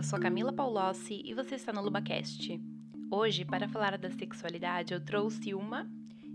Eu 0.00 0.04
sou 0.04 0.18
Camila 0.18 0.50
Paulossi 0.50 1.20
e 1.26 1.34
você 1.34 1.56
está 1.56 1.74
no 1.74 1.82
LubaCast. 1.82 2.58
Hoje, 3.10 3.44
para 3.44 3.68
falar 3.68 3.98
da 3.98 4.10
sexualidade, 4.10 4.94
eu 4.94 5.04
trouxe 5.04 5.52
uma 5.52 5.86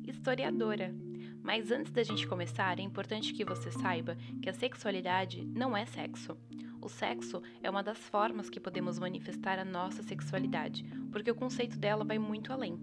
historiadora. 0.06 0.94
Mas 1.42 1.72
antes 1.72 1.92
da 1.92 2.04
gente 2.04 2.28
começar, 2.28 2.78
é 2.78 2.84
importante 2.84 3.34
que 3.34 3.44
você 3.44 3.72
saiba 3.72 4.18
que 4.40 4.50
a 4.50 4.54
sexualidade 4.54 5.44
não 5.46 5.76
é 5.76 5.84
sexo. 5.86 6.38
O 6.80 6.88
sexo 6.88 7.42
é 7.64 7.68
uma 7.68 7.82
das 7.82 7.98
formas 7.98 8.52
que 8.52 8.60
podemos 8.60 9.00
manifestar 9.00 9.58
a 9.58 9.66
nossa 9.66 10.04
sexualidade, 10.04 10.86
porque 11.12 11.32
o 11.32 11.36
conceito 11.36 11.80
dela 11.80 12.04
vai 12.04 12.20
muito 12.20 12.54
além. 12.54 12.78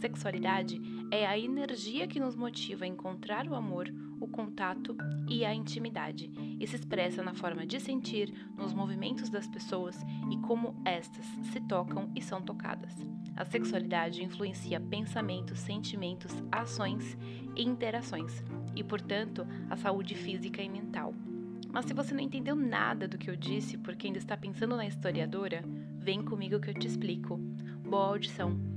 Sexualidade 0.00 0.80
é 1.10 1.26
a 1.26 1.38
energia 1.38 2.06
que 2.06 2.18
nos 2.18 2.34
motiva 2.34 2.84
a 2.86 2.88
encontrar 2.88 3.46
o 3.46 3.54
amor, 3.54 3.92
contato 4.32 4.96
e 5.28 5.44
a 5.44 5.54
intimidade, 5.54 6.32
e 6.58 6.66
se 6.66 6.74
expressa 6.74 7.22
na 7.22 7.34
forma 7.34 7.64
de 7.64 7.78
sentir, 7.78 8.34
nos 8.56 8.72
movimentos 8.72 9.30
das 9.30 9.46
pessoas 9.46 9.96
e 10.30 10.36
como 10.38 10.74
estas 10.84 11.24
se 11.52 11.60
tocam 11.60 12.10
e 12.16 12.20
são 12.20 12.42
tocadas. 12.42 12.92
A 13.36 13.44
sexualidade 13.44 14.24
influencia 14.24 14.80
pensamentos, 14.80 15.60
sentimentos, 15.60 16.32
ações 16.50 17.16
e 17.54 17.62
interações, 17.62 18.42
e, 18.74 18.82
portanto, 18.82 19.46
a 19.70 19.76
saúde 19.76 20.14
física 20.14 20.62
e 20.62 20.68
mental. 20.68 21.14
Mas 21.70 21.86
se 21.86 21.94
você 21.94 22.12
não 22.14 22.20
entendeu 22.20 22.54
nada 22.56 23.06
do 23.08 23.16
que 23.16 23.30
eu 23.30 23.36
disse 23.36 23.78
porque 23.78 24.06
ainda 24.06 24.18
está 24.18 24.36
pensando 24.36 24.76
na 24.76 24.86
historiadora, 24.86 25.62
vem 25.98 26.22
comigo 26.22 26.60
que 26.60 26.70
eu 26.70 26.74
te 26.74 26.86
explico. 26.86 27.38
Boa 27.82 28.08
audição! 28.08 28.71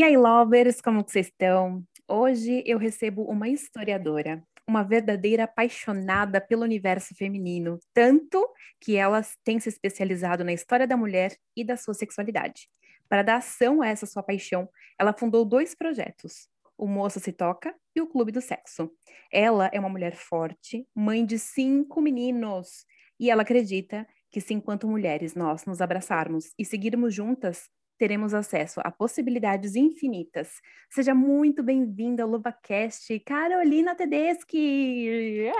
E 0.00 0.02
aí, 0.02 0.16
lovers, 0.16 0.80
como 0.80 1.02
vocês 1.06 1.26
estão? 1.26 1.84
Hoje 2.08 2.62
eu 2.64 2.78
recebo 2.78 3.24
uma 3.24 3.50
historiadora, 3.50 4.42
uma 4.66 4.82
verdadeira 4.82 5.44
apaixonada 5.44 6.40
pelo 6.40 6.62
universo 6.62 7.14
feminino, 7.14 7.78
tanto 7.92 8.48
que 8.80 8.96
ela 8.96 9.20
tem 9.44 9.60
se 9.60 9.68
especializado 9.68 10.42
na 10.42 10.54
história 10.54 10.86
da 10.86 10.96
mulher 10.96 11.36
e 11.54 11.62
da 11.62 11.76
sua 11.76 11.92
sexualidade. 11.92 12.66
Para 13.10 13.22
dar 13.22 13.36
ação 13.36 13.82
a 13.82 13.88
essa 13.88 14.06
sua 14.06 14.22
paixão, 14.22 14.70
ela 14.98 15.12
fundou 15.12 15.44
dois 15.44 15.74
projetos, 15.74 16.48
o 16.78 16.86
Moça 16.86 17.20
Se 17.20 17.30
Toca 17.30 17.74
e 17.94 18.00
o 18.00 18.06
Clube 18.06 18.32
do 18.32 18.40
Sexo. 18.40 18.90
Ela 19.30 19.68
é 19.70 19.78
uma 19.78 19.90
mulher 19.90 20.16
forte, 20.16 20.88
mãe 20.94 21.26
de 21.26 21.38
cinco 21.38 22.00
meninos, 22.00 22.86
e 23.18 23.28
ela 23.28 23.42
acredita 23.42 24.08
que 24.30 24.40
se 24.40 24.54
enquanto 24.54 24.88
mulheres 24.88 25.34
nós 25.34 25.66
nos 25.66 25.82
abraçarmos 25.82 26.54
e 26.58 26.64
seguirmos 26.64 27.12
juntas, 27.12 27.68
teremos 28.00 28.32
acesso 28.32 28.80
a 28.82 28.90
possibilidades 28.90 29.76
infinitas. 29.76 30.62
Seja 30.88 31.14
muito 31.14 31.62
bem-vinda 31.62 32.22
ao 32.22 32.30
LuvaCast, 32.30 33.20
Carolina 33.20 33.94
Tedeschi! 33.94 35.52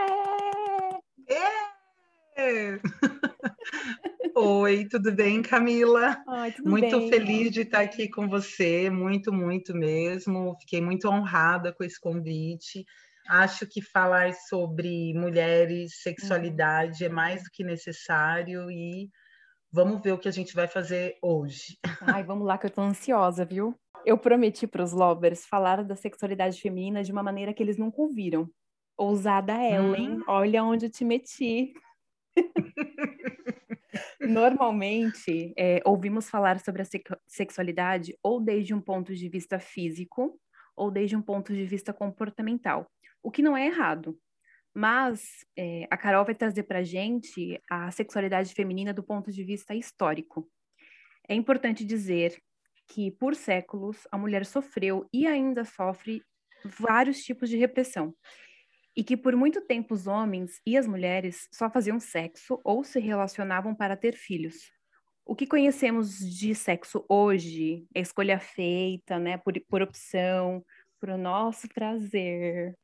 É! 2.39 2.81
Oi, 4.35 4.89
tudo 4.89 5.13
bem, 5.13 5.43
Camila? 5.43 6.17
Ai, 6.27 6.53
tudo 6.53 6.71
muito 6.71 6.99
bem. 6.99 7.11
feliz 7.11 7.51
de 7.51 7.61
estar 7.61 7.81
aqui 7.81 8.09
com 8.09 8.27
você, 8.27 8.89
muito, 8.89 9.31
muito 9.31 9.75
mesmo. 9.75 10.57
Fiquei 10.61 10.81
muito 10.81 11.11
honrada 11.11 11.75
com 11.75 11.85
esse 11.85 12.01
convite. 12.01 12.87
Acho 13.29 13.67
que 13.67 13.83
falar 13.83 14.33
sobre 14.33 15.13
mulheres, 15.13 16.01
sexualidade 16.01 17.05
é 17.05 17.11
mais 17.11 17.45
do 17.45 17.51
que 17.51 17.63
necessário 17.63 18.71
e 18.71 19.11
Vamos 19.73 20.03
ver 20.03 20.13
o 20.13 20.19
que 20.19 20.29
a 20.29 20.33
gente 20.33 20.53
vai 20.53 20.67
fazer 20.67 21.17
hoje. 21.23 21.79
Ai, 22.19 22.25
vamos 22.25 22.45
lá, 22.45 22.59
que 22.59 22.67
eu 22.67 22.71
tô 22.71 22.81
ansiosa, 22.81 23.45
viu? 23.45 23.75
Eu 24.05 24.19
prometi 24.19 24.67
para 24.67 24.83
os 24.83 24.93
lovers 24.93 25.47
falar 25.47 25.85
da 25.85 25.95
sexualidade 25.95 26.61
feminina 26.61 27.05
de 27.05 27.12
uma 27.12 27.23
maneira 27.23 27.55
que 27.55 27.62
eles 27.62 27.77
nunca 27.77 28.03
ouviram. 28.03 28.51
Ousada 28.99 29.53
Ellen, 29.55 30.19
hum. 30.19 30.25
olha 30.27 30.65
onde 30.65 30.87
eu 30.87 30.91
te 30.91 31.05
meti. 31.05 31.73
Normalmente, 34.21 35.55
é, 35.56 35.81
ouvimos 35.84 36.28
falar 36.28 36.59
sobre 36.59 36.83
a 36.83 36.87
sexualidade 37.27 38.17
ou 38.23 38.41
desde 38.41 38.75
um 38.75 38.81
ponto 38.81 39.15
de 39.15 39.28
vista 39.28 39.61
físico 39.61 40.39
ou 40.77 40.91
desde 40.91 41.15
um 41.15 41.23
ponto 41.23 41.53
de 41.53 41.65
vista 41.65 41.93
comportamental, 41.93 42.87
o 43.23 43.31
que 43.31 43.43
não 43.43 43.56
é 43.56 43.67
errado. 43.67 44.19
Mas 44.75 45.44
é, 45.56 45.86
a 45.91 45.97
Carol 45.97 46.25
vai 46.25 46.34
trazer 46.34 46.62
para 46.62 46.78
a 46.78 46.82
gente 46.82 47.60
a 47.69 47.91
sexualidade 47.91 48.54
feminina 48.54 48.92
do 48.92 49.03
ponto 49.03 49.32
de 49.32 49.42
vista 49.42 49.75
histórico. 49.75 50.48
É 51.28 51.34
importante 51.34 51.84
dizer 51.84 52.41
que, 52.88 53.10
por 53.10 53.34
séculos, 53.34 54.06
a 54.10 54.19
mulher 54.19 54.44
sofreu 54.44 55.08
e 55.12 55.26
ainda 55.26 55.64
sofre 55.64 56.22
vários 56.64 57.22
tipos 57.22 57.48
de 57.48 57.56
repressão. 57.56 58.14
E 58.97 59.04
que, 59.04 59.16
por 59.16 59.36
muito 59.36 59.60
tempo, 59.60 59.94
os 59.94 60.06
homens 60.06 60.60
e 60.66 60.76
as 60.76 60.87
mulheres 60.87 61.48
só 61.52 61.70
faziam 61.70 62.00
sexo 62.00 62.60
ou 62.64 62.82
se 62.82 62.98
relacionavam 62.98 63.75
para 63.75 63.97
ter 63.97 64.16
filhos. 64.16 64.72
O 65.25 65.37
que 65.37 65.47
conhecemos 65.47 66.19
de 66.19 66.54
sexo 66.54 67.04
hoje 67.08 67.87
é 67.94 68.00
escolha 68.00 68.41
feita, 68.41 69.19
né, 69.19 69.38
por, 69.38 69.54
por 69.69 69.82
opção, 69.82 70.64
por 71.00 71.10
o 71.10 71.16
nosso 71.16 71.69
prazer 71.69 72.76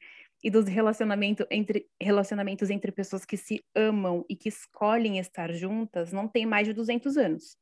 e 0.47 0.51
dos 0.51 0.69
relacionamento 0.69 1.45
entre, 1.51 1.89
relacionamentos 2.01 2.71
entre 2.71 2.93
pessoas 2.93 3.25
que 3.25 3.37
se 3.37 3.65
amam 3.75 4.25
e 4.29 4.37
que 4.37 4.49
escolhem 4.49 5.19
estar 5.19 5.53
juntas 5.53 6.13
não 6.13 6.29
tem 6.29 6.47
mais 6.47 6.69
de 6.69 6.73
200 6.73 7.17
anos. 7.17 7.59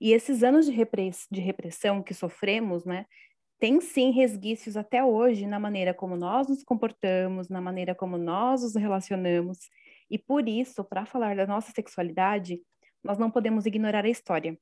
E 0.00 0.12
esses 0.12 0.42
anos 0.42 0.66
de, 0.66 0.72
repress, 0.72 1.28
de 1.30 1.40
repressão 1.40 2.02
que 2.02 2.12
sofremos, 2.12 2.84
né, 2.84 3.06
tem 3.60 3.80
sim 3.80 4.10
resquícios 4.10 4.76
até 4.76 5.04
hoje 5.04 5.46
na 5.46 5.60
maneira 5.60 5.94
como 5.94 6.16
nós 6.16 6.48
nos 6.48 6.64
comportamos, 6.64 7.48
na 7.48 7.60
maneira 7.60 7.94
como 7.94 8.18
nós 8.18 8.64
nos 8.64 8.74
relacionamos. 8.74 9.70
E 10.10 10.18
por 10.18 10.48
isso, 10.48 10.82
para 10.82 11.06
falar 11.06 11.36
da 11.36 11.46
nossa 11.46 11.70
sexualidade, 11.70 12.60
nós 13.00 13.16
não 13.16 13.30
podemos 13.30 13.64
ignorar 13.64 14.04
a 14.04 14.08
história 14.08 14.58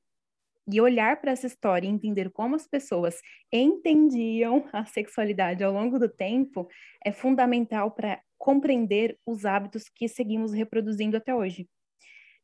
e 0.71 0.81
olhar 0.81 1.21
para 1.21 1.31
essa 1.31 1.47
história 1.47 1.87
e 1.87 1.91
entender 1.91 2.31
como 2.31 2.56
as 2.56 2.66
pessoas 2.66 3.21
entendiam 3.53 4.69
a 4.72 4.84
sexualidade 4.84 5.62
ao 5.62 5.72
longo 5.72 5.99
do 5.99 6.09
tempo 6.09 6.69
é 7.04 7.12
fundamental 7.12 7.91
para 7.91 8.21
compreender 8.37 9.19
os 9.25 9.44
hábitos 9.44 9.88
que 9.88 10.09
seguimos 10.09 10.53
reproduzindo 10.53 11.16
até 11.16 11.34
hoje. 11.34 11.69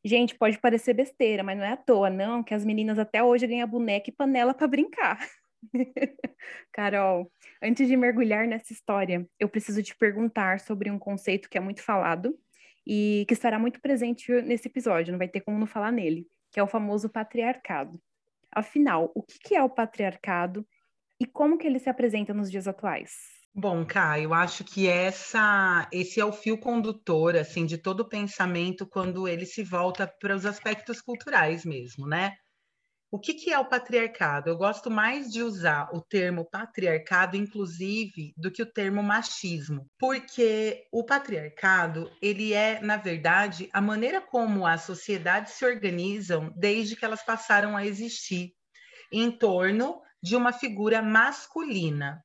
Gente, 0.05 0.35
pode 0.35 0.59
parecer 0.59 0.93
besteira, 0.93 1.43
mas 1.43 1.57
não 1.57 1.65
é 1.65 1.71
à 1.71 1.77
toa, 1.77 2.09
não, 2.09 2.43
que 2.43 2.53
as 2.53 2.65
meninas 2.65 2.99
até 2.99 3.23
hoje 3.23 3.47
ganham 3.47 3.67
boneca 3.67 4.09
e 4.09 4.13
panela 4.13 4.53
para 4.53 4.67
brincar. 4.67 5.17
Carol, 6.73 7.31
antes 7.61 7.87
de 7.87 7.95
mergulhar 7.95 8.45
nessa 8.47 8.73
história, 8.73 9.25
eu 9.39 9.47
preciso 9.47 9.81
te 9.81 9.95
perguntar 9.95 10.59
sobre 10.59 10.91
um 10.91 10.99
conceito 10.99 11.49
que 11.49 11.57
é 11.57 11.61
muito 11.61 11.81
falado 11.81 12.37
e 12.85 13.23
que 13.27 13.33
estará 13.33 13.57
muito 13.57 13.79
presente 13.79 14.29
nesse 14.41 14.67
episódio, 14.67 15.13
não 15.13 15.17
vai 15.17 15.29
ter 15.29 15.39
como 15.39 15.57
não 15.57 15.67
falar 15.67 15.91
nele, 15.91 16.27
que 16.51 16.59
é 16.59 16.63
o 16.63 16.67
famoso 16.67 17.09
patriarcado. 17.09 17.97
Afinal, 18.55 19.11
o 19.15 19.23
que 19.23 19.55
é 19.55 19.63
o 19.63 19.69
patriarcado 19.69 20.65
e 21.19 21.25
como 21.25 21.57
que 21.57 21.67
ele 21.67 21.79
se 21.79 21.89
apresenta 21.89 22.33
nos 22.33 22.51
dias 22.51 22.67
atuais? 22.67 23.11
Bom, 23.55 23.85
Caio, 23.85 24.23
eu 24.23 24.33
acho 24.33 24.63
que 24.63 24.87
essa, 24.87 25.87
esse 25.91 26.19
é 26.19 26.25
o 26.25 26.33
fio 26.33 26.57
condutor 26.57 27.35
assim 27.35 27.65
de 27.67 27.77
todo 27.77 27.99
o 27.99 28.09
pensamento 28.09 28.87
quando 28.87 29.27
ele 29.27 29.45
se 29.45 29.63
volta 29.63 30.11
para 30.19 30.35
os 30.35 30.45
aspectos 30.45 31.01
culturais 31.01 31.63
mesmo, 31.63 32.07
né? 32.07 32.35
O 33.13 33.19
que, 33.19 33.35
que 33.35 33.53
é 33.53 33.59
o 33.59 33.69
patriarcado? 33.69 34.49
Eu 34.49 34.57
gosto 34.57 34.89
mais 34.89 35.31
de 35.31 35.43
usar 35.43 35.87
o 35.93 36.01
termo 36.01 36.43
patriarcado, 36.49 37.37
inclusive, 37.37 38.33
do 38.35 38.49
que 38.49 38.63
o 38.63 38.65
termo 38.65 39.03
machismo, 39.03 39.87
porque 39.99 40.87
o 40.91 41.05
patriarcado 41.05 42.11
ele 42.19 42.53
é, 42.53 42.81
na 42.81 42.97
verdade, 42.97 43.69
a 43.71 43.79
maneira 43.79 44.19
como 44.19 44.65
as 44.65 44.81
sociedades 44.81 45.53
se 45.53 45.63
organizam 45.63 46.51
desde 46.57 46.95
que 46.95 47.05
elas 47.05 47.23
passaram 47.23 47.77
a 47.77 47.85
existir 47.85 48.51
em 49.11 49.29
torno 49.29 50.01
de 50.19 50.35
uma 50.35 50.51
figura 50.51 50.99
masculina. 50.99 52.19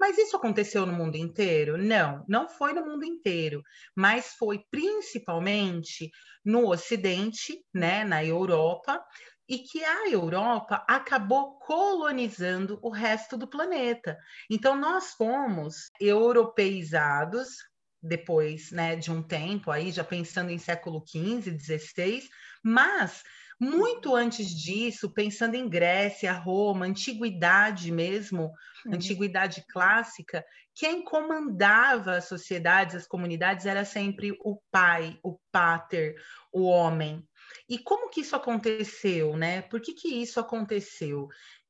Mas 0.00 0.16
isso 0.16 0.38
aconteceu 0.38 0.86
no 0.86 0.94
mundo 0.94 1.16
inteiro? 1.16 1.76
Não, 1.76 2.24
não 2.26 2.48
foi 2.48 2.72
no 2.72 2.86
mundo 2.86 3.04
inteiro, 3.04 3.62
mas 3.94 4.28
foi 4.38 4.64
principalmente 4.70 6.10
no 6.42 6.70
Ocidente, 6.70 7.62
né, 7.74 8.02
na 8.04 8.24
Europa, 8.24 9.04
e 9.50 9.58
que 9.58 9.84
a 9.84 10.08
Europa 10.08 10.84
acabou 10.86 11.58
colonizando 11.58 12.78
o 12.80 12.88
resto 12.88 13.36
do 13.36 13.48
planeta. 13.48 14.16
Então, 14.48 14.76
nós 14.76 15.12
fomos 15.14 15.90
europeizados 16.00 17.48
depois 18.00 18.70
né, 18.70 18.94
de 18.94 19.10
um 19.10 19.20
tempo, 19.20 19.72
aí 19.72 19.90
já 19.90 20.04
pensando 20.04 20.50
em 20.50 20.56
século 20.56 21.04
XV, 21.04 21.58
XVI, 21.58 22.22
mas 22.62 23.24
muito 23.60 24.14
antes 24.14 24.48
disso, 24.48 25.12
pensando 25.12 25.56
em 25.56 25.68
Grécia, 25.68 26.32
Roma, 26.32 26.86
antiguidade 26.86 27.92
mesmo, 27.92 28.52
uhum. 28.86 28.94
antiguidade 28.94 29.64
clássica, 29.68 30.42
quem 30.74 31.04
comandava 31.04 32.16
as 32.16 32.26
sociedades, 32.26 32.94
as 32.94 33.06
comunidades, 33.06 33.66
era 33.66 33.84
sempre 33.84 34.32
o 34.44 34.58
pai, 34.70 35.18
o 35.22 35.38
pater, 35.52 36.14
o 36.50 36.62
homem. 36.62 37.22
E 37.70 37.78
como 37.78 38.10
que 38.10 38.20
isso 38.22 38.34
aconteceu, 38.34 39.36
né? 39.36 39.62
Por 39.62 39.80
que, 39.80 39.94
que 39.94 40.08
isso 40.08 40.40
aconteceu? 40.40 41.28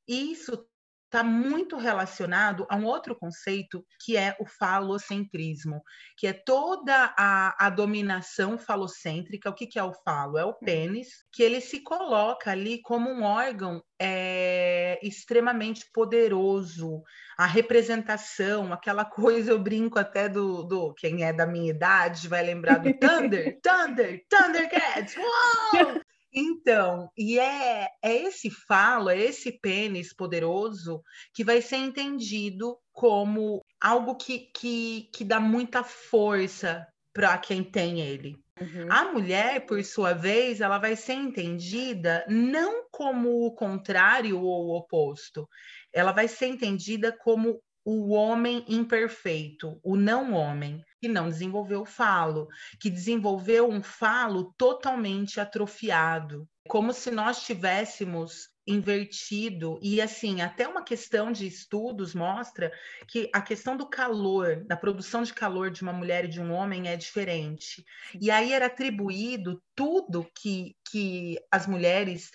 Isso 0.08 0.66
está 1.10 1.24
muito 1.24 1.76
relacionado 1.76 2.64
a 2.70 2.76
um 2.76 2.84
outro 2.84 3.16
conceito 3.16 3.84
que 4.04 4.16
é 4.16 4.36
o 4.38 4.46
falocentrismo, 4.46 5.82
que 6.16 6.28
é 6.28 6.32
toda 6.32 7.12
a, 7.18 7.66
a 7.66 7.68
dominação 7.68 8.56
falocêntrica. 8.56 9.50
O 9.50 9.52
que, 9.52 9.66
que 9.66 9.78
é 9.78 9.82
o 9.82 9.92
falo? 9.92 10.38
É 10.38 10.44
o 10.44 10.54
pênis, 10.54 11.08
que 11.32 11.42
ele 11.42 11.60
se 11.60 11.80
coloca 11.82 12.52
ali 12.52 12.80
como 12.80 13.10
um 13.10 13.24
órgão 13.24 13.82
é, 14.00 15.00
extremamente 15.02 15.84
poderoso, 15.92 17.02
a 17.36 17.44
representação, 17.44 18.72
aquela 18.72 19.04
coisa, 19.04 19.50
eu 19.50 19.58
brinco 19.58 19.98
até 19.98 20.28
do, 20.28 20.62
do 20.62 20.94
quem 20.94 21.24
é 21.24 21.32
da 21.32 21.44
minha 21.44 21.70
idade 21.70 22.28
vai 22.28 22.44
lembrar 22.44 22.78
do 22.78 22.94
Thunder, 22.94 23.58
Thunder, 23.60 24.24
Thundercats, 24.28 25.16
uou! 25.16 26.00
Então, 26.32 27.10
e 27.16 27.38
é, 27.38 27.88
é 28.02 28.16
esse 28.22 28.50
falo, 28.50 29.10
é 29.10 29.18
esse 29.18 29.52
pênis 29.60 30.14
poderoso 30.14 31.02
que 31.34 31.42
vai 31.42 31.60
ser 31.60 31.76
entendido 31.76 32.78
como 32.92 33.64
algo 33.80 34.14
que, 34.14 34.50
que, 34.54 35.10
que 35.12 35.24
dá 35.24 35.40
muita 35.40 35.82
força 35.82 36.86
para 37.12 37.36
quem 37.38 37.64
tem 37.64 38.00
ele. 38.00 38.36
Uhum. 38.60 38.86
A 38.90 39.12
mulher, 39.12 39.66
por 39.66 39.82
sua 39.82 40.12
vez, 40.12 40.60
ela 40.60 40.78
vai 40.78 40.94
ser 40.94 41.14
entendida 41.14 42.24
não 42.28 42.84
como 42.90 43.46
o 43.46 43.54
contrário 43.54 44.38
ou 44.38 44.66
o 44.66 44.76
oposto, 44.76 45.48
ela 45.92 46.12
vai 46.12 46.28
ser 46.28 46.46
entendida 46.46 47.10
como 47.10 47.60
o 47.84 48.10
homem 48.12 48.64
imperfeito, 48.68 49.80
o 49.82 49.96
não 49.96 50.34
homem, 50.34 50.84
que 51.00 51.08
não 51.08 51.28
desenvolveu 51.28 51.82
o 51.82 51.86
falo, 51.86 52.48
que 52.78 52.90
desenvolveu 52.90 53.68
um 53.68 53.82
falo 53.82 54.54
totalmente 54.58 55.40
atrofiado, 55.40 56.46
como 56.68 56.92
se 56.92 57.10
nós 57.10 57.42
tivéssemos 57.42 58.50
invertido 58.66 59.80
e 59.82 60.00
assim 60.00 60.42
até 60.42 60.68
uma 60.68 60.84
questão 60.84 61.32
de 61.32 61.46
estudos 61.46 62.14
mostra 62.14 62.70
que 63.08 63.28
a 63.34 63.40
questão 63.40 63.76
do 63.76 63.88
calor 63.88 64.62
da 64.64 64.76
produção 64.76 65.22
de 65.22 65.34
calor 65.34 65.70
de 65.70 65.82
uma 65.82 65.92
mulher 65.92 66.26
e 66.26 66.28
de 66.28 66.40
um 66.40 66.52
homem 66.52 66.88
é 66.88 66.96
diferente. 66.96 67.84
E 68.20 68.30
aí 68.30 68.52
era 68.52 68.66
atribuído 68.66 69.60
tudo 69.74 70.30
que 70.34 70.76
que 70.90 71.38
as 71.50 71.66
mulheres 71.66 72.30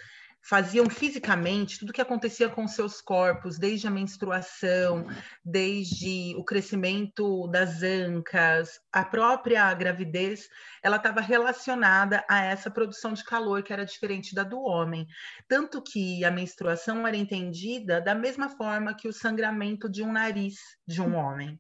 faziam 0.48 0.88
fisicamente 0.88 1.80
tudo 1.80 1.92
que 1.92 2.02
acontecia 2.02 2.48
com 2.48 2.68
seus 2.68 3.02
corpos, 3.02 3.58
desde 3.58 3.88
a 3.88 3.92
menstruação, 3.92 5.08
desde 5.44 6.36
o 6.38 6.44
crescimento 6.44 7.48
das 7.48 7.82
ancas, 7.82 8.80
a 8.92 9.04
própria 9.04 9.74
gravidez, 9.74 10.48
ela 10.84 10.98
estava 10.98 11.20
relacionada 11.20 12.24
a 12.30 12.44
essa 12.44 12.70
produção 12.70 13.14
de 13.14 13.24
calor 13.24 13.64
que 13.64 13.74
era 13.74 13.86
diferente 13.86 14.36
da 14.36 14.44
do 14.44 14.62
homem. 14.62 15.08
Tanto 15.48 15.82
que 15.82 16.24
a 16.24 16.30
menstruação 16.30 17.08
era 17.08 17.18
entendida 17.18 18.00
da 18.00 18.14
mesma 18.14 18.50
forma 18.50 18.96
que 18.96 19.08
o 19.08 19.14
sangramento 19.14 19.90
de 19.90 20.04
um 20.04 20.12
nariz 20.12 20.58
de 20.88 21.02
um 21.02 21.16
homem. 21.16 21.60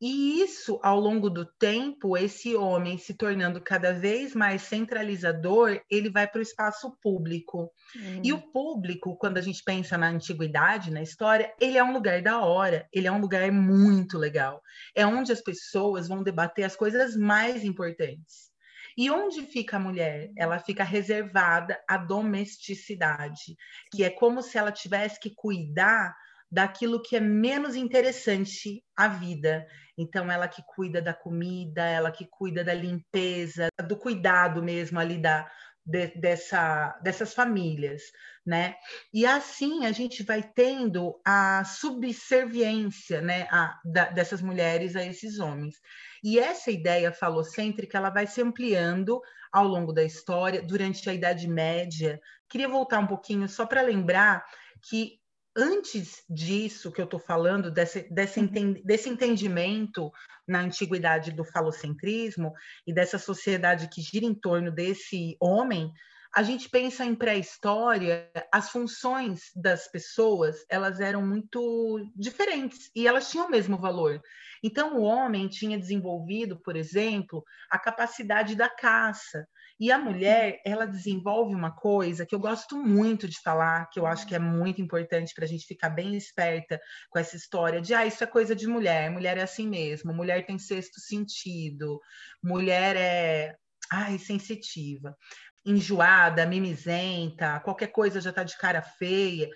E 0.00 0.40
isso, 0.40 0.78
ao 0.80 1.00
longo 1.00 1.28
do 1.28 1.44
tempo, 1.44 2.16
esse 2.16 2.54
homem 2.54 2.96
se 2.98 3.14
tornando 3.14 3.60
cada 3.60 3.92
vez 3.92 4.32
mais 4.32 4.62
centralizador, 4.62 5.80
ele 5.90 6.08
vai 6.08 6.26
para 6.26 6.38
o 6.38 6.42
espaço 6.42 6.96
público. 7.02 7.72
Uhum. 7.96 8.20
E 8.22 8.32
o 8.32 8.40
público, 8.40 9.16
quando 9.16 9.38
a 9.38 9.40
gente 9.40 9.62
pensa 9.64 9.98
na 9.98 10.08
antiguidade, 10.08 10.92
na 10.92 11.02
história, 11.02 11.52
ele 11.60 11.76
é 11.76 11.82
um 11.82 11.92
lugar 11.92 12.22
da 12.22 12.40
hora, 12.40 12.88
ele 12.92 13.08
é 13.08 13.12
um 13.12 13.20
lugar 13.20 13.50
muito 13.50 14.16
legal. 14.16 14.62
É 14.94 15.04
onde 15.04 15.32
as 15.32 15.40
pessoas 15.40 16.06
vão 16.06 16.22
debater 16.22 16.64
as 16.64 16.76
coisas 16.76 17.16
mais 17.16 17.64
importantes. 17.64 18.48
E 18.96 19.10
onde 19.10 19.42
fica 19.42 19.76
a 19.76 19.80
mulher? 19.80 20.30
Ela 20.36 20.58
fica 20.58 20.82
reservada 20.82 21.80
à 21.88 21.96
domesticidade, 21.96 23.56
que 23.92 24.02
é 24.02 24.10
como 24.10 24.42
se 24.42 24.58
ela 24.58 24.72
tivesse 24.72 25.20
que 25.20 25.34
cuidar 25.34 26.16
daquilo 26.50 27.02
que 27.02 27.16
é 27.16 27.20
menos 27.20 27.76
interessante 27.76 28.82
à 28.96 29.08
vida. 29.08 29.66
Então, 29.96 30.30
ela 30.30 30.48
que 30.48 30.62
cuida 30.66 31.02
da 31.02 31.12
comida, 31.12 31.84
ela 31.84 32.10
que 32.10 32.26
cuida 32.26 32.64
da 32.64 32.72
limpeza, 32.72 33.68
do 33.86 33.96
cuidado 33.96 34.62
mesmo 34.62 34.98
ali 34.98 35.20
da, 35.20 35.50
de, 35.88 36.08
dessa, 36.08 36.98
dessas 37.02 37.32
famílias, 37.32 38.02
né? 38.44 38.76
E 39.12 39.24
assim 39.24 39.86
a 39.86 39.92
gente 39.92 40.22
vai 40.22 40.42
tendo 40.42 41.18
a 41.24 41.64
subserviência, 41.64 43.22
né, 43.22 43.48
a, 43.50 43.78
da, 43.84 44.04
dessas 44.06 44.42
mulheres 44.42 44.94
a 44.96 45.04
esses 45.04 45.38
homens. 45.38 45.76
E 46.22 46.38
essa 46.38 46.70
ideia 46.70 47.10
falocêntrica 47.10 47.96
ela 47.96 48.10
vai 48.10 48.26
se 48.26 48.42
ampliando 48.42 49.20
ao 49.50 49.66
longo 49.66 49.92
da 49.92 50.04
história, 50.04 50.62
durante 50.62 51.08
a 51.08 51.14
Idade 51.14 51.48
Média. 51.48 52.20
Queria 52.48 52.68
voltar 52.68 52.98
um 52.98 53.06
pouquinho 53.06 53.48
só 53.48 53.64
para 53.64 53.80
lembrar 53.80 54.44
que 54.82 55.18
antes 55.58 56.22
disso 56.30 56.92
que 56.92 57.00
eu 57.00 57.04
estou 57.04 57.18
falando, 57.18 57.70
desse, 57.70 58.02
desse, 58.12 58.38
uhum. 58.38 58.80
desse 58.84 59.08
entendimento 59.08 60.12
na 60.46 60.60
antiguidade 60.60 61.32
do 61.32 61.44
falocentrismo 61.44 62.54
e 62.86 62.94
dessa 62.94 63.18
sociedade 63.18 63.88
que 63.88 64.00
gira 64.00 64.24
em 64.24 64.34
torno 64.34 64.70
desse 64.70 65.36
homem, 65.40 65.92
a 66.34 66.42
gente 66.42 66.68
pensa 66.68 67.04
em 67.04 67.14
pré-história, 67.14 68.30
as 68.52 68.70
funções 68.70 69.50
das 69.56 69.88
pessoas 69.88 70.64
elas 70.68 71.00
eram 71.00 71.26
muito 71.26 72.08
diferentes 72.14 72.90
e 72.94 73.08
elas 73.08 73.28
tinham 73.28 73.46
o 73.46 73.50
mesmo 73.50 73.76
valor. 73.76 74.22
Então, 74.62 74.96
o 74.96 75.02
homem 75.02 75.48
tinha 75.48 75.78
desenvolvido, 75.78 76.60
por 76.60 76.76
exemplo, 76.76 77.44
a 77.70 77.78
capacidade 77.78 78.54
da 78.54 78.68
caça, 78.68 79.48
e 79.78 79.92
a 79.92 79.98
mulher, 79.98 80.60
ela 80.64 80.86
desenvolve 80.86 81.54
uma 81.54 81.70
coisa 81.70 82.26
que 82.26 82.34
eu 82.34 82.38
gosto 82.38 82.76
muito 82.76 83.28
de 83.28 83.40
falar, 83.40 83.88
que 83.90 84.00
eu 84.00 84.06
acho 84.06 84.26
que 84.26 84.34
é 84.34 84.38
muito 84.38 84.82
importante 84.82 85.32
para 85.34 85.44
a 85.44 85.48
gente 85.48 85.66
ficar 85.66 85.90
bem 85.90 86.16
esperta 86.16 86.80
com 87.10 87.18
essa 87.18 87.36
história 87.36 87.80
de, 87.80 87.94
ah, 87.94 88.04
isso 88.04 88.24
é 88.24 88.26
coisa 88.26 88.56
de 88.56 88.66
mulher, 88.66 89.10
mulher 89.10 89.38
é 89.38 89.42
assim 89.42 89.68
mesmo, 89.68 90.12
mulher 90.12 90.44
tem 90.44 90.58
sexto 90.58 91.00
sentido, 91.00 92.00
mulher 92.42 92.96
é, 92.96 93.56
ai, 93.90 94.18
sensitiva 94.18 95.16
enjoada, 95.64 96.46
mimizenta, 96.46 97.60
qualquer 97.60 97.88
coisa 97.88 98.20
já 98.20 98.30
está 98.30 98.42
de 98.42 98.56
cara 98.56 98.80
feia 98.80 99.48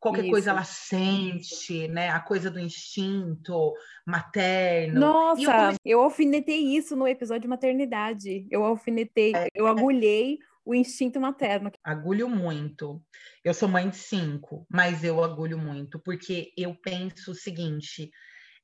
qualquer 0.00 0.22
Isso. 0.22 0.30
coisa 0.30 0.50
ela 0.50 0.64
sente, 0.64 1.86
né? 1.88 2.08
A 2.08 2.18
coisa 2.18 2.50
do 2.50 2.58
instinto 2.58 3.74
materno. 4.06 4.98
Nossa, 4.98 5.42
eu, 5.42 5.50
comecei... 5.50 5.78
eu, 5.84 6.00
alfinetei 6.00 6.76
isso 6.76 6.96
no 6.96 7.06
episódio 7.06 7.42
de 7.42 7.48
maternidade. 7.48 8.46
Eu 8.50 8.64
alfinetei, 8.64 9.32
é, 9.36 9.48
eu 9.54 9.66
agulhei 9.66 10.38
o 10.64 10.74
instinto 10.74 11.20
materno. 11.20 11.70
Agulho 11.84 12.28
muito. 12.28 13.02
Eu 13.44 13.52
sou 13.52 13.68
mãe 13.68 13.88
de 13.88 13.96
cinco, 13.96 14.66
mas 14.70 15.04
eu 15.04 15.22
agulho 15.22 15.58
muito, 15.58 15.98
porque 15.98 16.52
eu 16.56 16.74
penso 16.74 17.32
o 17.32 17.34
seguinte: 17.34 18.10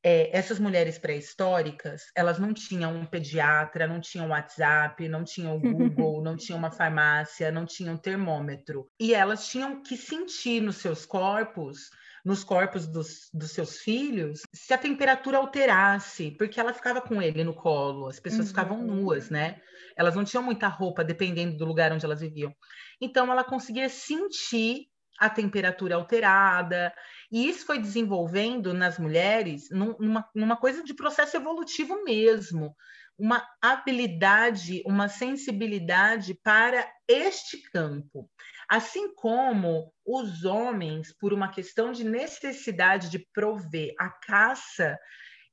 é, 0.09 0.31
essas 0.33 0.61
mulheres 0.61 0.99
pré-históricas, 0.99 2.05
elas 2.15 2.39
não 2.39 2.55
tinham 2.55 2.95
um 2.95 3.05
pediatra, 3.05 3.89
não 3.89 4.01
tinham 4.01 4.29
WhatsApp, 4.29 5.09
não 5.09 5.25
tinham 5.25 5.59
Google, 5.59 6.23
não 6.23 6.37
tinham 6.37 6.61
uma 6.61 6.71
farmácia, 6.71 7.51
não 7.51 7.67
tinham 7.67 7.95
um 7.95 7.99
termômetro. 7.99 8.89
E 9.01 9.13
elas 9.13 9.49
tinham 9.49 9.83
que 9.83 9.97
sentir 9.97 10.63
nos 10.63 10.77
seus 10.77 11.05
corpos, 11.05 11.91
nos 12.25 12.45
corpos 12.45 12.87
dos, 12.87 13.29
dos 13.35 13.51
seus 13.51 13.79
filhos, 13.79 14.43
se 14.55 14.73
a 14.73 14.79
temperatura 14.79 15.39
alterasse, 15.39 16.31
porque 16.39 16.61
ela 16.61 16.73
ficava 16.73 17.01
com 17.01 17.21
ele 17.21 17.43
no 17.43 17.55
colo, 17.55 18.07
as 18.07 18.21
pessoas 18.21 18.43
uhum. 18.43 18.47
ficavam 18.47 18.83
nuas, 18.87 19.29
né? 19.29 19.61
Elas 19.97 20.15
não 20.15 20.23
tinham 20.23 20.43
muita 20.45 20.69
roupa, 20.69 21.03
dependendo 21.03 21.57
do 21.57 21.65
lugar 21.65 21.93
onde 21.93 22.05
elas 22.05 22.21
viviam. 22.21 22.55
Então, 23.01 23.33
ela 23.33 23.43
conseguia 23.43 23.89
sentir 23.89 24.87
a 25.19 25.31
temperatura 25.31 25.95
alterada, 25.95 26.93
e 27.31 27.49
isso 27.49 27.67
foi 27.67 27.79
desenvolvendo 27.79 28.75
nas 28.75 28.99
mulheres 28.99 29.69
numa, 29.71 30.29
numa 30.35 30.57
coisa 30.57 30.83
de 30.83 30.95
processo 30.95 31.37
evolutivo 31.37 32.05
mesmo, 32.05 32.75
uma 33.19 33.43
habilidade, 33.63 34.83
uma 34.85 35.09
sensibilidade 35.09 36.35
para 36.35 36.87
este 37.09 37.63
campo. 37.71 38.29
Assim 38.69 39.15
como 39.15 39.93
os 40.05 40.45
homens, 40.45 41.13
por 41.19 41.33
uma 41.33 41.49
questão 41.49 41.93
de 41.93 42.05
necessidade 42.05 43.09
de 43.09 43.19
prover 43.33 43.95
a 43.99 44.11
caça, 44.11 44.99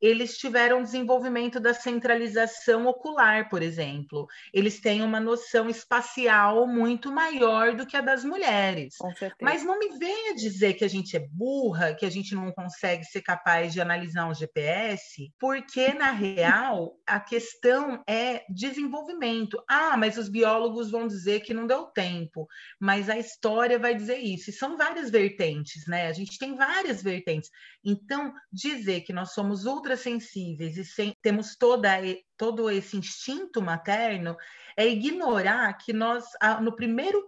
eles 0.03 0.37
tiveram 0.37 0.83
desenvolvimento 0.83 1.61
da 1.61 1.73
centralização 1.73 2.85
ocular, 2.87 3.47
por 3.47 3.61
exemplo. 3.61 4.27
Eles 4.53 4.81
têm 4.81 5.01
uma 5.01 5.17
noção 5.17 5.69
espacial 5.69 6.67
muito 6.67 7.09
maior 7.09 7.73
do 7.73 7.87
que 7.87 7.95
a 7.95 8.01
das 8.01 8.21
mulheres. 8.25 8.95
Mas 9.41 9.63
não 9.63 9.79
me 9.79 9.97
venha 9.97 10.35
dizer 10.35 10.73
que 10.73 10.83
a 10.83 10.89
gente 10.89 11.15
é 11.15 11.25
burra, 11.31 11.93
que 11.93 12.05
a 12.05 12.09
gente 12.09 12.35
não 12.35 12.51
consegue 12.51 13.05
ser 13.05 13.21
capaz 13.21 13.71
de 13.71 13.79
analisar 13.79 14.27
um 14.27 14.33
GPS, 14.33 15.31
porque 15.39 15.93
na 15.93 16.11
real 16.11 16.97
a 17.07 17.17
questão 17.17 18.03
é 18.05 18.43
desenvolvimento. 18.49 19.63
Ah, 19.69 19.95
mas 19.95 20.17
os 20.17 20.27
biólogos 20.27 20.91
vão 20.91 21.07
dizer 21.07 21.39
que 21.39 21.53
não 21.53 21.65
deu 21.65 21.85
tempo, 21.85 22.45
mas 22.77 23.09
a 23.09 23.17
história 23.17 23.79
vai 23.79 23.95
dizer 23.95 24.17
isso. 24.17 24.49
E 24.49 24.53
são 24.53 24.75
várias 24.75 25.09
vertentes, 25.09 25.87
né? 25.87 26.07
A 26.07 26.13
gente 26.13 26.37
tem 26.37 26.57
várias 26.57 27.01
vertentes. 27.01 27.49
Então, 27.85 28.33
dizer 28.51 29.01
que 29.01 29.13
nós 29.13 29.31
somos 29.31 29.63
ultra 29.63 29.92
sensíveis 29.97 30.77
e 30.77 30.85
sem, 30.85 31.13
temos 31.21 31.55
toda, 31.55 31.89
todo 32.37 32.69
esse 32.69 32.97
instinto 32.97 33.61
materno, 33.61 34.35
é 34.77 34.87
ignorar 34.87 35.73
que 35.73 35.93
nós, 35.93 36.25
no 36.61 36.75
primeiro 36.75 37.23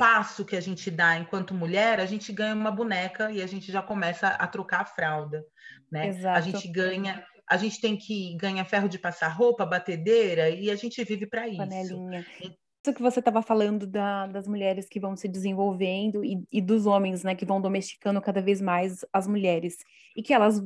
passo 0.00 0.46
que 0.46 0.56
a 0.56 0.60
gente 0.62 0.90
dá 0.90 1.18
enquanto 1.18 1.52
mulher, 1.52 2.00
a 2.00 2.06
gente 2.06 2.32
ganha 2.32 2.54
uma 2.54 2.70
boneca 2.70 3.30
e 3.30 3.42
a 3.42 3.46
gente 3.46 3.70
já 3.70 3.82
começa 3.82 4.28
a 4.28 4.46
trocar 4.46 4.80
a 4.80 4.86
fralda, 4.86 5.44
né? 5.92 6.08
Exato. 6.08 6.38
A 6.38 6.40
gente 6.40 6.66
ganha, 6.68 7.22
a 7.46 7.56
gente 7.58 7.80
tem 7.82 7.98
que 7.98 8.34
ganhar 8.36 8.64
ferro 8.64 8.88
de 8.88 8.98
passar 8.98 9.28
roupa, 9.28 9.66
batedeira 9.66 10.48
e 10.48 10.70
a 10.70 10.74
gente 10.74 11.04
vive 11.04 11.26
para 11.26 11.46
isso. 11.46 11.58
Panelinha. 11.58 12.24
Isso 12.40 12.94
que 12.94 13.02
você 13.02 13.18
estava 13.18 13.42
falando 13.42 13.86
da, 13.86 14.26
das 14.26 14.48
mulheres 14.48 14.88
que 14.88 14.98
vão 14.98 15.14
se 15.14 15.28
desenvolvendo 15.28 16.24
e, 16.24 16.42
e, 16.50 16.62
dos 16.62 16.86
homens, 16.86 17.22
né, 17.22 17.34
que 17.34 17.44
vão 17.44 17.60
domesticando 17.60 18.22
cada 18.22 18.40
vez 18.40 18.58
mais 18.58 19.04
as 19.12 19.26
mulheres 19.26 19.76
e 20.16 20.22
que 20.22 20.32
elas 20.32 20.62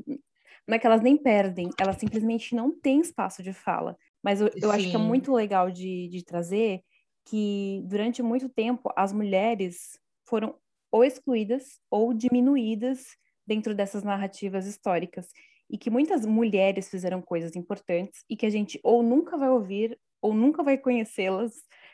não 0.67 0.77
é 0.77 0.79
que 0.79 0.87
elas 0.87 1.03
nem 1.03 1.17
perdem, 1.17 1.69
elas 1.79 1.97
simplesmente 1.97 2.55
não 2.55 2.71
têm 2.79 3.01
espaço 3.01 3.43
de 3.43 3.53
fala. 3.53 3.97
Mas 4.23 4.41
eu, 4.41 4.51
eu 4.63 4.71
acho 4.71 4.89
que 4.89 4.97
é 4.97 4.99
muito 4.99 5.33
legal 5.33 5.71
de, 5.71 6.09
de 6.09 6.25
trazer 6.25 6.81
que 7.27 7.83
durante 7.87 8.23
muito 8.23 8.49
tempo 8.49 8.91
as 8.97 9.13
mulheres 9.13 9.99
foram 10.27 10.57
ou 10.91 11.05
excluídas 11.05 11.81
ou 11.91 12.15
diminuídas 12.15 13.07
dentro 13.47 13.75
dessas 13.75 14.03
narrativas 14.03 14.67
históricas 14.67 15.29
e 15.69 15.77
que 15.79 15.91
muitas 15.91 16.25
mulheres 16.27 16.89
fizeram 16.89 17.21
coisas 17.21 17.57
importantes 17.57 18.25
e 18.29 18.37
que 18.37 18.47
a 18.47 18.51
gente 18.51 18.79
ou 18.83 19.03
nunca 19.03 19.37
vai 19.37 19.51
ouvir 19.51 19.99
ou 20.23 20.35
nunca 20.35 20.63
vai 20.63 20.79
conhecê-las 20.79 21.53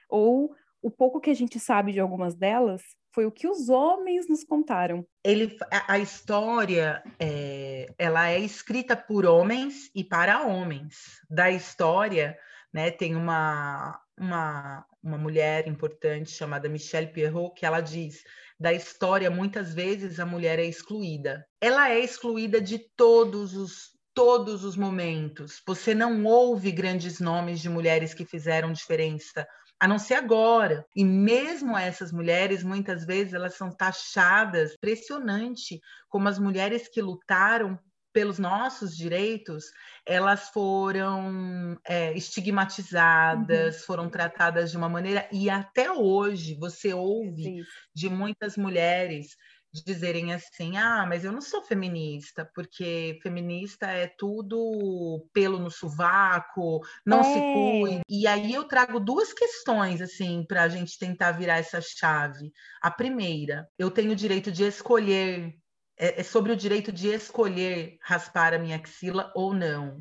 ou 0.08 0.54
o 0.82 0.90
pouco 0.90 1.20
que 1.20 1.30
a 1.30 1.34
gente 1.34 1.58
sabe 1.58 1.92
de 1.92 2.00
algumas 2.00 2.34
delas 2.34 2.82
foi 3.12 3.26
o 3.26 3.32
que 3.32 3.48
os 3.48 3.68
homens 3.68 4.28
nos 4.28 4.44
contaram. 4.44 5.06
Ele, 5.24 5.56
a, 5.70 5.94
a 5.94 5.98
história, 5.98 7.02
é, 7.18 7.86
ela 7.98 8.28
é 8.28 8.38
escrita 8.38 8.96
por 8.96 9.26
homens 9.26 9.90
e 9.94 10.04
para 10.04 10.46
homens. 10.46 11.20
Da 11.28 11.50
história, 11.50 12.38
né, 12.72 12.90
tem 12.90 13.16
uma, 13.16 14.00
uma, 14.18 14.86
uma 15.02 15.18
mulher 15.18 15.66
importante 15.66 16.30
chamada 16.30 16.68
Michelle 16.68 17.12
Pierrot, 17.12 17.54
que 17.54 17.66
ela 17.66 17.80
diz: 17.80 18.22
da 18.58 18.72
história, 18.72 19.30
muitas 19.30 19.74
vezes 19.74 20.20
a 20.20 20.26
mulher 20.26 20.58
é 20.58 20.64
excluída. 20.64 21.46
Ela 21.60 21.90
é 21.90 21.98
excluída 21.98 22.60
de 22.60 22.78
todos 22.96 23.54
os 23.54 23.98
todos 24.12 24.64
os 24.64 24.76
momentos. 24.76 25.62
Você 25.66 25.94
não 25.94 26.24
ouve 26.24 26.72
grandes 26.72 27.20
nomes 27.20 27.60
de 27.60 27.68
mulheres 27.68 28.12
que 28.12 28.24
fizeram 28.24 28.72
diferença, 28.72 29.46
a 29.80 29.88
não 29.88 29.98
ser 29.98 30.14
agora. 30.14 30.86
E 30.94 31.02
mesmo 31.04 31.76
essas 31.76 32.12
mulheres, 32.12 32.62
muitas 32.62 33.06
vezes, 33.06 33.32
elas 33.32 33.54
são 33.54 33.74
taxadas, 33.74 34.74
impressionante, 34.74 35.80
como 36.08 36.28
as 36.28 36.38
mulheres 36.38 36.86
que 36.86 37.00
lutaram 37.00 37.78
pelos 38.12 38.38
nossos 38.38 38.96
direitos, 38.96 39.66
elas 40.04 40.48
foram 40.48 41.78
é, 41.86 42.12
estigmatizadas, 42.12 43.76
uhum. 43.76 43.86
foram 43.86 44.10
tratadas 44.10 44.70
de 44.70 44.76
uma 44.76 44.88
maneira, 44.88 45.28
e 45.32 45.48
até 45.48 45.92
hoje 45.92 46.56
você 46.56 46.92
ouve 46.92 47.44
Sim. 47.44 47.62
de 47.94 48.08
muitas 48.08 48.56
mulheres 48.56 49.36
dizerem 49.72 50.32
assim: 50.32 50.76
ah, 50.76 51.04
mas 51.06 51.24
eu 51.24 51.32
não 51.32 51.40
sou 51.40 51.62
feminista, 51.62 52.50
porque 52.54 53.18
feminista 53.22 53.86
é 53.86 54.06
tudo 54.06 55.26
pelo 55.32 55.58
no 55.58 55.70
sovaco, 55.70 56.80
não 57.04 57.20
é. 57.20 57.24
se 57.24 57.40
cuida. 57.40 58.02
E 58.08 58.26
aí 58.26 58.52
eu 58.52 58.64
trago 58.64 58.98
duas 58.98 59.32
questões, 59.32 60.00
assim, 60.00 60.44
para 60.46 60.62
a 60.62 60.68
gente 60.68 60.98
tentar 60.98 61.32
virar 61.32 61.58
essa 61.58 61.80
chave. 61.80 62.52
A 62.82 62.90
primeira, 62.90 63.68
eu 63.78 63.90
tenho 63.90 64.12
o 64.12 64.16
direito 64.16 64.50
de 64.50 64.64
escolher 64.64 65.54
é, 66.00 66.20
é 66.20 66.22
sobre 66.24 66.50
o 66.50 66.56
direito 66.56 66.90
de 66.90 67.08
escolher 67.08 67.98
raspar 68.02 68.54
a 68.54 68.58
minha 68.58 68.76
axila 68.76 69.30
ou 69.36 69.52
não. 69.52 69.98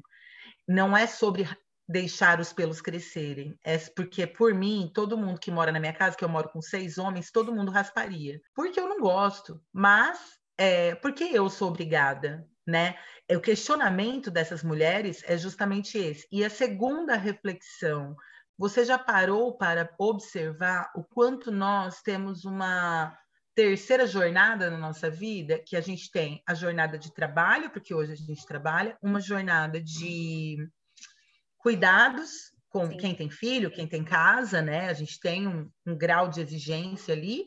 Não 0.68 0.96
é 0.96 1.06
sobre 1.06 1.48
deixar 1.90 2.40
os 2.40 2.54
pelos 2.54 2.80
crescerem. 2.80 3.58
É 3.64 3.76
porque, 3.80 4.28
por 4.28 4.54
mim, 4.54 4.92
todo 4.94 5.18
mundo 5.18 5.40
que 5.40 5.50
mora 5.50 5.72
na 5.72 5.80
minha 5.80 5.92
casa, 5.92 6.16
que 6.16 6.24
eu 6.24 6.30
moro 6.30 6.48
com 6.50 6.62
seis 6.62 7.00
homens, 7.00 7.32
todo 7.32 7.54
mundo 7.54 7.72
rasparia. 7.72 8.40
Porque 8.54 8.80
eu 8.80 8.88
não 8.88 9.00
gosto. 9.00 9.60
Mas, 9.74 10.20
é, 10.56 10.94
porque 10.96 11.24
eu 11.24 11.50
sou 11.50 11.70
obrigada, 11.70 12.48
né? 12.66 12.96
É, 13.28 13.36
o 13.36 13.42
questionamento 13.42 14.30
dessas 14.30 14.64
mulheres 14.64 15.24
é 15.26 15.36
justamente 15.36 15.98
esse. 15.98 16.28
E 16.32 16.46
a 16.46 16.50
segunda 16.50 17.16
reflexão, 17.16 18.16
você 18.56 18.86
já 18.86 19.00
parou 19.00 19.58
para 19.58 19.90
observar 19.98 20.92
o 20.96 21.04
quanto 21.04 21.52
nós 21.52 22.04
temos 22.04 22.46
uma 22.46 23.18
terceira 23.56 24.06
jornada 24.06 24.70
na 24.70 24.78
nossa 24.78 25.10
vida, 25.10 25.60
que 25.66 25.76
a 25.76 25.82
gente 25.82 26.12
tem 26.12 26.44
a 26.48 26.54
jornada 26.54 27.00
de 27.00 27.12
trabalho, 27.12 27.72
porque 27.72 27.96
hoje 27.96 28.14
a 28.14 28.16
gente 28.16 28.46
trabalha, 28.46 28.96
uma 29.02 29.20
jornada 29.20 29.82
de 29.82 30.70
cuidados 31.60 32.52
com 32.70 32.88
Sim. 32.88 32.98
quem 32.98 33.16
tem 33.16 33.30
filho, 33.30 33.72
quem 33.72 33.88
tem 33.88 34.04
casa, 34.04 34.62
né? 34.62 34.90
A 34.90 34.94
gente 34.94 35.20
tem 35.20 35.48
um, 35.48 35.70
um 35.86 35.98
grau 35.98 36.28
de 36.28 36.42
exigência 36.42 37.14
ali. 37.14 37.46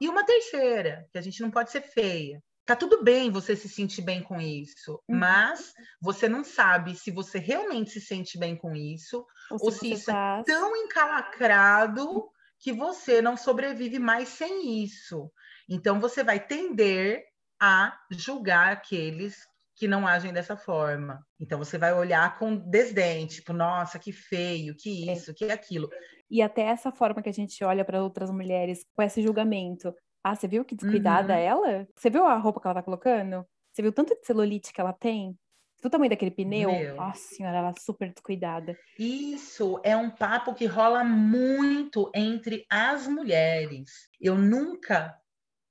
E 0.00 0.08
uma 0.08 0.24
terceira, 0.24 1.06
que 1.10 1.18
a 1.18 1.20
gente 1.20 1.40
não 1.40 1.50
pode 1.50 1.70
ser 1.70 1.82
feia. 1.82 2.42
Tá 2.66 2.74
tudo 2.74 3.02
bem 3.02 3.30
você 3.30 3.54
se 3.54 3.68
sentir 3.68 4.00
bem 4.00 4.22
com 4.22 4.40
isso, 4.40 4.92
uhum. 5.06 5.18
mas 5.18 5.74
você 6.00 6.28
não 6.28 6.42
sabe 6.42 6.96
se 6.96 7.10
você 7.10 7.38
realmente 7.38 7.90
se 7.90 8.00
sente 8.00 8.38
bem 8.38 8.56
com 8.56 8.74
isso 8.74 9.26
ou 9.50 9.58
se, 9.58 9.64
ou 9.64 9.70
se 9.72 9.92
isso 9.92 10.06
tá... 10.06 10.38
é 10.40 10.44
tão 10.44 10.74
encalacrado 10.74 12.30
que 12.58 12.72
você 12.72 13.20
não 13.20 13.36
sobrevive 13.36 13.98
mais 13.98 14.30
sem 14.30 14.82
isso. 14.82 15.30
Então, 15.68 16.00
você 16.00 16.24
vai 16.24 16.40
tender 16.40 17.22
a 17.60 17.98
julgar 18.10 18.72
aqueles 18.72 19.36
que 19.76 19.88
não 19.88 20.06
agem 20.06 20.32
dessa 20.32 20.56
forma. 20.56 21.24
Então, 21.40 21.58
você 21.58 21.76
vai 21.76 21.92
olhar 21.92 22.38
com 22.38 22.56
desdém, 22.56 23.26
tipo, 23.26 23.52
nossa, 23.52 23.98
que 23.98 24.12
feio, 24.12 24.74
que 24.76 25.08
é. 25.08 25.12
isso, 25.12 25.30
é. 25.30 25.34
que 25.34 25.44
aquilo. 25.50 25.88
E 26.30 26.40
até 26.42 26.62
essa 26.62 26.92
forma 26.92 27.22
que 27.22 27.28
a 27.28 27.32
gente 27.32 27.62
olha 27.64 27.84
para 27.84 28.02
outras 28.02 28.30
mulheres 28.30 28.84
com 28.94 29.02
esse 29.02 29.22
julgamento. 29.22 29.94
Ah, 30.22 30.34
você 30.34 30.48
viu 30.48 30.64
que 30.64 30.74
descuidada 30.74 31.34
uhum. 31.34 31.38
ela? 31.38 31.88
Você 31.94 32.08
viu 32.08 32.24
a 32.24 32.36
roupa 32.38 32.60
que 32.60 32.66
ela 32.66 32.74
tá 32.74 32.82
colocando? 32.82 33.46
Você 33.72 33.82
viu 33.82 33.92
tanto 33.92 34.14
de 34.14 34.24
celulite 34.24 34.72
que 34.72 34.80
ela 34.80 34.92
tem? 34.92 35.32
Você 35.76 35.82
viu 35.82 35.88
o 35.88 35.90
tamanho 35.90 36.10
daquele 36.10 36.30
pneu? 36.30 36.70
Meu. 36.70 36.96
Nossa 36.96 37.34
senhora, 37.34 37.58
ela 37.58 37.70
é 37.70 37.80
super 37.80 38.10
descuidada. 38.10 38.76
Isso 38.98 39.78
é 39.84 39.94
um 39.96 40.08
papo 40.08 40.54
que 40.54 40.64
rola 40.64 41.04
muito 41.04 42.10
entre 42.14 42.64
as 42.70 43.06
mulheres. 43.06 44.08
Eu 44.20 44.38
nunca 44.38 45.14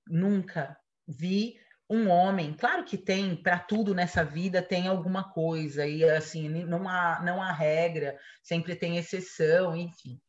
nunca 0.08 0.78
vi 1.08 1.56
um 1.94 2.10
homem, 2.10 2.54
claro 2.54 2.84
que 2.84 2.98
tem 2.98 3.36
para 3.36 3.60
tudo 3.60 3.94
nessa 3.94 4.24
vida 4.24 4.64
tem 4.64 4.88
alguma 4.88 5.32
coisa 5.32 5.86
e 5.86 6.04
assim 6.04 6.50
não 6.50 6.90
há 6.90 7.22
não 7.24 7.40
há 7.40 7.52
regra, 7.52 8.18
sempre 8.42 8.76
tem 8.76 8.98
exceção, 8.98 9.76
enfim. 9.76 10.20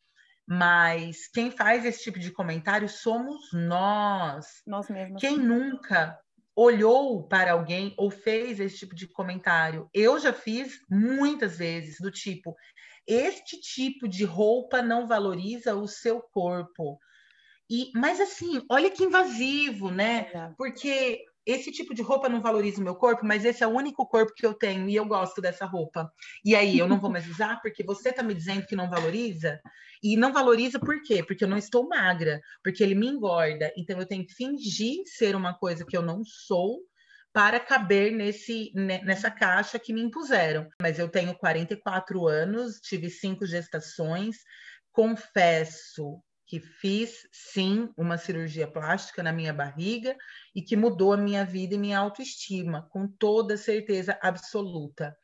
Mas 0.47 1.26
quem 1.28 1.50
faz 1.50 1.87
esse 1.87 2.02
tipo 2.02 2.18
de 2.18 2.30
comentário 2.30 2.87
somos 2.87 3.50
nós. 3.54 4.47
Nós 4.66 4.90
mesmos. 4.90 5.18
Quem 5.18 5.38
nunca 5.38 6.18
olhou 6.54 7.26
para 7.26 7.52
alguém 7.52 7.94
ou 7.97 8.11
fez 8.11 8.61
esse 8.61 8.76
tipo 8.76 8.94
de 8.94 9.09
comentário? 9.09 9.88
Eu 9.94 10.18
já 10.18 10.35
fiz 10.35 10.78
muitas 10.90 11.56
vezes 11.56 11.97
do 11.99 12.11
tipo: 12.11 12.54
este 13.06 13.59
tipo 13.59 14.06
de 14.06 14.25
roupa 14.25 14.83
não 14.83 15.06
valoriza 15.06 15.75
o 15.75 15.88
seu 15.88 16.21
corpo. 16.21 16.99
E, 17.71 17.90
mas 17.94 18.21
assim, 18.21 18.62
olha 18.71 18.90
que 18.90 19.04
invasivo, 19.04 19.90
né? 19.90 20.52
Porque 20.59 21.25
esse 21.46 21.70
tipo 21.70 21.94
de 21.94 22.02
roupa 22.02 22.28
não 22.28 22.40
valoriza 22.40 22.80
o 22.80 22.84
meu 22.84 22.94
corpo, 22.94 23.24
mas 23.24 23.44
esse 23.44 23.62
é 23.62 23.66
o 23.66 23.74
único 23.74 24.06
corpo 24.06 24.32
que 24.34 24.46
eu 24.46 24.54
tenho 24.54 24.88
e 24.88 24.96
eu 24.96 25.04
gosto 25.04 25.40
dessa 25.40 25.66
roupa. 25.66 26.10
E 26.44 26.54
aí 26.54 26.78
eu 26.78 26.88
não 26.88 27.00
vou 27.00 27.10
mais 27.10 27.28
usar 27.28 27.60
porque 27.60 27.84
você 27.84 28.08
está 28.10 28.22
me 28.22 28.34
dizendo 28.34 28.66
que 28.66 28.76
não 28.76 28.88
valoriza? 28.88 29.60
E 30.02 30.16
não 30.16 30.32
valoriza 30.32 30.78
por 30.78 31.02
quê? 31.02 31.22
Porque 31.22 31.44
eu 31.44 31.48
não 31.48 31.58
estou 31.58 31.88
magra, 31.88 32.40
porque 32.62 32.82
ele 32.82 32.94
me 32.94 33.06
engorda. 33.06 33.72
Então 33.76 33.98
eu 33.98 34.06
tenho 34.06 34.26
que 34.26 34.34
fingir 34.34 35.02
ser 35.06 35.36
uma 35.36 35.54
coisa 35.54 35.84
que 35.84 35.96
eu 35.96 36.02
não 36.02 36.22
sou 36.24 36.80
para 37.32 37.58
caber 37.58 38.12
nesse, 38.12 38.70
nessa 38.74 39.30
caixa 39.30 39.78
que 39.78 39.92
me 39.92 40.00
impuseram. 40.00 40.68
Mas 40.80 40.98
eu 40.98 41.08
tenho 41.08 41.36
44 41.36 42.28
anos, 42.28 42.78
tive 42.80 43.10
cinco 43.10 43.44
gestações, 43.44 44.36
confesso 44.92 46.22
que 46.46 46.60
fiz 46.60 47.26
sim 47.32 47.90
uma 47.96 48.18
cirurgia 48.18 48.66
plástica 48.66 49.22
na 49.22 49.32
minha 49.32 49.52
barriga 49.52 50.16
e 50.54 50.62
que 50.62 50.76
mudou 50.76 51.12
a 51.12 51.16
minha 51.16 51.44
vida 51.44 51.74
e 51.74 51.78
minha 51.78 51.98
autoestima, 51.98 52.86
com 52.90 53.08
toda 53.08 53.56
certeza 53.56 54.18
absoluta. 54.22 55.16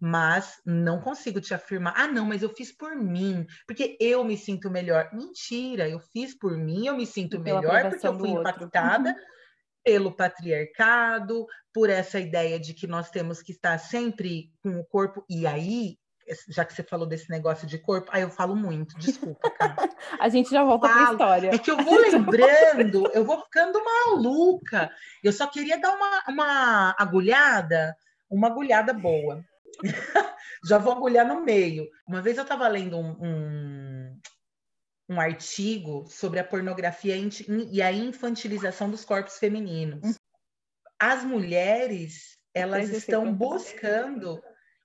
Mas 0.00 0.60
não 0.64 1.00
consigo 1.00 1.40
te 1.40 1.52
afirmar, 1.52 1.94
ah, 1.96 2.06
não, 2.06 2.24
mas 2.24 2.42
eu 2.42 2.54
fiz 2.54 2.70
por 2.70 2.94
mim, 2.94 3.44
porque 3.66 3.96
eu 4.00 4.22
me 4.22 4.36
sinto 4.36 4.70
melhor. 4.70 5.10
Mentira, 5.12 5.88
eu 5.88 5.98
fiz 5.98 6.38
por 6.38 6.56
mim, 6.56 6.86
eu 6.86 6.96
me 6.96 7.04
sinto 7.04 7.40
melhor 7.40 7.90
porque 7.90 8.06
eu 8.06 8.16
fui 8.16 8.30
impactada 8.30 9.14
pelo 9.84 10.14
patriarcado, 10.14 11.46
por 11.72 11.90
essa 11.90 12.20
ideia 12.20 12.60
de 12.60 12.74
que 12.74 12.86
nós 12.86 13.10
temos 13.10 13.42
que 13.42 13.52
estar 13.52 13.78
sempre 13.78 14.52
com 14.62 14.78
o 14.78 14.84
corpo. 14.84 15.24
E 15.28 15.46
aí 15.46 15.96
já 16.48 16.64
que 16.64 16.72
você 16.72 16.82
falou 16.82 17.06
desse 17.06 17.30
negócio 17.30 17.66
de 17.66 17.78
corpo, 17.78 18.10
aí 18.12 18.22
eu 18.22 18.30
falo 18.30 18.54
muito, 18.54 18.96
desculpa, 18.98 19.50
cara. 19.58 19.88
a 20.18 20.28
gente 20.28 20.50
já 20.50 20.64
volta 20.64 20.88
para 20.88 21.08
a 21.08 21.12
história. 21.12 21.50
É 21.54 21.58
que 21.58 21.70
eu 21.70 21.76
vou 21.76 21.98
lembrando, 22.00 23.10
eu 23.12 23.24
vou 23.24 23.42
ficando 23.42 23.82
maluca. 23.82 24.90
Eu 25.22 25.32
só 25.32 25.46
queria 25.46 25.80
dar 25.80 25.94
uma, 25.94 26.24
uma 26.28 26.96
agulhada, 26.98 27.96
uma 28.30 28.48
agulhada 28.48 28.92
boa. 28.92 29.44
já 30.66 30.78
vou 30.78 30.92
agulhar 30.92 31.26
no 31.26 31.44
meio. 31.44 31.88
Uma 32.06 32.22
vez 32.22 32.36
eu 32.36 32.42
estava 32.42 32.66
lendo 32.68 32.98
um, 32.98 33.16
um, 33.20 34.20
um 35.10 35.20
artigo 35.20 36.06
sobre 36.08 36.40
a 36.40 36.44
pornografia 36.44 37.16
e 37.70 37.82
a 37.82 37.92
infantilização 37.92 38.90
dos 38.90 39.04
corpos 39.04 39.38
femininos. 39.38 40.00
Hum. 40.04 40.14
As 40.98 41.22
mulheres, 41.22 42.36
elas 42.52 42.90
estão 42.90 43.32
buscando 43.32 44.42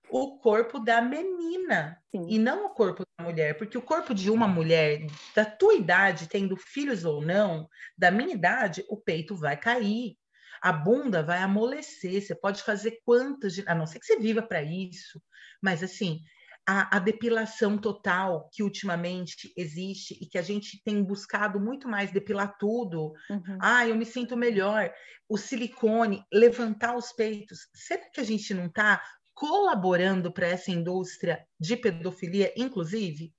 o 0.10 0.38
corpo 0.38 0.80
da 0.80 1.02
menina 1.02 1.98
Sim. 2.12 2.26
e 2.30 2.38
não 2.38 2.66
o 2.66 2.70
corpo 2.70 3.04
da 3.18 3.24
mulher, 3.24 3.58
porque 3.58 3.78
o 3.78 3.82
corpo 3.82 4.14
de 4.14 4.30
uma 4.30 4.48
mulher 4.48 5.06
da 5.36 5.46
tua 5.46 5.74
idade, 5.74 6.28
tendo 6.28 6.56
filhos 6.56 7.04
ou 7.04 7.22
não, 7.22 7.68
da 7.98 8.12
minha 8.12 8.34
idade, 8.34 8.86
o 8.90 8.98
peito 8.98 9.36
vai 9.36 9.58
cair, 9.58 10.16
a 10.62 10.72
bunda 10.72 11.24
vai 11.24 11.40
amolecer, 11.40 12.22
você 12.22 12.36
pode 12.36 12.62
fazer 12.64 13.00
quantas, 13.04 13.62
a 13.66 13.76
não 13.76 13.86
ser 13.86 14.00
que 14.00 14.06
você 14.06 14.20
viva 14.20 14.42
para 14.42 14.62
isso, 14.62 15.22
mas 15.62 15.84
assim, 15.84 16.22
a, 16.66 16.96
a, 16.96 17.00
depilação 17.00 17.78
total 17.78 18.50
que 18.54 18.64
ultimamente 18.64 19.52
existe 19.58 20.18
e 20.22 20.26
que 20.26 20.38
a 20.38 20.42
gente 20.42 20.82
tem 20.84 21.04
buscado 21.04 21.60
muito 21.60 21.90
mais 21.90 22.12
depilar 22.12 22.58
tudo. 22.58 23.14
Uhum. 23.30 23.58
Ah, 23.62 23.86
eu 23.88 23.96
me 23.96 24.06
sinto 24.06 24.38
melhor. 24.38 24.90
O 25.28 25.38
silicone, 25.38 26.24
levantar 26.32 26.96
os 26.96 27.12
peitos. 27.12 27.68
Será 27.76 28.10
que 28.10 28.22
a 28.22 28.24
gente 28.24 28.54
não 28.54 28.68
está 28.68 29.04
colaborando 29.44 30.32
para 30.32 30.48
essa 30.48 30.72
indústria 30.72 31.46
de 31.60 31.76
pedofilia, 31.76 32.54
inclusive? 32.56 33.34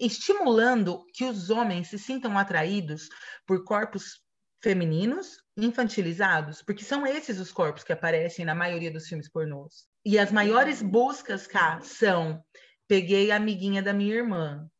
estimulando 0.00 1.04
que 1.12 1.24
os 1.24 1.50
homens 1.50 1.88
se 1.88 1.98
sintam 1.98 2.38
atraídos 2.38 3.08
por 3.44 3.64
corpos 3.64 4.22
femininos 4.62 5.42
infantilizados, 5.56 6.62
porque 6.62 6.84
são 6.84 7.04
esses 7.04 7.38
os 7.40 7.50
corpos 7.50 7.82
que 7.82 7.92
aparecem 7.92 8.44
na 8.44 8.54
maioria 8.54 8.92
dos 8.92 9.08
filmes 9.08 9.28
pornôs. 9.28 9.88
E 10.04 10.18
as 10.18 10.30
maiores 10.30 10.80
buscas, 10.80 11.48
cá, 11.48 11.80
são 11.80 12.40
peguei 12.86 13.32
a 13.32 13.36
amiguinha 13.36 13.82
da 13.82 13.92
minha 13.92 14.14
irmã, 14.14 14.70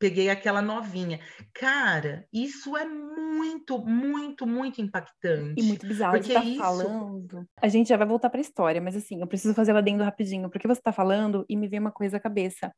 peguei 0.00 0.30
aquela 0.30 0.62
novinha. 0.62 1.20
Cara, 1.52 2.26
isso 2.32 2.74
é 2.74 2.86
muito, 2.86 3.78
muito, 3.78 4.46
muito 4.46 4.80
impactante. 4.80 5.60
E 5.60 5.62
muito 5.62 5.86
bizarro. 5.86 6.14
Porque 6.14 6.32
você 6.32 6.34
tá 6.34 6.44
isso... 6.44 6.58
falando. 6.58 7.46
A 7.60 7.68
gente 7.68 7.90
já 7.90 7.98
vai 7.98 8.06
voltar 8.06 8.30
para 8.30 8.40
a 8.40 8.42
história, 8.42 8.80
mas 8.80 8.96
assim, 8.96 9.20
eu 9.20 9.26
preciso 9.26 9.54
fazer 9.54 9.74
o 9.74 9.76
adendo 9.76 10.02
rapidinho, 10.02 10.48
porque 10.48 10.66
você 10.66 10.80
está 10.80 10.90
falando 10.90 11.44
e 11.48 11.54
me 11.54 11.68
vem 11.68 11.78
uma 11.78 11.92
coisa 11.92 12.16
à 12.16 12.20
cabeça. 12.20 12.72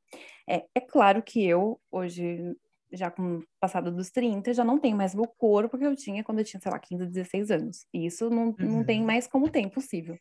É, 0.50 0.64
é 0.74 0.80
claro 0.80 1.22
que 1.22 1.46
eu, 1.46 1.80
hoje, 1.92 2.56
já 2.92 3.08
com 3.08 3.38
o 3.38 3.44
passado 3.60 3.92
dos 3.92 4.10
30, 4.10 4.52
já 4.52 4.64
não 4.64 4.78
tenho 4.78 4.96
mais 4.96 5.14
meu 5.14 5.28
corpo 5.38 5.78
que 5.78 5.86
eu 5.86 5.94
tinha 5.94 6.24
quando 6.24 6.40
eu 6.40 6.44
tinha, 6.44 6.60
sei 6.60 6.72
lá, 6.72 6.78
15, 6.80 7.06
16 7.06 7.50
anos. 7.52 7.86
E 7.94 8.04
isso 8.04 8.28
não, 8.28 8.48
uhum. 8.48 8.56
não 8.58 8.84
tem 8.84 9.00
uhum. 9.00 9.06
mais 9.06 9.28
como 9.28 9.48
tem 9.48 9.68
possível. 9.68 10.18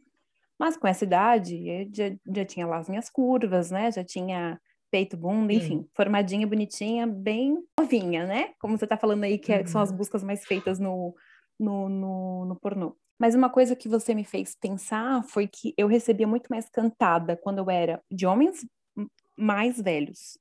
Mas 0.60 0.78
com 0.78 0.88
essa 0.88 1.04
idade, 1.04 1.90
já, 1.92 2.16
já 2.36 2.46
tinha 2.46 2.68
lá 2.68 2.78
as 2.78 2.88
minhas 2.88 3.10
curvas, 3.10 3.72
né? 3.72 3.92
Já 3.92 4.04
tinha 4.04 4.60
peito, 4.92 5.16
bunda, 5.16 5.54
enfim, 5.54 5.80
Sim. 5.80 5.90
formadinha, 5.96 6.46
bonitinha, 6.46 7.08
bem 7.08 7.58
novinha, 7.80 8.26
né? 8.28 8.54
Como 8.60 8.78
você 8.78 8.86
tá 8.86 8.98
falando 8.98 9.24
aí, 9.24 9.38
que 9.38 9.52
uhum. 9.54 9.66
são 9.66 9.82
as 9.82 9.90
uhum. 9.90 9.98
buscas 9.98 10.24
mais 10.24 10.46
feitas 10.46 10.78
no, 10.78 11.16
no, 11.60 11.90
no, 11.90 12.46
no 12.46 12.56
pornô. 12.60 12.96
Mas 13.18 13.34
uma 13.36 13.50
coisa 13.50 13.76
que 13.76 13.88
você 13.88 14.14
me 14.14 14.26
fez 14.26 14.56
pensar 14.56 15.24
foi 15.24 15.48
que 15.48 15.74
eu 15.78 15.88
recebia 15.88 16.28
muito 16.28 16.48
mais 16.50 16.70
cantada 16.70 17.38
quando 17.38 17.60
eu 17.60 17.70
era 17.70 18.02
de 18.12 18.26
homens 18.26 18.66
mais 19.38 19.82
velhos 19.82 20.38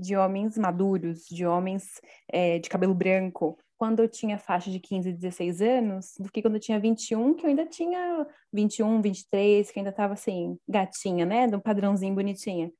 de 0.00 0.16
homens 0.16 0.56
maduros, 0.56 1.26
de 1.26 1.44
homens 1.46 2.00
é, 2.32 2.58
de 2.58 2.68
cabelo 2.70 2.94
branco, 2.94 3.58
quando 3.76 4.00
eu 4.00 4.08
tinha 4.08 4.38
faixa 4.38 4.70
de 4.70 4.80
15, 4.80 5.12
16 5.12 5.60
anos, 5.60 6.14
do 6.18 6.30
que 6.30 6.42
quando 6.42 6.54
eu 6.54 6.60
tinha 6.60 6.80
21, 6.80 7.34
que 7.34 7.44
eu 7.44 7.50
ainda 7.50 7.66
tinha 7.66 8.26
21, 8.52 9.00
23, 9.02 9.70
que 9.70 9.78
ainda 9.78 9.92
tava 9.92 10.14
assim, 10.14 10.58
gatinha, 10.68 11.26
né? 11.26 11.46
De 11.46 11.54
um 11.54 11.60
padrãozinho 11.60 12.14
bonitinha. 12.14 12.70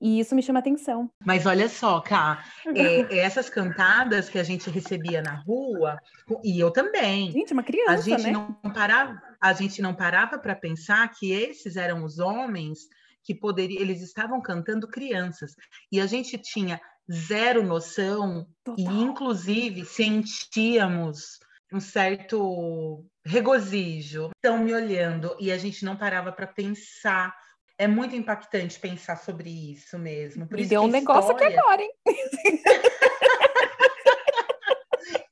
E 0.00 0.20
isso 0.20 0.34
me 0.34 0.42
chama 0.42 0.60
atenção. 0.60 1.10
Mas 1.24 1.44
olha 1.44 1.68
só, 1.68 2.00
Cá, 2.00 2.44
é, 2.74 3.18
essas 3.18 3.50
cantadas 3.50 4.28
que 4.28 4.38
a 4.38 4.44
gente 4.44 4.70
recebia 4.70 5.20
na 5.20 5.34
rua, 5.34 5.98
e 6.44 6.58
eu 6.58 6.70
também. 6.70 7.32
Gente, 7.32 7.52
uma 7.52 7.64
criança, 7.64 7.92
a 7.92 8.00
gente 8.00 8.22
né? 8.22 8.30
Não 8.32 8.52
parava, 8.72 9.20
a 9.40 9.52
gente 9.52 9.82
não 9.82 9.94
parava 9.94 10.38
para 10.38 10.54
pensar 10.54 11.08
que 11.08 11.32
esses 11.32 11.76
eram 11.76 12.04
os 12.04 12.18
homens 12.18 12.80
que 13.24 13.34
poderia, 13.34 13.80
eles 13.80 14.00
estavam 14.00 14.40
cantando 14.40 14.88
crianças. 14.88 15.54
E 15.90 16.00
a 16.00 16.06
gente 16.06 16.38
tinha 16.38 16.80
zero 17.10 17.62
noção 17.62 18.46
Total. 18.64 18.84
e 18.84 19.02
inclusive 19.02 19.84
sentíamos 19.84 21.38
um 21.72 21.80
certo 21.80 23.04
regozijo. 23.24 24.30
Estão 24.36 24.58
me 24.64 24.72
olhando 24.72 25.36
e 25.38 25.52
a 25.52 25.58
gente 25.58 25.84
não 25.84 25.96
parava 25.96 26.32
para 26.32 26.46
pensar. 26.46 27.34
É 27.78 27.86
muito 27.86 28.16
impactante 28.16 28.78
pensar 28.80 29.16
sobre 29.16 29.48
isso 29.72 29.96
mesmo. 29.98 30.48
Por 30.48 30.56
me 30.56 30.62
isso 30.62 30.70
deu 30.70 30.82
um 30.82 30.88
negócio 30.88 31.30
história... 31.30 31.46
aqui 31.46 31.58
agora, 31.58 31.82
hein? 31.82 31.92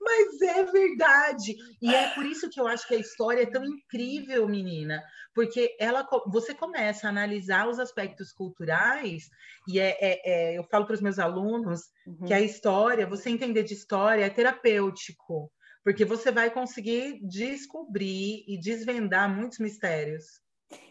Mas 0.00 0.40
é 0.40 0.64
verdade. 0.64 1.56
E 1.82 1.92
é 1.92 2.10
por 2.14 2.24
isso 2.24 2.48
que 2.48 2.60
eu 2.60 2.68
acho 2.68 2.86
que 2.86 2.94
a 2.94 2.98
história 2.98 3.42
é 3.42 3.50
tão 3.50 3.64
incrível, 3.64 4.48
menina, 4.48 5.02
porque 5.34 5.76
ela, 5.80 6.06
você 6.28 6.54
começa 6.54 7.06
a 7.06 7.10
analisar 7.10 7.68
os 7.68 7.80
aspectos 7.80 8.32
culturais, 8.32 9.28
e 9.68 9.80
é, 9.80 9.96
é, 10.00 10.20
é 10.24 10.58
eu 10.58 10.62
falo 10.64 10.86
para 10.86 10.94
os 10.94 11.02
meus 11.02 11.18
alunos 11.18 11.80
uhum. 12.06 12.26
que 12.26 12.32
a 12.32 12.40
história, 12.40 13.06
você 13.06 13.28
entender 13.28 13.64
de 13.64 13.74
história 13.74 14.24
é 14.24 14.30
terapêutico, 14.30 15.52
porque 15.84 16.04
você 16.04 16.30
vai 16.30 16.50
conseguir 16.50 17.20
descobrir 17.22 18.44
e 18.46 18.58
desvendar 18.58 19.28
muitos 19.28 19.58
mistérios. 19.58 20.24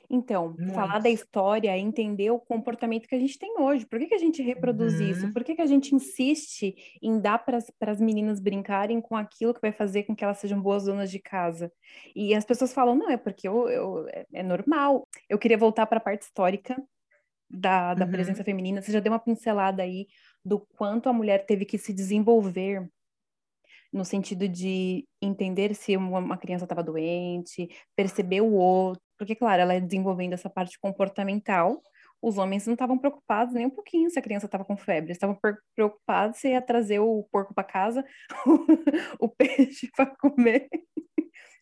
Então, 0.10 0.56
falar 0.74 1.00
da 1.00 1.10
história 1.10 1.70
é 1.70 1.80
entender 1.80 2.30
o 2.30 2.40
comportamento 2.40 3.08
que 3.08 3.16
a 3.16 3.20
gente 3.20 3.40
tem 3.40 3.60
hoje. 3.60 3.86
Por 3.86 4.00
que, 4.00 4.08
que 4.08 4.14
a 4.14 4.20
gente 4.20 4.42
reproduz 4.42 5.00
uhum. 5.00 5.08
isso? 5.10 5.34
Por 5.34 5.44
que, 5.44 5.56
que 5.56 5.62
a 5.62 5.66
gente 5.66 5.96
insiste 5.96 6.76
em 7.02 7.20
dar 7.20 7.40
para 7.40 7.58
as 7.92 8.00
meninas 8.00 8.40
brincarem 8.40 9.02
com 9.02 9.16
aquilo 9.16 9.54
que 9.54 9.62
vai 9.62 9.72
fazer 9.72 10.04
com 10.04 10.16
que 10.16 10.24
elas 10.24 10.38
sejam 10.38 10.62
boas 10.62 10.86
donas 10.86 11.10
de 11.10 11.20
casa? 11.20 11.72
E 12.16 12.36
as 12.36 12.46
pessoas 12.46 12.74
falam, 12.74 12.96
não, 12.96 13.10
é 13.10 13.18
porque 13.18 13.48
eu, 13.48 13.68
eu 13.68 14.08
é, 14.10 14.26
é 14.34 14.44
normal. 14.44 15.08
Eu 15.28 15.40
queria 15.40 15.58
voltar 15.58 15.86
para 15.88 15.98
a 15.98 16.02
parte 16.02 16.24
histórica 16.24 16.82
da, 17.50 17.94
da 17.94 18.06
uhum. 18.06 18.12
presença 18.12 18.44
feminina. 18.44 18.82
Você 18.82 18.92
já 18.92 19.00
deu 19.00 19.12
uma 19.12 19.20
pincelada 19.20 19.82
aí 19.82 20.08
do 20.44 20.60
quanto 20.60 21.10
a 21.10 21.14
mulher 21.14 21.46
teve 21.46 21.66
que 21.66 21.78
se 21.78 21.92
desenvolver 21.92 22.88
no 23.92 24.04
sentido 24.04 24.48
de 24.48 25.08
entender 25.22 25.74
se 25.74 25.96
uma 25.96 26.38
criança 26.38 26.66
estava 26.66 26.84
doente, 26.84 27.70
perceber 27.96 28.42
o 28.42 28.52
outro, 28.52 29.02
porque, 29.18 29.36
claro, 29.36 29.62
ela 29.62 29.74
é 29.74 29.80
desenvolvendo 29.80 30.34
essa 30.34 30.50
parte 30.50 30.80
comportamental, 30.80 31.82
os 32.22 32.38
homens 32.38 32.66
não 32.66 32.74
estavam 32.74 32.98
preocupados 32.98 33.54
nem 33.54 33.66
um 33.66 33.70
pouquinho 33.70 34.10
se 34.10 34.18
a 34.18 34.22
criança 34.22 34.46
estava 34.46 34.66
com 34.66 34.76
febre, 34.76 35.12
estavam 35.12 35.38
preocupados 35.76 36.40
se 36.40 36.50
ia 36.50 36.62
trazer 36.62 37.00
o 37.00 37.28
porco 37.32 37.54
para 37.54 37.64
casa, 37.64 38.04
o 39.20 39.30
peixe 39.30 39.90
para 39.96 40.08
comer. 40.18 40.68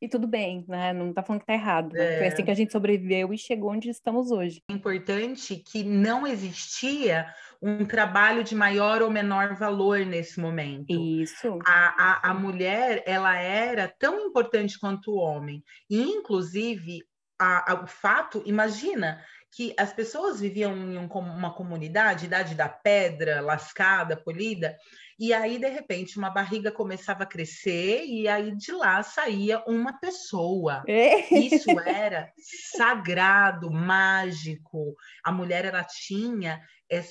e 0.01 0.07
tudo 0.07 0.27
bem, 0.27 0.63
né? 0.67 0.93
Não 0.93 1.09
está 1.09 1.23
falando 1.23 1.41
que 1.41 1.51
está 1.51 1.53
errado. 1.53 1.95
É. 1.95 2.17
Foi 2.17 2.27
assim 2.27 2.45
que 2.45 2.51
a 2.51 2.55
gente 2.55 2.71
sobreviveu 2.71 3.33
e 3.33 3.37
chegou 3.37 3.71
onde 3.71 3.89
estamos 3.89 4.31
hoje. 4.31 4.61
É 4.69 4.73
importante 4.73 5.55
que 5.57 5.83
não 5.83 6.25
existia 6.25 7.27
um 7.61 7.85
trabalho 7.85 8.43
de 8.43 8.55
maior 8.55 9.01
ou 9.01 9.09
menor 9.09 9.55
valor 9.55 10.05
nesse 10.05 10.39
momento. 10.39 10.91
Isso. 10.91 11.57
A, 11.65 12.27
a, 12.27 12.31
a 12.31 12.33
mulher, 12.33 13.01
ela 13.05 13.37
era 13.37 13.87
tão 13.87 14.19
importante 14.27 14.77
quanto 14.77 15.11
o 15.11 15.17
homem. 15.17 15.63
E, 15.89 16.01
inclusive, 16.01 16.99
a, 17.43 17.71
a, 17.71 17.83
o 17.83 17.87
fato, 17.87 18.41
imagina 18.45 19.21
que 19.51 19.73
as 19.77 19.93
pessoas 19.93 20.39
viviam 20.39 20.75
em 20.75 20.97
um, 20.97 21.07
uma 21.07 21.53
comunidade, 21.53 22.25
idade 22.25 22.55
da 22.55 22.67
pedra, 22.67 23.41
lascada, 23.41 24.17
polida, 24.17 24.77
e 25.19 25.31
aí, 25.31 25.59
de 25.59 25.69
repente, 25.69 26.17
uma 26.17 26.29
barriga 26.29 26.71
começava 26.71 27.23
a 27.23 27.27
crescer 27.27 28.03
e 28.03 28.27
aí 28.27 28.55
de 28.55 28.71
lá 28.71 29.03
saía 29.03 29.63
uma 29.67 29.93
pessoa. 29.99 30.83
É. 30.93 31.33
Isso 31.33 31.69
era 31.79 32.31
sagrado, 32.77 33.71
mágico. 33.71 34.95
A 35.23 35.31
mulher, 35.31 35.65
ela 35.65 35.83
tinha, 35.83 36.61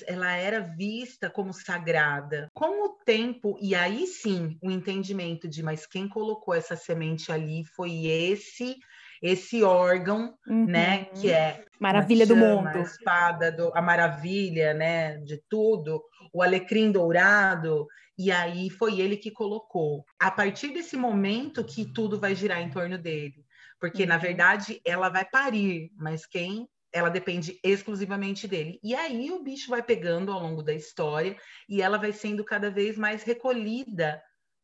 ela 0.06 0.32
era 0.32 0.60
vista 0.60 1.28
como 1.28 1.52
sagrada. 1.52 2.48
Com 2.54 2.86
o 2.86 2.88
tempo, 3.04 3.58
e 3.60 3.74
aí 3.74 4.06
sim, 4.06 4.56
o 4.62 4.70
entendimento 4.70 5.48
de, 5.48 5.62
mas 5.62 5.86
quem 5.86 6.08
colocou 6.08 6.54
essa 6.54 6.76
semente 6.76 7.30
ali 7.30 7.64
foi 7.64 8.06
esse 8.06 8.78
esse 9.22 9.62
órgão, 9.62 10.34
uhum. 10.48 10.66
né, 10.66 11.04
que 11.14 11.30
é 11.30 11.64
maravilha 11.78 12.26
chama, 12.26 12.40
do 12.40 12.46
mundo, 12.46 12.78
a 12.78 12.80
espada 12.80 13.52
do, 13.52 13.70
a 13.74 13.80
maravilha, 13.80 14.74
né, 14.74 15.18
de 15.18 15.40
tudo, 15.48 16.02
o 16.32 16.42
alecrim 16.42 16.90
dourado, 16.90 17.86
e 18.18 18.32
aí 18.32 18.68
foi 18.68 19.00
ele 19.00 19.16
que 19.16 19.30
colocou. 19.30 20.04
A 20.18 20.30
partir 20.30 20.72
desse 20.72 20.96
momento 20.96 21.64
que 21.64 21.84
tudo 21.84 22.18
vai 22.18 22.34
girar 22.34 22.60
em 22.60 22.70
torno 22.70 22.98
dele, 22.98 23.44
porque 23.80 24.02
uhum. 24.02 24.08
na 24.08 24.16
verdade 24.18 24.80
ela 24.84 25.08
vai 25.08 25.24
parir, 25.24 25.92
mas 25.96 26.26
quem 26.26 26.68
ela 26.92 27.08
depende 27.08 27.58
exclusivamente 27.64 28.46
dele. 28.46 28.78
E 28.82 28.94
aí 28.94 29.30
o 29.30 29.42
bicho 29.42 29.70
vai 29.70 29.82
pegando 29.82 30.30
ao 30.30 30.40
longo 30.40 30.62
da 30.62 30.74
história 30.74 31.36
e 31.68 31.80
ela 31.80 31.96
vai 31.96 32.12
sendo 32.12 32.44
cada 32.44 32.70
vez 32.70 32.98
mais 32.98 33.22
recolhida 33.22 34.22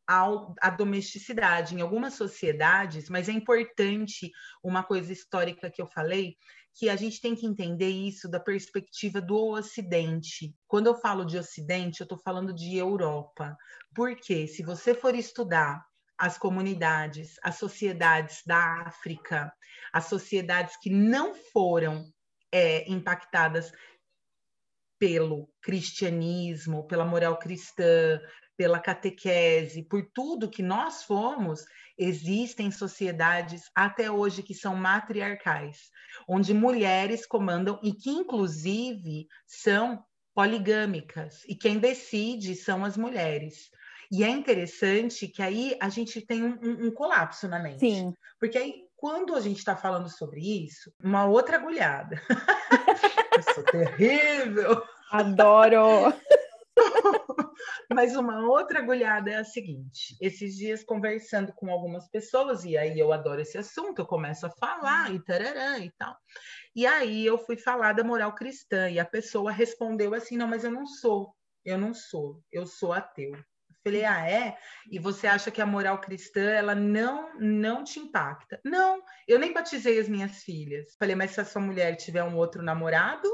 à 0.09 0.69
domesticidade. 0.71 1.75
Em 1.75 1.81
algumas 1.81 2.15
sociedades, 2.15 3.09
mas 3.09 3.29
é 3.29 3.31
importante 3.31 4.31
uma 4.63 4.83
coisa 4.83 5.13
histórica 5.13 5.69
que 5.69 5.81
eu 5.81 5.85
falei, 5.85 6.35
que 6.73 6.89
a 6.89 6.95
gente 6.95 7.21
tem 7.21 7.35
que 7.35 7.45
entender 7.45 7.89
isso 7.89 8.27
da 8.27 8.39
perspectiva 8.39 9.21
do 9.21 9.37
Ocidente. 9.51 10.55
Quando 10.67 10.87
eu 10.87 10.95
falo 10.95 11.25
de 11.25 11.37
Ocidente, 11.37 12.01
eu 12.01 12.05
estou 12.05 12.17
falando 12.17 12.53
de 12.53 12.75
Europa. 12.75 13.55
Porque 13.93 14.47
se 14.47 14.63
você 14.63 14.95
for 14.95 15.13
estudar 15.13 15.85
as 16.17 16.37
comunidades, 16.37 17.35
as 17.43 17.55
sociedades 17.55 18.41
da 18.45 18.81
África, 18.87 19.53
as 19.93 20.05
sociedades 20.05 20.75
que 20.81 20.89
não 20.89 21.35
foram 21.35 22.11
é, 22.51 22.89
impactadas 22.89 23.71
pelo 24.99 25.49
cristianismo, 25.61 26.85
pela 26.87 27.05
moral 27.05 27.39
cristã, 27.39 28.19
pela 28.59 28.77
catequese, 28.77 29.83
por 29.83 30.05
tudo 30.13 30.49
que 30.49 30.61
nós 30.61 31.01
fomos, 31.03 31.63
existem 31.97 32.69
sociedades 32.69 33.71
até 33.73 34.11
hoje 34.11 34.43
que 34.43 34.53
são 34.53 34.75
matriarcais, 34.75 35.89
onde 36.27 36.53
mulheres 36.53 37.25
comandam 37.25 37.79
e 37.81 37.93
que, 37.93 38.09
inclusive, 38.09 39.29
são 39.47 40.03
poligâmicas, 40.35 41.41
e 41.47 41.55
quem 41.55 41.79
decide 41.79 42.53
são 42.53 42.83
as 42.83 42.97
mulheres. 42.97 43.71
E 44.11 44.25
é 44.25 44.29
interessante 44.29 45.29
que 45.29 45.41
aí 45.41 45.77
a 45.81 45.87
gente 45.87 46.19
tem 46.19 46.43
um, 46.43 46.59
um, 46.61 46.87
um 46.87 46.91
colapso 46.91 47.47
na 47.47 47.59
mente. 47.59 47.79
Sim. 47.79 48.13
Porque 48.37 48.57
aí, 48.57 48.73
quando 48.97 49.35
a 49.35 49.39
gente 49.39 49.59
está 49.59 49.77
falando 49.77 50.09
sobre 50.09 50.41
isso, 50.41 50.91
uma 51.01 51.25
outra 51.25 51.55
agulhada. 51.55 52.21
Eu 53.37 53.53
sou 53.53 53.63
terrível. 53.63 54.83
Adoro! 55.11 56.13
Mas 57.91 58.15
uma 58.15 58.47
outra 58.47 58.79
agulhada 58.79 59.31
é 59.31 59.35
a 59.37 59.43
seguinte: 59.43 60.15
esses 60.21 60.55
dias 60.55 60.83
conversando 60.83 61.51
com 61.53 61.71
algumas 61.71 62.07
pessoas, 62.09 62.63
e 62.63 62.77
aí 62.77 62.99
eu 62.99 63.11
adoro 63.11 63.41
esse 63.41 63.57
assunto, 63.57 63.99
eu 63.99 64.05
começo 64.05 64.45
a 64.45 64.51
falar 64.51 65.13
e 65.13 65.23
tararã 65.23 65.79
e 65.79 65.91
tal. 65.97 66.15
E 66.75 66.85
aí 66.85 67.25
eu 67.25 67.37
fui 67.37 67.57
falar 67.57 67.93
da 67.93 68.03
moral 68.03 68.33
cristã, 68.35 68.89
e 68.89 68.99
a 68.99 69.05
pessoa 69.05 69.51
respondeu 69.51 70.13
assim: 70.13 70.37
não, 70.37 70.47
mas 70.47 70.63
eu 70.63 70.71
não 70.71 70.85
sou, 70.85 71.35
eu 71.65 71.77
não 71.77 71.93
sou, 71.93 72.43
eu 72.51 72.65
sou 72.67 72.93
ateu. 72.93 73.31
Falei, 73.83 74.03
ah, 74.03 74.29
é? 74.29 74.57
E 74.91 74.99
você 74.99 75.25
acha 75.25 75.49
que 75.49 75.61
a 75.61 75.65
moral 75.65 76.01
cristã, 76.01 76.41
ela 76.41 76.75
não, 76.75 77.33
não 77.39 77.83
te 77.83 77.97
impacta? 77.99 78.59
Não, 78.63 79.01
eu 79.27 79.39
nem 79.39 79.53
batizei 79.53 79.99
as 79.99 80.09
minhas 80.09 80.43
filhas. 80.43 80.95
Falei, 80.99 81.15
mas 81.15 81.31
se 81.31 81.39
a 81.39 81.45
sua 81.45 81.61
mulher 81.61 81.95
tiver 81.95 82.23
um 82.23 82.35
outro 82.35 82.61
namorado, 82.61 83.29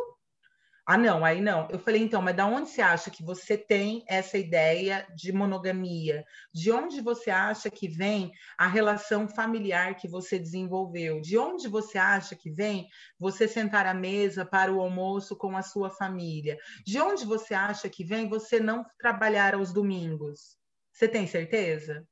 ah, 0.88 0.98
não, 1.00 1.26
aí 1.26 1.42
não. 1.42 1.68
Eu 1.72 1.80
falei, 1.80 2.04
então, 2.04 2.22
mas 2.22 2.36
da 2.36 2.46
onde 2.46 2.70
você 2.70 2.80
acha 2.80 3.10
que 3.10 3.24
você 3.24 3.58
tem 3.58 4.04
essa 4.08 4.38
ideia 4.38 5.08
de 5.16 5.32
monogamia? 5.32 6.24
De 6.54 6.72
onde 6.72 7.02
você 7.02 7.32
acha 7.32 7.72
que 7.72 7.88
vem 7.88 8.32
a 8.56 8.68
relação 8.68 9.28
familiar 9.28 9.96
que 9.96 10.08
você 10.08 10.38
desenvolveu? 10.38 11.20
De 11.20 11.40
onde 11.40 11.68
você 11.68 11.98
acha 11.98 12.36
que 12.36 12.52
vem 12.52 12.88
você 13.18 13.48
sentar 13.48 13.88
à 13.88 13.96
mesa 13.96 14.46
para 14.46 14.72
o 14.72 14.80
almoço 14.80 15.36
com 15.36 15.58
a 15.58 15.64
sua 15.64 15.90
família? 15.90 16.56
De 16.86 17.02
onde 17.02 17.26
você 17.26 17.56
acha 17.56 17.90
que 17.90 18.04
vem 18.04 18.30
você 18.30 18.60
não 18.60 18.86
trabalhar 19.00 19.56
aos 19.56 19.74
domingos? 19.74 20.56
Você 20.92 21.08
tem 21.08 21.26
certeza? 21.26 22.08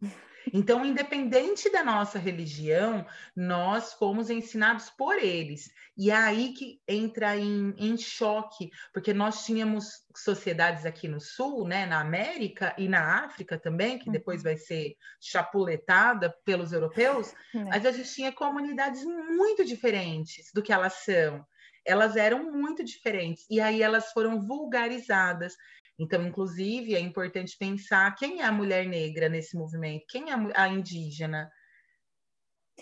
Então, 0.52 0.84
independente 0.84 1.70
da 1.70 1.82
nossa 1.82 2.18
religião, 2.18 3.06
nós 3.34 3.92
fomos 3.92 4.30
ensinados 4.30 4.90
por 4.90 5.16
eles. 5.16 5.70
E 5.96 6.10
é 6.10 6.14
aí 6.14 6.52
que 6.52 6.80
entra 6.88 7.36
em, 7.36 7.74
em 7.76 7.96
choque, 7.96 8.70
porque 8.92 9.12
nós 9.12 9.44
tínhamos 9.44 10.04
sociedades 10.16 10.84
aqui 10.84 11.08
no 11.08 11.20
Sul, 11.20 11.66
né, 11.66 11.86
na 11.86 12.00
América 12.00 12.74
e 12.78 12.88
na 12.88 13.24
África 13.24 13.58
também, 13.58 13.98
que 13.98 14.10
depois 14.10 14.38
uhum. 14.38 14.44
vai 14.44 14.56
ser 14.56 14.96
chapuletada 15.20 16.34
pelos 16.44 16.72
europeus, 16.72 17.34
mas 17.54 17.84
a 17.86 17.92
gente 17.92 18.12
tinha 18.12 18.32
comunidades 18.32 19.04
muito 19.04 19.64
diferentes 19.64 20.50
do 20.52 20.62
que 20.62 20.72
elas 20.72 20.94
são 21.04 21.44
elas 21.84 22.16
eram 22.16 22.52
muito 22.52 22.84
diferentes 22.84 23.46
e 23.50 23.60
aí 23.60 23.82
elas 23.82 24.12
foram 24.12 24.40
vulgarizadas. 24.40 25.56
Então, 26.00 26.26
inclusive, 26.26 26.94
é 26.94 26.98
importante 26.98 27.58
pensar 27.58 28.14
quem 28.14 28.40
é 28.40 28.46
a 28.46 28.50
mulher 28.50 28.86
negra 28.86 29.28
nesse 29.28 29.54
movimento, 29.54 30.06
quem 30.08 30.30
é 30.30 30.34
a 30.54 30.66
indígena. 30.66 31.52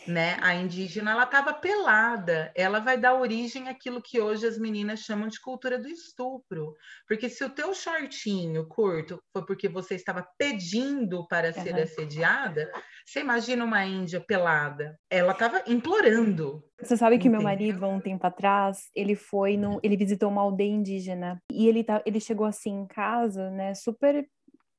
Né? 0.06 0.36
A 0.40 0.54
indígena 0.54 1.12
ela 1.12 1.24
estava 1.24 1.52
pelada, 1.52 2.52
ela 2.54 2.78
vai 2.80 2.98
dar 2.98 3.14
origem 3.14 3.68
àquilo 3.68 4.02
que 4.02 4.20
hoje 4.20 4.46
as 4.46 4.58
meninas 4.58 5.00
chamam 5.00 5.28
de 5.28 5.40
cultura 5.40 5.78
do 5.78 5.88
estupro. 5.88 6.74
Porque 7.06 7.28
se 7.28 7.44
o 7.44 7.50
teu 7.50 7.74
shortinho 7.74 8.66
curto 8.66 9.18
foi 9.32 9.44
porque 9.44 9.68
você 9.68 9.94
estava 9.94 10.26
pedindo 10.38 11.26
para 11.28 11.52
ser 11.52 11.74
uhum. 11.74 11.82
assediada, 11.82 12.70
você 13.04 13.20
imagina 13.20 13.64
uma 13.64 13.84
índia 13.84 14.20
pelada? 14.20 14.98
Ela 15.10 15.32
estava 15.32 15.62
implorando. 15.66 16.62
Você 16.80 16.96
sabe 16.96 17.18
que 17.18 17.28
meu 17.28 17.42
marido, 17.42 17.84
há 17.84 17.88
um 17.88 18.00
tempo 18.00 18.26
atrás, 18.26 18.90
ele 18.94 19.14
foi 19.14 19.56
no, 19.56 19.80
ele 19.82 19.96
visitou 19.96 20.30
uma 20.30 20.42
aldeia 20.42 20.70
indígena 20.70 21.42
e 21.50 21.66
ele 21.66 21.82
tá, 21.82 22.02
ele 22.06 22.20
chegou 22.20 22.46
assim 22.46 22.70
em 22.70 22.86
casa, 22.86 23.50
né, 23.50 23.74
super 23.74 24.24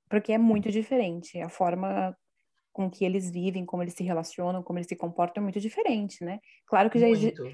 porque 0.09 0.33
é 0.33 0.37
muito 0.37 0.71
diferente 0.71 1.39
a 1.39 1.49
forma 1.49 2.15
com 2.79 2.89
que 2.89 3.03
eles 3.03 3.29
vivem, 3.29 3.65
como 3.65 3.83
eles 3.83 3.93
se 3.93 4.05
relacionam, 4.05 4.63
como 4.63 4.79
eles 4.79 4.87
se 4.87 4.95
comportam 4.95 5.41
é 5.41 5.43
muito 5.43 5.59
diferente, 5.59 6.23
né? 6.23 6.39
Claro 6.65 6.89
que, 6.89 6.97
já, 6.97 7.07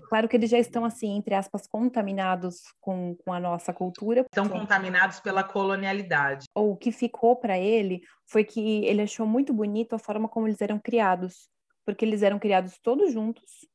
claro 0.08 0.30
que 0.30 0.38
eles 0.38 0.52
já 0.52 0.60
estão, 0.60 0.86
assim, 0.86 1.18
entre 1.18 1.34
aspas, 1.34 1.66
contaminados 1.66 2.62
com, 2.80 3.16
com 3.26 3.34
a 3.34 3.40
nossa 3.40 3.74
cultura. 3.74 4.22
Estão 4.22 4.48
contaminados 4.48 5.20
pela 5.20 5.44
colonialidade. 5.44 6.46
Ou 6.54 6.74
o 6.74 6.78
que 6.78 6.92
ficou 6.92 7.36
para 7.36 7.58
ele 7.58 8.02
foi 8.28 8.44
que 8.44 8.86
ele 8.86 9.02
achou 9.02 9.26
muito 9.26 9.52
bonito 9.52 9.96
a 9.96 9.98
forma 9.98 10.30
como 10.30 10.48
eles 10.48 10.62
eram 10.62 10.78
criados, 10.78 11.50
porque 11.84 12.06
eles 12.06 12.22
eram 12.22 12.38
criados 12.38 12.78
todos 12.78 13.12
juntos, 13.12 13.68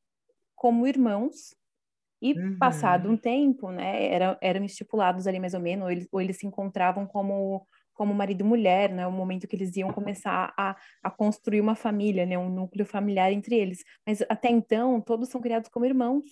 como 0.55 0.87
irmãos, 0.87 1.53
e 2.23 2.33
uhum. 2.33 2.59
passado 2.59 3.11
um 3.11 3.17
tempo, 3.17 3.73
né, 3.73 4.07
eram, 4.07 4.37
eram 4.41 4.65
estipulados 4.65 5.27
ali 5.27 5.41
mais 5.41 5.55
ou 5.55 5.61
menos, 5.61 5.85
ou 5.87 5.91
eles, 5.91 6.09
ou 6.13 6.21
eles 6.21 6.39
se 6.39 6.47
encontravam 6.47 7.09
como 7.09 7.67
como 7.95 8.15
marido 8.15 8.41
e 8.41 8.45
mulher, 8.45 8.91
né? 8.93 9.07
O 9.07 9.13
momento 9.13 9.47
que 9.47 9.57
eles 9.57 9.77
iam 9.77 9.93
começar 9.93 10.53
a, 10.57 10.77
a 11.03 11.11
construir 11.11 11.61
uma 11.61 11.75
família, 11.75 12.25
né? 12.25 12.39
Um 12.39 12.49
núcleo 12.49 12.85
familiar 12.87 13.33
entre 13.33 13.57
eles. 13.57 13.85
Mas 14.07 14.23
até 14.29 14.49
então, 14.49 15.01
todos 15.01 15.29
são 15.29 15.41
criados 15.41 15.69
como 15.69 15.85
irmãos. 15.85 16.25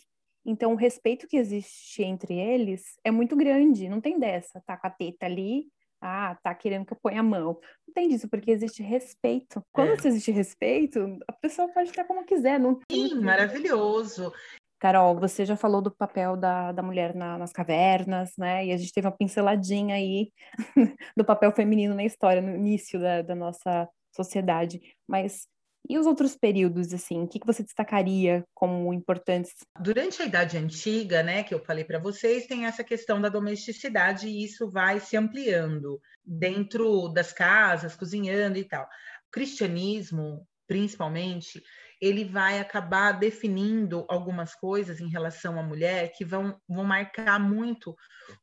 Então, 0.44 0.72
o 0.72 0.76
respeito 0.76 1.26
que 1.26 1.36
existe 1.36 2.02
entre 2.02 2.34
eles 2.34 2.98
é 3.04 3.10
muito 3.10 3.36
grande. 3.36 3.88
Não 3.88 4.00
tem 4.00 4.18
dessa, 4.18 4.62
tá 4.66 4.76
com 4.76 4.86
a 4.86 4.90
teta 4.90 5.26
ali, 5.26 5.66
ah, 6.00 6.36
tá 6.42 6.54
querendo 6.54 6.86
que 6.86 6.92
eu 6.92 6.98
ponha 7.02 7.20
a 7.20 7.24
mão. 7.24 7.58
Não 7.86 7.94
tem 7.94 8.08
disso, 8.08 8.28
porque 8.28 8.50
existe 8.50 8.82
respeito. 8.82 9.62
Quando 9.72 9.90
é. 9.90 10.08
existe 10.08 10.30
respeito, 10.30 11.18
a 11.26 11.32
pessoa 11.32 11.68
pode 11.68 11.90
estar 11.90 12.04
como 12.04 12.24
quiser. 12.24 12.58
Não 12.58 12.78
Sim, 12.90 13.20
maravilhoso. 13.20 14.32
Carol, 14.78 15.18
você 15.18 15.44
já 15.44 15.56
falou 15.56 15.82
do 15.82 15.90
papel 15.90 16.36
da, 16.36 16.72
da 16.72 16.82
mulher 16.82 17.14
na, 17.14 17.36
nas 17.36 17.52
cavernas, 17.52 18.32
né? 18.38 18.66
E 18.66 18.72
a 18.72 18.76
gente 18.76 18.92
teve 18.92 19.06
uma 19.06 19.16
pinceladinha 19.16 19.96
aí 19.96 20.30
do 21.16 21.24
papel 21.24 21.52
feminino 21.52 21.94
na 21.94 22.04
história, 22.04 22.40
no 22.40 22.54
início 22.54 23.00
da, 23.00 23.22
da 23.22 23.34
nossa 23.34 23.88
sociedade. 24.14 24.80
Mas 25.06 25.48
e 25.88 25.98
os 25.98 26.06
outros 26.06 26.36
períodos, 26.36 26.92
assim, 26.92 27.22
o 27.22 27.28
que, 27.28 27.40
que 27.40 27.46
você 27.46 27.62
destacaria 27.62 28.44
como 28.54 28.92
importantes? 28.92 29.54
Durante 29.80 30.20
a 30.20 30.26
Idade 30.26 30.58
Antiga, 30.58 31.22
né, 31.22 31.42
que 31.42 31.54
eu 31.54 31.64
falei 31.64 31.82
para 31.82 31.98
vocês, 31.98 32.46
tem 32.46 32.66
essa 32.66 32.84
questão 32.84 33.18
da 33.20 33.30
domesticidade 33.30 34.28
e 34.28 34.44
isso 34.44 34.70
vai 34.70 35.00
se 35.00 35.16
ampliando 35.16 35.98
dentro 36.22 37.08
das 37.08 37.32
casas, 37.32 37.96
cozinhando 37.96 38.58
e 38.58 38.64
tal. 38.64 38.84
O 38.84 39.30
cristianismo, 39.30 40.46
principalmente, 40.66 41.62
ele 42.00 42.24
vai 42.24 42.60
acabar 42.60 43.12
definindo 43.12 44.04
algumas 44.08 44.54
coisas 44.54 45.00
em 45.00 45.08
relação 45.08 45.58
à 45.58 45.62
mulher 45.62 46.12
que 46.12 46.24
vão, 46.24 46.58
vão 46.68 46.84
marcar 46.84 47.38
muito 47.40 47.96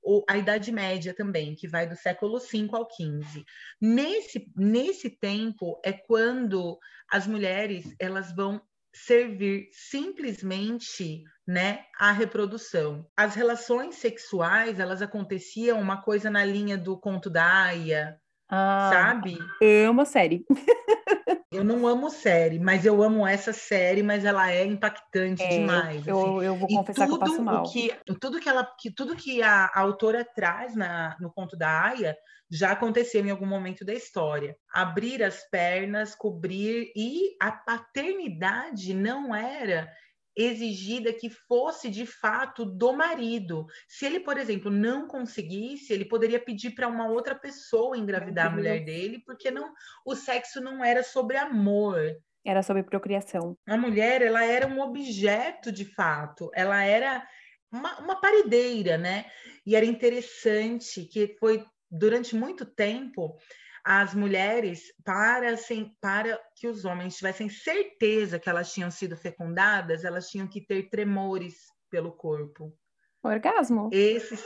o, 0.04 0.24
a 0.30 0.38
Idade 0.38 0.72
Média 0.72 1.14
também, 1.14 1.56
que 1.56 1.68
vai 1.68 1.88
do 1.88 1.96
século 1.96 2.40
V 2.40 2.70
ao 2.72 2.88
XV. 2.90 3.44
Nesse, 3.82 4.52
nesse 4.56 5.10
tempo 5.10 5.80
é 5.84 5.94
quando 5.94 6.78
as 7.10 7.28
mulheres 7.28 7.96
elas 8.00 8.34
vão 8.36 8.62
servir 8.94 9.70
simplesmente 9.72 11.24
né, 11.46 11.86
a 12.00 12.12
reprodução. 12.12 13.06
As 13.16 13.36
relações 13.36 13.96
sexuais, 13.96 14.80
elas 14.80 15.02
aconteciam 15.02 15.80
uma 15.80 16.02
coisa 16.02 16.30
na 16.30 16.46
linha 16.46 16.78
do 16.78 16.98
conto 16.98 17.30
da 17.30 17.66
Aya, 17.66 18.18
ah, 18.50 18.90
sabe? 18.92 19.38
Amo 19.62 20.02
a 20.02 20.06
série. 20.06 20.46
Eu 21.56 21.64
não 21.64 21.88
amo 21.88 22.10
série, 22.10 22.60
mas 22.60 22.86
eu 22.86 23.02
amo 23.02 23.26
essa 23.26 23.54
série, 23.54 24.04
mas 24.04 24.26
ela 24.26 24.52
é 24.52 24.66
impactante 24.66 25.44
é, 25.44 25.50
demais. 25.50 26.06
Eu, 26.06 26.20
assim. 26.20 26.46
eu 26.46 26.56
vou 26.56 26.68
confessar 26.68 27.08
que 27.08 27.14
eu 27.14 27.20
passo 27.20 27.42
mal. 27.42 27.64
Que, 27.72 27.94
tudo 28.20 28.40
que 28.40 28.50
ela, 28.50 28.66
que, 28.80 28.92
tudo 28.92 29.16
que 29.16 29.42
a, 29.42 29.66
a 29.66 29.80
autora 29.80 30.24
traz 30.24 30.76
na, 30.76 31.16
no 31.20 31.32
conto 31.32 31.58
da 31.58 31.84
Aya 31.84 32.16
já 32.50 32.72
aconteceu 32.72 33.26
em 33.26 33.32
algum 33.32 33.46
momento 33.46 33.84
da 33.84 33.94
história. 33.94 34.56
Abrir 34.74 35.24
as 35.24 35.50
pernas, 35.50 36.14
cobrir 36.14 36.92
e 36.96 37.36
a 37.42 37.52
paternidade 37.52 38.94
não 38.94 39.34
era 39.34 39.90
exigida 40.36 41.14
que 41.14 41.30
fosse 41.30 41.90
de 41.90 42.06
fato 42.06 42.66
do 42.66 42.94
marido. 42.94 43.66
Se 43.88 44.06
ele, 44.06 44.20
por 44.20 44.38
exemplo, 44.38 44.70
não 44.70 45.08
conseguisse, 45.08 45.94
ele 45.94 46.06
poderia 46.06 46.40
pedir 46.40 46.72
para 46.72 46.88
uma 46.88 47.08
outra 47.08 47.34
pessoa 47.34 47.98
engravidar 47.98 48.48
a 48.48 48.56
mulher 48.56 48.84
dele, 48.84 49.24
porque 49.26 49.50
não 49.50 49.74
o 50.06 50.16
sexo 50.16 50.60
não 50.60 50.84
era 50.84 51.04
sobre 51.04 51.38
amor, 51.38 52.00
Era 52.46 52.62
sobre 52.62 52.84
procriação. 52.84 53.58
A 53.68 53.76
mulher, 53.76 54.22
ela 54.22 54.44
era 54.46 54.68
um 54.68 54.80
objeto 54.80 55.72
de 55.72 55.86
fato, 55.86 56.52
ela 56.54 56.84
era 56.84 57.28
uma, 57.72 58.00
uma 58.00 58.22
paredeira, 58.22 58.98
né? 58.98 59.26
E 59.66 59.76
era 59.76 59.86
interessante 59.86 61.06
que 61.06 61.36
foi 61.40 61.66
durante 61.90 62.36
muito 62.36 62.66
tempo 62.66 63.38
as 63.86 64.16
mulheres 64.16 64.92
para, 65.04 65.52
assim, 65.52 65.96
para 66.02 66.42
que 66.56 66.68
os 66.68 66.86
homens 66.86 67.16
tivessem 67.16 67.48
certeza 67.48 68.40
que 68.40 68.50
elas 68.50 68.74
tinham 68.74 68.90
sido 68.90 69.16
fecundadas, 69.16 70.04
elas 70.04 70.28
tinham 70.28 70.48
que 70.48 70.60
ter 70.60 70.90
tremores 70.90 71.68
pelo 71.88 72.12
corpo. 72.12 72.76
Orgasmo. 73.22 73.90
Esse, 73.94 74.44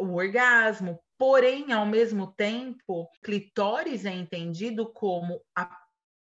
o 0.00 0.14
orgasmo. 0.16 0.98
Porém, 1.16 1.72
ao 1.72 1.86
mesmo 1.86 2.32
tempo, 2.32 3.08
clitóris 3.22 4.04
é 4.04 4.10
entendido 4.10 4.92
como 4.92 5.40
a 5.54 5.70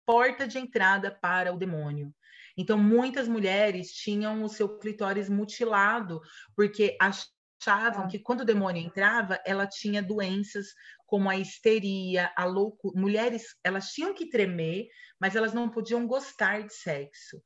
porta 0.06 0.48
de 0.48 0.58
entrada 0.58 1.10
para 1.10 1.52
o 1.52 1.58
demônio. 1.58 2.14
Então, 2.56 2.78
muitas 2.78 3.28
mulheres 3.28 3.92
tinham 3.92 4.42
o 4.42 4.48
seu 4.48 4.78
clitóris 4.78 5.28
mutilado, 5.28 6.22
porque 6.54 6.96
achavam 6.98 8.04
ah. 8.04 8.06
que 8.06 8.18
quando 8.18 8.40
o 8.40 8.46
demônio 8.46 8.82
entrava, 8.82 9.38
ela 9.44 9.66
tinha 9.66 10.02
doenças 10.02 10.68
como 11.06 11.30
a 11.30 11.36
histeria, 11.36 12.32
a 12.36 12.44
loucura. 12.44 13.00
Mulheres, 13.00 13.54
elas 13.62 13.92
tinham 13.92 14.14
que 14.14 14.28
tremer, 14.28 14.88
mas 15.20 15.36
elas 15.36 15.54
não 15.54 15.70
podiam 15.70 16.06
gostar 16.06 16.62
de 16.62 16.74
sexo. 16.74 17.42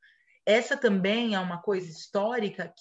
Essa 0.46 0.77
também 0.77 1.35
é 1.35 1.40
uma 1.40 1.61
coisa 1.61 1.88
histórica 1.88 2.73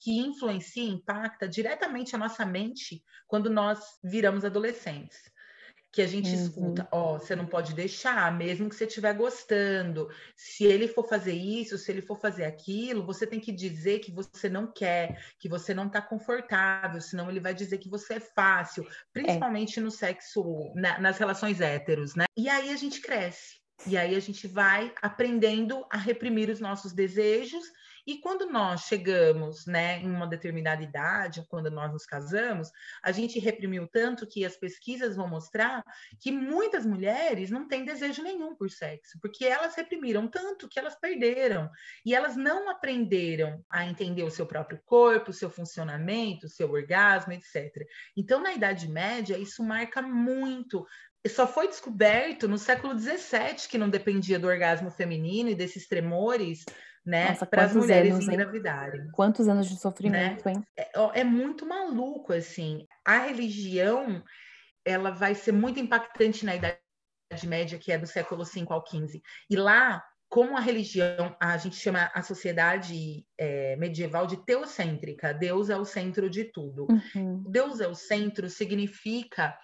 que 0.00 0.18
influencia 0.18 0.84
impacta 0.84 1.48
diretamente 1.48 2.14
a 2.14 2.18
nossa 2.18 2.44
mente 2.44 3.02
quando 3.26 3.48
nós 3.48 3.80
viramos 4.04 4.44
adolescentes 4.44 5.18
que 5.96 6.02
a 6.02 6.06
gente 6.06 6.28
uhum. 6.28 6.34
escuta, 6.34 6.88
ó, 6.92 7.14
oh, 7.14 7.18
você 7.18 7.34
não 7.34 7.46
pode 7.46 7.72
deixar, 7.72 8.30
mesmo 8.30 8.68
que 8.68 8.76
você 8.76 8.84
estiver 8.84 9.14
gostando. 9.14 10.10
Se 10.36 10.62
ele 10.62 10.88
for 10.88 11.08
fazer 11.08 11.32
isso, 11.32 11.78
se 11.78 11.90
ele 11.90 12.02
for 12.02 12.20
fazer 12.20 12.44
aquilo, 12.44 13.06
você 13.06 13.26
tem 13.26 13.40
que 13.40 13.50
dizer 13.50 14.00
que 14.00 14.12
você 14.12 14.46
não 14.46 14.70
quer, 14.70 15.18
que 15.38 15.48
você 15.48 15.72
não 15.72 15.86
está 15.86 16.02
confortável, 16.02 17.00
senão 17.00 17.30
ele 17.30 17.40
vai 17.40 17.54
dizer 17.54 17.78
que 17.78 17.88
você 17.88 18.16
é 18.16 18.20
fácil, 18.20 18.82
é. 18.84 18.86
principalmente 19.10 19.78
é. 19.78 19.82
no 19.82 19.90
sexo, 19.90 20.70
na, 20.74 21.00
nas 21.00 21.16
relações 21.16 21.62
héteros, 21.62 22.14
né? 22.14 22.26
E 22.36 22.46
aí 22.46 22.68
a 22.68 22.76
gente 22.76 23.00
cresce. 23.00 23.56
E 23.86 23.96
aí 23.96 24.14
a 24.14 24.20
gente 24.20 24.46
vai 24.46 24.92
aprendendo 25.00 25.82
a 25.90 25.96
reprimir 25.96 26.50
os 26.50 26.60
nossos 26.60 26.92
desejos 26.92 27.64
e 28.06 28.18
quando 28.18 28.46
nós 28.46 28.82
chegamos, 28.82 29.66
né, 29.66 30.00
em 30.00 30.08
uma 30.08 30.28
determinada 30.28 30.82
idade, 30.82 31.44
quando 31.48 31.70
nós 31.70 31.92
nos 31.92 32.06
casamos, 32.06 32.70
a 33.02 33.10
gente 33.10 33.40
reprimiu 33.40 33.88
tanto 33.88 34.26
que 34.26 34.44
as 34.44 34.56
pesquisas 34.56 35.16
vão 35.16 35.26
mostrar 35.26 35.84
que 36.20 36.30
muitas 36.30 36.86
mulheres 36.86 37.50
não 37.50 37.66
têm 37.66 37.84
desejo 37.84 38.22
nenhum 38.22 38.54
por 38.54 38.70
sexo, 38.70 39.18
porque 39.20 39.44
elas 39.44 39.74
reprimiram 39.74 40.28
tanto 40.28 40.68
que 40.68 40.78
elas 40.78 40.94
perderam 40.94 41.68
e 42.04 42.14
elas 42.14 42.36
não 42.36 42.70
aprenderam 42.70 43.64
a 43.68 43.84
entender 43.84 44.22
o 44.22 44.30
seu 44.30 44.46
próprio 44.46 44.80
corpo, 44.84 45.30
o 45.30 45.34
seu 45.34 45.50
funcionamento, 45.50 46.46
o 46.46 46.50
seu 46.50 46.70
orgasmo, 46.70 47.32
etc. 47.32 47.86
Então, 48.16 48.40
na 48.40 48.52
Idade 48.52 48.88
Média, 48.88 49.36
isso 49.36 49.64
marca 49.64 50.00
muito 50.00 50.86
só 51.28 51.44
foi 51.44 51.66
descoberto 51.66 52.46
no 52.46 52.56
século 52.56 52.96
XVII 52.96 53.68
que 53.68 53.78
não 53.78 53.88
dependia 53.88 54.38
do 54.38 54.46
orgasmo 54.46 54.92
feminino 54.92 55.50
e 55.50 55.56
desses 55.56 55.88
tremores 55.88 56.64
né? 57.06 57.32
Para 57.34 57.64
as 57.64 57.74
mulheres 57.74 58.12
anos, 58.12 58.26
engravidarem. 58.26 59.02
Hein? 59.02 59.08
Quantos 59.12 59.46
anos 59.46 59.68
de 59.68 59.78
sofrimento, 59.78 60.44
né? 60.44 60.54
hein? 60.54 60.64
É, 60.76 61.20
é, 61.20 61.24
muito 61.24 61.64
maluco, 61.64 62.32
assim. 62.32 62.84
A 63.04 63.18
religião, 63.18 64.22
ela 64.84 65.12
vai 65.12 65.34
ser 65.34 65.52
muito 65.52 65.78
impactante 65.78 66.44
na 66.44 66.56
Idade 66.56 66.78
Média, 67.44 67.78
que 67.78 67.92
é 67.92 67.98
do 67.98 68.06
século 68.06 68.44
V 68.44 68.66
ao 68.68 68.84
XV. 68.84 69.22
E 69.48 69.56
lá, 69.56 70.04
como 70.28 70.56
a 70.56 70.60
religião, 70.60 71.36
a 71.40 71.56
gente 71.56 71.76
chama 71.76 72.10
a 72.12 72.22
sociedade 72.22 73.24
é, 73.38 73.76
medieval 73.76 74.26
de 74.26 74.44
teocêntrica. 74.44 75.32
Deus 75.32 75.70
é 75.70 75.76
o 75.76 75.84
centro 75.84 76.28
de 76.28 76.44
tudo. 76.44 76.88
Uhum. 76.90 77.44
Deus 77.48 77.80
é 77.80 77.86
o 77.86 77.94
centro 77.94 78.50
significa 78.50 79.56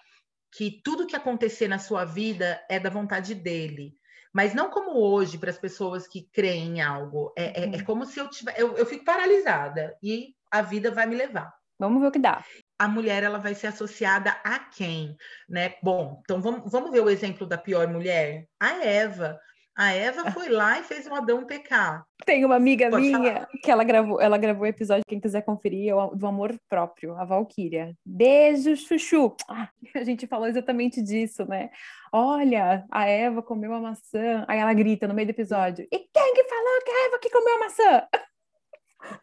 que 0.55 0.81
tudo 0.83 1.07
que 1.07 1.15
acontecer 1.15 1.67
na 1.67 1.79
sua 1.79 2.05
vida 2.05 2.63
é 2.69 2.79
da 2.79 2.89
vontade 2.89 3.35
dele 3.35 3.97
mas 4.33 4.53
não 4.55 4.69
como 4.71 4.99
hoje 4.99 5.37
para 5.37 5.51
as 5.51 5.57
pessoas 5.57 6.07
que 6.07 6.27
creem 6.33 6.77
em 6.77 6.81
algo. 6.81 7.31
É, 7.37 7.61
é, 7.61 7.65
é 7.65 7.77
uhum. 7.77 7.85
como 7.85 8.05
se 8.05 8.19
eu 8.19 8.27
tiver, 8.27 8.59
eu, 8.59 8.75
eu 8.75 8.85
fico 8.85 9.05
paralisada 9.05 9.95
e 10.01 10.33
a 10.51 10.61
vida 10.61 10.89
vai 10.89 11.05
me 11.05 11.15
levar. 11.15 11.53
Vamos 11.79 12.01
ver 12.01 12.07
o 12.07 12.11
que 12.11 12.19
dá. 12.19 12.43
A 12.79 12.87
mulher 12.87 13.23
ela 13.23 13.37
vai 13.37 13.53
ser 13.53 13.67
associada 13.67 14.31
a 14.43 14.59
quem, 14.59 15.15
né? 15.47 15.75
Bom, 15.81 16.21
então 16.23 16.41
vamos, 16.41 16.71
vamos 16.71 16.91
ver 16.91 17.01
o 17.01 17.09
exemplo 17.09 17.45
da 17.45 17.57
pior 17.57 17.87
mulher, 17.87 18.47
a 18.59 18.83
Eva. 18.83 19.39
A 19.75 19.91
Eva 19.91 20.31
foi 20.31 20.49
lá 20.49 20.79
e 20.79 20.83
fez 20.83 21.07
o 21.07 21.15
Adão 21.15 21.45
pecar. 21.45 22.05
Tem 22.25 22.45
uma 22.45 22.55
amiga 22.55 22.89
Pode 22.89 23.01
minha 23.01 23.33
falar. 23.33 23.47
que 23.61 23.71
ela 23.71 23.83
gravou, 23.83 24.21
ela 24.21 24.37
gravou 24.37 24.63
o 24.63 24.67
episódio, 24.67 25.03
quem 25.07 25.19
quiser 25.19 25.41
conferir, 25.41 25.91
é 25.91 26.15
do 26.15 26.27
amor 26.27 26.55
próprio, 26.69 27.15
a 27.17 27.25
Valkyria. 27.25 27.95
Beijo, 28.05 28.75
chuchu. 28.75 29.35
Ah, 29.49 29.69
a 29.95 30.03
gente 30.03 30.27
falou 30.27 30.47
exatamente 30.47 31.01
disso, 31.01 31.45
né? 31.45 31.69
Olha, 32.11 32.85
a 32.91 33.05
Eva 33.07 33.41
comeu 33.41 33.73
a 33.73 33.79
maçã. 33.79 34.45
Aí 34.47 34.59
ela 34.59 34.73
grita 34.73 35.07
no 35.07 35.13
meio 35.13 35.27
do 35.27 35.31
episódio: 35.31 35.87
E 35.91 35.97
quem 35.97 36.33
que 36.33 36.43
falou 36.43 36.81
que 36.85 36.91
a 36.91 37.07
Eva 37.07 37.19
que 37.19 37.29
comeu 37.31 37.55
a 37.55 37.59
maçã? 37.59 38.07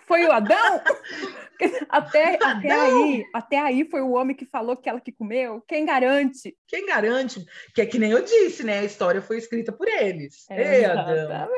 Foi 0.00 0.24
o 0.24 0.32
Adão? 0.32 0.80
até, 1.88 2.38
até 2.42 2.72
aí, 2.72 3.24
até 3.34 3.58
aí 3.58 3.88
foi 3.88 4.00
o 4.00 4.12
homem 4.12 4.36
que 4.36 4.44
falou 4.44 4.76
que 4.76 4.88
ela 4.88 5.00
que 5.00 5.12
comeu. 5.12 5.62
Quem 5.66 5.84
garante? 5.84 6.56
Quem 6.66 6.86
garante? 6.86 7.44
Que 7.74 7.82
é 7.82 7.86
que 7.86 7.98
nem 7.98 8.12
eu 8.12 8.22
disse, 8.22 8.64
né? 8.64 8.80
A 8.80 8.84
história 8.84 9.22
foi 9.22 9.38
escrita 9.38 9.72
por 9.72 9.88
eles. 9.88 10.46
É, 10.50 10.78
Ei, 10.78 10.84
Adão. 10.84 11.48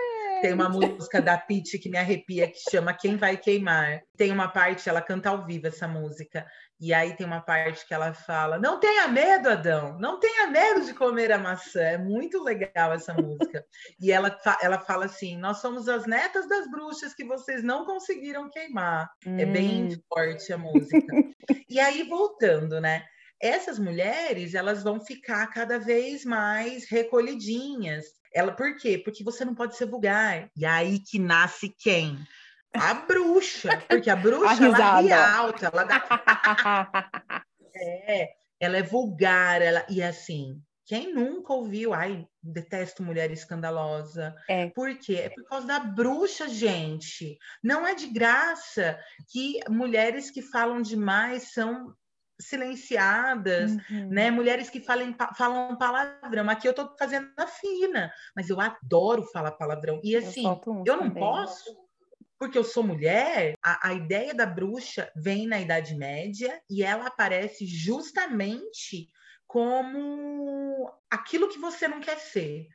Tem 0.43 0.53
uma 0.53 0.69
música 0.69 1.23
da 1.23 1.39
Pitty 1.39 1.79
que 1.79 1.89
me 1.89 1.97
arrepia 1.97 2.49
que 2.49 2.59
chama 2.69 2.93
Quem 2.93 3.17
Vai 3.17 3.37
Queimar. 3.37 4.03
Tem 4.17 4.33
uma 4.33 4.49
parte, 4.49 4.89
ela 4.89 5.01
canta 5.01 5.31
ao 5.31 5.47
vivo 5.47 5.69
essa 5.69 5.87
música. 5.87 6.45
E 6.83 6.93
aí 6.93 7.15
tem 7.15 7.25
uma 7.25 7.41
parte 7.41 7.87
que 7.87 7.95
ela 7.95 8.13
fala: 8.13 8.59
Não 8.59 8.81
tenha 8.81 9.07
medo, 9.07 9.49
Adão, 9.49 9.97
não 10.01 10.19
tenha 10.19 10.49
medo 10.49 10.85
de 10.85 10.93
comer 10.93 11.31
a 11.31 11.39
maçã. 11.39 11.81
É 11.81 11.97
muito 11.97 12.43
legal 12.43 12.93
essa 12.93 13.15
música. 13.15 13.65
e 14.03 14.11
ela, 14.11 14.37
ela 14.61 14.81
fala 14.81 15.05
assim: 15.05 15.39
Nós 15.39 15.59
somos 15.59 15.89
as 15.89 16.07
netas 16.07 16.49
das 16.49 16.69
bruxas 16.69 17.15
que 17.15 17.25
vocês 17.25 17.63
não 17.63 17.87
conseguiram 17.87 18.51
queimar. 18.51 19.09
Hum. 19.25 19.39
É 19.39 19.47
bem 19.47 19.85
hum. 19.85 20.03
forte 20.09 20.53
a 20.53 20.59
música. 20.59 21.07
e 21.71 21.79
aí, 21.79 22.03
voltando, 22.03 22.81
né? 22.81 23.05
Essas 23.41 23.79
mulheres, 23.79 24.53
elas 24.53 24.83
vão 24.83 24.99
ficar 24.99 25.47
cada 25.49 25.79
vez 25.79 26.25
mais 26.25 26.91
recolhidinhas. 26.91 28.07
Ela, 28.35 28.51
por 28.51 28.77
quê? 28.77 28.99
Porque 28.99 29.23
você 29.23 29.45
não 29.45 29.55
pode 29.55 29.77
ser 29.77 29.87
vulgar. 29.87 30.51
E 30.57 30.67
aí 30.67 30.99
que 30.99 31.21
nasce 31.21 31.73
quem? 31.79 32.19
A 32.75 32.95
bruxa, 32.95 33.83
porque 33.89 34.09
a 34.09 34.17
bruxa 34.17 34.65
a 34.65 34.67
ela 34.67 35.01
ri 35.01 35.11
ela 35.11 35.85
dá. 35.85 37.45
é, 37.75 38.31
ela 38.59 38.77
é 38.79 38.83
vulgar, 38.83 39.61
ela 39.61 39.85
e 39.89 40.03
assim. 40.03 40.61
Quem 40.85 41.15
nunca 41.15 41.53
ouviu, 41.53 41.95
ai, 41.95 42.27
detesto 42.43 43.03
mulher 43.03 43.31
escandalosa. 43.31 44.35
É. 44.49 44.69
Por 44.71 44.95
quê? 44.99 45.15
É 45.15 45.31
por 45.31 45.45
causa 45.45 45.67
da 45.67 45.79
bruxa, 45.79 46.49
gente. 46.49 47.39
Não 47.63 47.87
é 47.87 47.95
de 47.95 48.09
graça 48.09 48.99
que 49.31 49.61
mulheres 49.69 50.31
que 50.31 50.43
falam 50.43 50.83
demais 50.83 51.53
são 51.53 51.95
silenciadas, 52.41 53.73
uhum. 53.73 54.09
né? 54.11 54.31
Mulheres 54.31 54.69
que 54.69 54.81
falam, 54.81 55.15
falam 55.37 55.77
palavrão. 55.77 56.51
Aqui 56.51 56.69
eu 56.69 56.75
tô 56.75 56.95
fazendo 56.99 57.31
a 57.37 57.47
fina, 57.47 58.13
mas 58.35 58.51
eu 58.51 58.61
adoro 58.61 59.23
falar 59.33 59.53
palavrão. 59.53 60.01
E 60.03 60.17
assim, 60.17 60.45
eu, 60.45 60.83
eu 60.85 60.97
não 60.97 61.09
também. 61.09 61.23
posso 61.23 61.71
porque 62.43 62.59
eu 62.59 62.65
sou 62.65 62.83
mulher, 62.83 63.55
a, 63.63 63.91
a, 63.91 63.95
ideia 63.95 64.35
da 64.35 64.45
bruxa 64.45 65.09
vem 65.15 65.47
na 65.47 65.61
Idade 65.61 65.95
Média 65.95 66.61
e 66.69 66.83
ela 66.83 67.07
aparece 67.07 67.65
justamente 67.65 69.09
como 69.47 70.93
aquilo 71.09 71.49
que 71.49 71.61
você 71.61 71.87
não 71.87 72.01
quer 72.01 72.19
ser. 72.19 72.67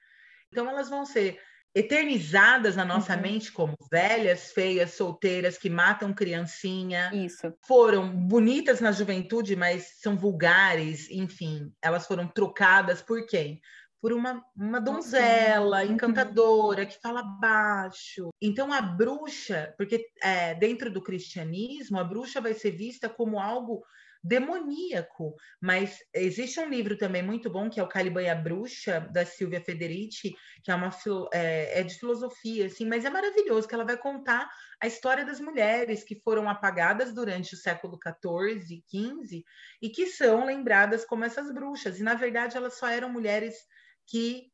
Então, 0.50 0.70
elas 0.70 0.90
vão 0.90 1.06
ser 1.06 1.38
eternizadas 1.76 2.78
na 2.78 2.86
nossa 2.86 3.14
uhum. 3.14 3.22
mente 3.22 3.52
como 3.52 3.76
velhas, 3.92 4.54
feias, 4.54 4.94
solteiras 4.94 5.58
que 5.58 5.70
matam 5.70 6.14
criancinha. 6.14 7.12
Isso. 7.14 7.54
Foram 7.68 8.10
bonitas 8.10 8.80
na 8.80 8.94
juventude, 8.94 9.58
mas 9.58 10.00
são 10.00 10.16
vulgares, 10.16 11.12
enfim, 11.12 11.74
elas 11.82 12.08
foram 12.08 12.26
trocadas 12.26 13.02
por 13.02 13.26
quem? 13.26 13.60
Por 14.02 14.14
uma, 14.14 14.44
uma 14.56 14.80
donzela 14.80 15.84
uhum. 15.84 15.94
encantadora 15.94 16.86
que 16.86 17.00
fala 17.02 17.24
baixo. 17.24 18.30
Então 18.42 18.72
a 18.72 18.82
bruxa, 18.82 19.74
porque 19.78 20.06
é, 20.22 20.54
dentro 20.56 20.92
do 20.92 21.02
cristianismo 21.02 22.00
a 22.00 22.04
bruxa 22.04 22.40
vai 22.40 22.54
ser 22.54 22.72
vista 22.72 23.10
como 23.10 23.40
algo 23.40 23.84
demoníaco, 24.24 25.36
mas 25.62 26.00
existe 26.14 26.60
um 26.60 26.70
livro 26.70 26.98
também 26.98 27.24
muito 27.24 27.50
bom 27.50 27.70
que 27.70 27.80
é 27.80 27.84
o 27.84 27.88
Calibanha 27.88 28.36
Bruxa 28.36 29.00
da 29.00 29.26
Silvia 29.26 29.62
Federici, 29.62 30.36
que 30.64 30.72
é 30.72 30.76
uma 30.76 30.90
é, 31.32 31.80
é 31.80 31.84
de 31.84 31.96
filosofia 31.96 32.66
assim, 32.66 32.86
mas 32.86 33.06
é 33.06 33.10
maravilhoso 33.10 33.68
que 33.68 33.74
ela 33.74 33.86
vai 33.86 33.98
contar 33.98 34.50
a 34.82 34.88
história 34.88 35.26
das 35.26 35.40
mulheres 35.40 36.04
que 36.04 36.20
foram 36.20 36.50
apagadas 36.50 37.14
durante 37.14 37.54
o 37.54 37.58
século 37.58 37.98
XIV, 37.98 38.84
XV 38.90 39.44
e 39.82 39.90
que 39.90 40.08
são 40.08 40.46
lembradas 40.46 41.06
como 41.06 41.24
essas 41.24 41.52
bruxas 41.54 42.00
e 42.00 42.04
na 42.04 42.14
verdade 42.14 42.58
elas 42.58 42.78
só 42.78 42.88
eram 42.88 43.10
mulheres 43.10 43.56
que 44.08 44.52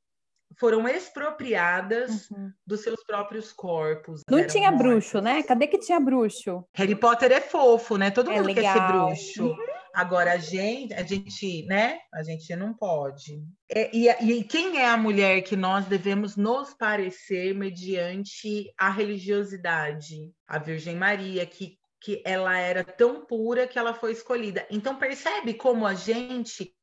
foram 0.59 0.87
expropriadas 0.87 2.29
uhum. 2.29 2.51
dos 2.65 2.81
seus 2.81 3.03
próprios 3.03 3.51
corpos. 3.51 4.21
Não 4.29 4.45
tinha 4.45 4.71
mortos. 4.71 4.87
bruxo, 4.87 5.21
né? 5.21 5.43
Cadê 5.43 5.67
que 5.67 5.79
tinha 5.79 5.99
bruxo? 5.99 6.63
Harry 6.73 6.95
Potter 6.95 7.31
é 7.31 7.41
fofo, 7.41 7.97
né? 7.97 8.11
Todo 8.11 8.31
é 8.31 8.35
mundo 8.35 8.47
legal. 8.47 8.63
quer 8.63 8.73
ser 8.73 8.87
bruxo. 8.87 9.45
Uhum. 9.45 9.73
Agora, 9.93 10.33
a 10.33 10.37
gente, 10.37 10.91
a 10.95 11.03
gente, 11.03 11.65
né? 11.67 11.99
A 12.11 12.23
gente 12.23 12.55
não 12.55 12.73
pode. 12.73 13.43
É, 13.69 13.95
e, 13.95 14.09
e, 14.09 14.43
quem 14.43 14.79
é 14.79 14.87
a 14.87 14.97
mulher 14.97 15.43
que 15.43 15.55
nós 15.55 15.85
devemos 15.85 16.35
nos 16.35 16.73
parecer 16.73 17.53
mediante 17.53 18.73
a 18.75 18.89
religiosidade? 18.89 20.33
A 20.47 20.57
Virgem 20.57 20.95
Maria, 20.95 21.45
que, 21.45 21.77
que 22.01 22.23
ela 22.25 22.57
era 22.57 22.83
tão 22.83 23.23
pura 23.23 23.67
que 23.67 23.77
ela 23.77 23.93
foi 23.93 24.13
escolhida. 24.13 24.65
Então, 24.71 24.95
percebe 24.95 25.53
como 25.53 25.85
a 25.85 25.93
gente 25.93 26.73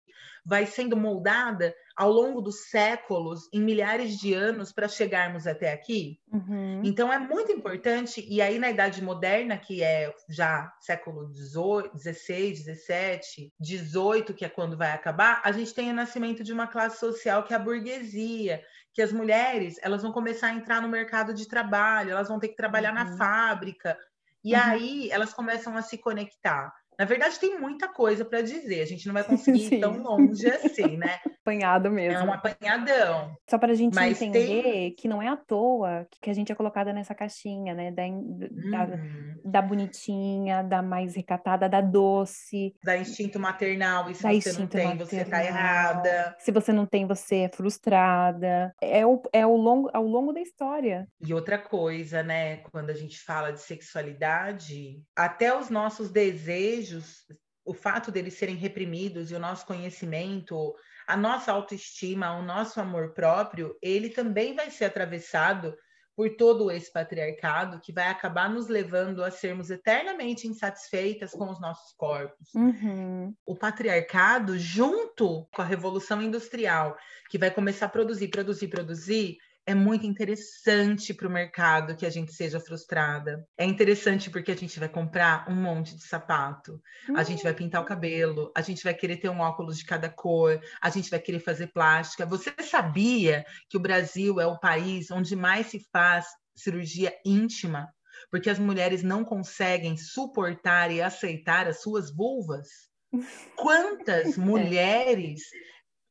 vai 0.45 0.65
sendo 0.65 0.97
moldada 0.97 1.75
ao 2.01 2.11
longo 2.11 2.41
dos 2.41 2.71
séculos, 2.71 3.47
em 3.53 3.61
milhares 3.61 4.17
de 4.17 4.33
anos, 4.33 4.73
para 4.73 4.89
chegarmos 4.89 5.47
até 5.47 5.71
aqui. 5.71 6.19
Uhum. 6.33 6.81
Então 6.83 7.13
é 7.13 7.19
muito 7.19 7.53
importante, 7.53 8.25
e 8.27 8.41
aí 8.41 8.59
na 8.59 8.71
Idade 8.71 9.05
Moderna, 9.05 9.59
que 9.59 9.83
é 9.83 10.11
já 10.27 10.73
século 10.81 11.31
XVI, 11.31 12.57
XVII, 12.57 13.53
XVIII, 13.63 14.35
que 14.35 14.47
é 14.47 14.49
quando 14.49 14.79
vai 14.79 14.93
acabar, 14.93 15.43
a 15.45 15.53
gente 15.53 15.75
tem 15.75 15.91
o 15.91 15.95
nascimento 15.95 16.43
de 16.43 16.55
uma 16.55 16.67
classe 16.67 16.99
social 16.99 17.43
que 17.43 17.53
é 17.53 17.57
a 17.57 17.61
burguesia, 17.61 18.65
que 18.95 19.03
as 19.03 19.13
mulheres 19.13 19.77
elas 19.83 20.01
vão 20.01 20.11
começar 20.11 20.47
a 20.47 20.55
entrar 20.55 20.81
no 20.81 20.89
mercado 20.89 21.35
de 21.35 21.47
trabalho, 21.47 22.13
elas 22.13 22.29
vão 22.29 22.41
ter 22.41 22.49
que 22.49 22.57
trabalhar 22.57 22.95
uhum. 22.97 23.11
na 23.11 23.17
fábrica, 23.19 23.95
e 24.43 24.55
uhum. 24.55 24.61
aí 24.63 25.11
elas 25.11 25.35
começam 25.35 25.77
a 25.77 25.83
se 25.83 25.99
conectar 25.99 26.73
na 27.01 27.07
verdade, 27.07 27.41
tem 27.41 27.59
muita 27.59 27.89
coisa 27.89 28.27
para 28.27 28.43
dizer, 28.43 28.83
a 28.83 28.85
gente 28.85 29.07
não 29.07 29.15
vai 29.15 29.25
conseguir 29.25 29.77
ir 29.77 29.81
tão 29.81 29.97
longe 30.03 30.47
assim, 30.47 30.99
né? 30.99 31.19
Apanhado 31.41 31.91
mesmo. 31.91 32.19
É 32.19 32.23
um 32.23 32.33
apanhadão. 32.35 33.35
Só 33.49 33.57
para 33.57 33.73
a 33.73 33.75
gente 33.75 33.95
Mas 33.95 34.21
entender 34.21 34.63
tem... 34.63 34.95
que 34.95 35.09
não 35.09 35.23
é 35.23 35.29
à 35.29 35.37
toa 35.37 36.07
que 36.21 36.29
a 36.29 36.35
gente 36.35 36.53
é 36.53 36.55
colocada 36.55 36.93
nessa 36.93 37.15
caixinha, 37.15 37.75
né? 37.75 37.91
Da, 37.91 38.03
da, 38.03 38.95
uhum. 38.95 39.41
da, 39.43 39.63
bonitinha, 39.63 40.63
da 40.63 40.83
mais 40.83 41.17
recatada, 41.17 41.71
da 41.71 41.81
doce. 41.81 42.75
Da 42.85 42.99
instinto 42.99 43.41
maternal, 43.41 44.11
e 44.11 44.15
se 44.15 44.23
da 44.23 44.33
você 44.35 44.53
não 44.53 44.67
tem, 44.67 44.85
maternal. 44.85 45.07
você 45.07 45.25
tá 45.25 45.43
errada. 45.43 46.37
Se 46.39 46.53
você 46.53 46.73
não 46.75 46.85
tem, 46.85 47.07
você 47.07 47.37
é 47.37 47.49
frustrada. 47.49 48.75
É, 48.83 49.07
o, 49.07 49.23
é 49.33 49.47
o 49.47 49.57
longo, 49.57 49.89
ao 49.95 50.05
longo 50.05 50.35
da 50.35 50.43
história. 50.43 51.09
E 51.19 51.33
outra 51.33 51.59
coisa, 51.59 52.23
né? 52.23 52.59
Quando 52.71 52.91
a 52.91 52.95
gente 52.95 53.19
fala 53.19 53.51
de 53.51 53.63
sexualidade, 53.63 55.03
até 55.17 55.57
os 55.57 55.71
nossos 55.71 56.11
desejos 56.11 56.90
desejos, 56.91 57.27
o 57.65 57.73
fato 57.73 58.11
deles 58.11 58.35
serem 58.35 58.57
reprimidos 58.57 59.31
e 59.31 59.35
o 59.35 59.39
nosso 59.39 59.67
conhecimento, 59.67 60.75
a 61.07 61.17
nossa 61.17 61.53
autoestima, 61.53 62.37
o 62.37 62.43
nosso 62.43 62.81
amor 62.81 63.13
próprio, 63.13 63.77
ele 63.81 64.11
também 64.11 64.55
vai 64.55 64.71
ser 64.71 64.87
atravessado 64.87 65.77
por 66.17 66.37
todo 66.37 66.71
esse 66.71 66.93
patriarcado 66.93 67.81
que 67.81 67.93
vai 67.93 68.09
acabar 68.09 68.51
nos 68.51 68.69
levando 68.69 69.25
a 69.25 69.31
sermos 69.31 69.71
eternamente 69.71 70.47
insatisfeitas 70.47 71.31
com 71.31 71.49
os 71.49 71.61
nossos 71.61 71.95
corpos. 71.97 72.53
Uhum. 72.55 73.35
O 73.47 73.57
patriarcado, 73.57 74.59
junto 74.59 75.47
com 75.55 75.63
a 75.63 75.65
revolução 75.65 76.21
industrial, 76.21 76.97
que 77.31 77.39
vai 77.39 77.51
começar 77.51 77.87
a 77.87 77.91
produzir, 77.91 78.29
produzir, 78.29 78.69
produzir, 78.69 79.39
é 79.71 79.75
muito 79.75 80.05
interessante 80.05 81.15
para 81.15 81.29
o 81.29 81.31
mercado 81.31 81.97
que 81.97 82.05
a 82.05 82.11
gente 82.11 82.33
seja 82.33 82.59
frustrada. 82.59 83.47
É 83.57 83.65
interessante 83.65 84.29
porque 84.29 84.51
a 84.51 84.57
gente 84.57 84.81
vai 84.81 84.89
comprar 84.89 85.49
um 85.49 85.55
monte 85.55 85.95
de 85.95 86.03
sapato, 86.03 86.83
uhum. 87.09 87.17
a 87.17 87.23
gente 87.23 87.45
vai 87.45 87.55
pintar 87.55 87.81
o 87.81 87.85
cabelo, 87.85 88.51
a 88.57 88.63
gente 88.63 88.83
vai 88.83 88.93
querer 88.93 89.19
ter 89.19 89.29
um 89.29 89.39
óculos 89.39 89.79
de 89.79 89.85
cada 89.85 90.09
cor, 90.09 90.61
a 90.83 90.91
gente 90.91 91.09
vai 91.09 91.21
querer 91.21 91.39
fazer 91.39 91.69
plástica. 91.69 92.27
Você 92.27 92.53
sabia 92.63 93.45
que 93.69 93.77
o 93.77 93.81
Brasil 93.81 94.41
é 94.41 94.47
o 94.47 94.59
país 94.59 95.09
onde 95.13 95.37
mais 95.37 95.69
se 95.69 95.87
faz 95.93 96.27
cirurgia 96.53 97.15
íntima? 97.25 97.89
Porque 98.29 98.51
as 98.51 98.59
mulheres 98.59 99.05
não 99.05 99.25
conseguem 99.25 99.97
suportar 99.97 100.91
e 100.91 101.01
aceitar 101.01 101.69
as 101.69 101.81
suas 101.81 102.13
vulvas? 102.13 102.67
Quantas 103.55 104.37
é. 104.37 104.41
mulheres 104.41 105.43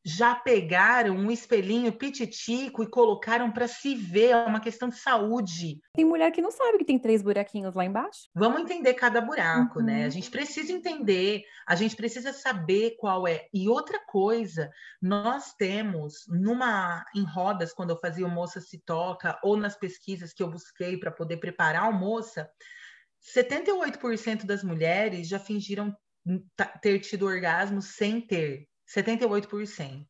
já 0.10 0.34
pegaram 0.34 1.16
um 1.16 1.30
espelhinho 1.30 1.92
pititico 1.92 2.82
e 2.82 2.90
colocaram 2.90 3.52
para 3.52 3.68
se 3.68 3.94
ver, 3.94 4.30
é 4.32 4.46
uma 4.46 4.60
questão 4.60 4.90
de 4.90 4.98
saúde. 4.98 5.80
Tem 5.94 6.04
mulher 6.04 6.32
que 6.32 6.42
não 6.42 6.50
sabe 6.50 6.80
que 6.80 6.86
tem 6.86 6.98
três 6.98 7.22
buraquinhos 7.22 7.76
lá 7.76 7.86
embaixo. 7.86 8.28
Vamos 8.34 8.62
entender 8.62 8.96
cada 8.96 9.22
buraco, 9.22 9.80
uhum. 9.80 9.86
né? 9.86 10.06
A 10.06 10.10
gente 10.10 10.32
precisa 10.32 10.72
entender, 10.72 11.44
a 11.68 11.76
gente 11.76 11.96
precisa 11.96 12.34
saber 12.34 12.96
qual 12.98 13.28
é. 13.28 13.48
E 13.54 13.70
outra 13.70 14.00
coisa, 14.06 14.72
nós 15.00 15.54
temos 15.54 16.26
numa 16.28 17.06
em 17.16 17.24
rodas 17.24 17.72
quando 17.72 17.92
eu 17.92 17.98
fazia 17.98 18.26
o 18.26 18.30
moça 18.30 18.60
se 18.60 18.80
toca 18.80 19.40
ou 19.44 19.56
nas 19.56 19.78
pesquisas 19.78 20.34
que 20.34 20.42
eu 20.42 20.50
busquei 20.50 20.98
para 20.98 21.12
poder 21.12 21.38
preparar 21.38 21.88
o 21.88 21.94
moça, 21.94 22.50
78% 23.36 24.46
das 24.46 24.64
mulheres 24.64 25.28
já 25.28 25.38
fingiram 25.38 25.96
ter 26.82 27.00
tido 27.00 27.26
orgasmo 27.26 27.82
sem 27.82 28.22
ter. 28.22 28.68
78%. 28.96 30.06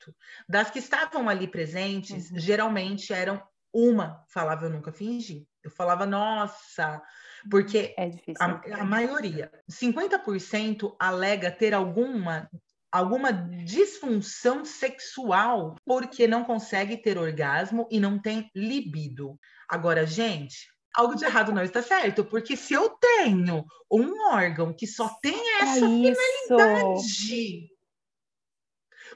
Das 0.48 0.70
que 0.70 0.80
estavam 0.80 1.28
ali 1.28 1.48
presentes, 1.48 2.32
uhum. 2.32 2.40
geralmente 2.40 3.14
eram 3.14 3.42
uma 3.74 4.24
falava 4.28 4.66
eu 4.66 4.70
nunca 4.70 4.92
fingi. 4.92 5.48
Eu 5.64 5.70
falava, 5.70 6.06
nossa, 6.06 7.02
porque 7.50 7.94
é 7.98 8.10
a, 8.40 8.82
a 8.82 8.86
maioria, 8.86 9.52
50% 9.70 10.96
alega 11.00 11.52
ter 11.52 11.74
alguma 11.74 12.50
alguma 12.92 13.32
disfunção 13.32 14.66
sexual 14.66 15.76
porque 15.86 16.28
não 16.28 16.44
consegue 16.44 16.98
ter 16.98 17.20
orgasmo 17.20 17.88
e 17.92 18.00
não 18.00 18.20
tem 18.20 18.50
libido. 18.56 19.40
Agora, 19.70 20.08
gente, 20.08 20.68
algo 20.96 21.16
de 21.16 21.24
errado 21.24 21.52
não 21.52 21.62
está 21.62 21.84
certo, 21.84 22.26
porque 22.26 22.58
se 22.58 22.74
eu 22.74 22.90
tenho 22.90 23.64
um 23.92 24.34
órgão 24.34 24.74
que 24.74 24.88
só 24.88 25.08
tem 25.22 25.40
essa 25.62 25.86
é 25.86 26.16
finalidade, 26.16 27.70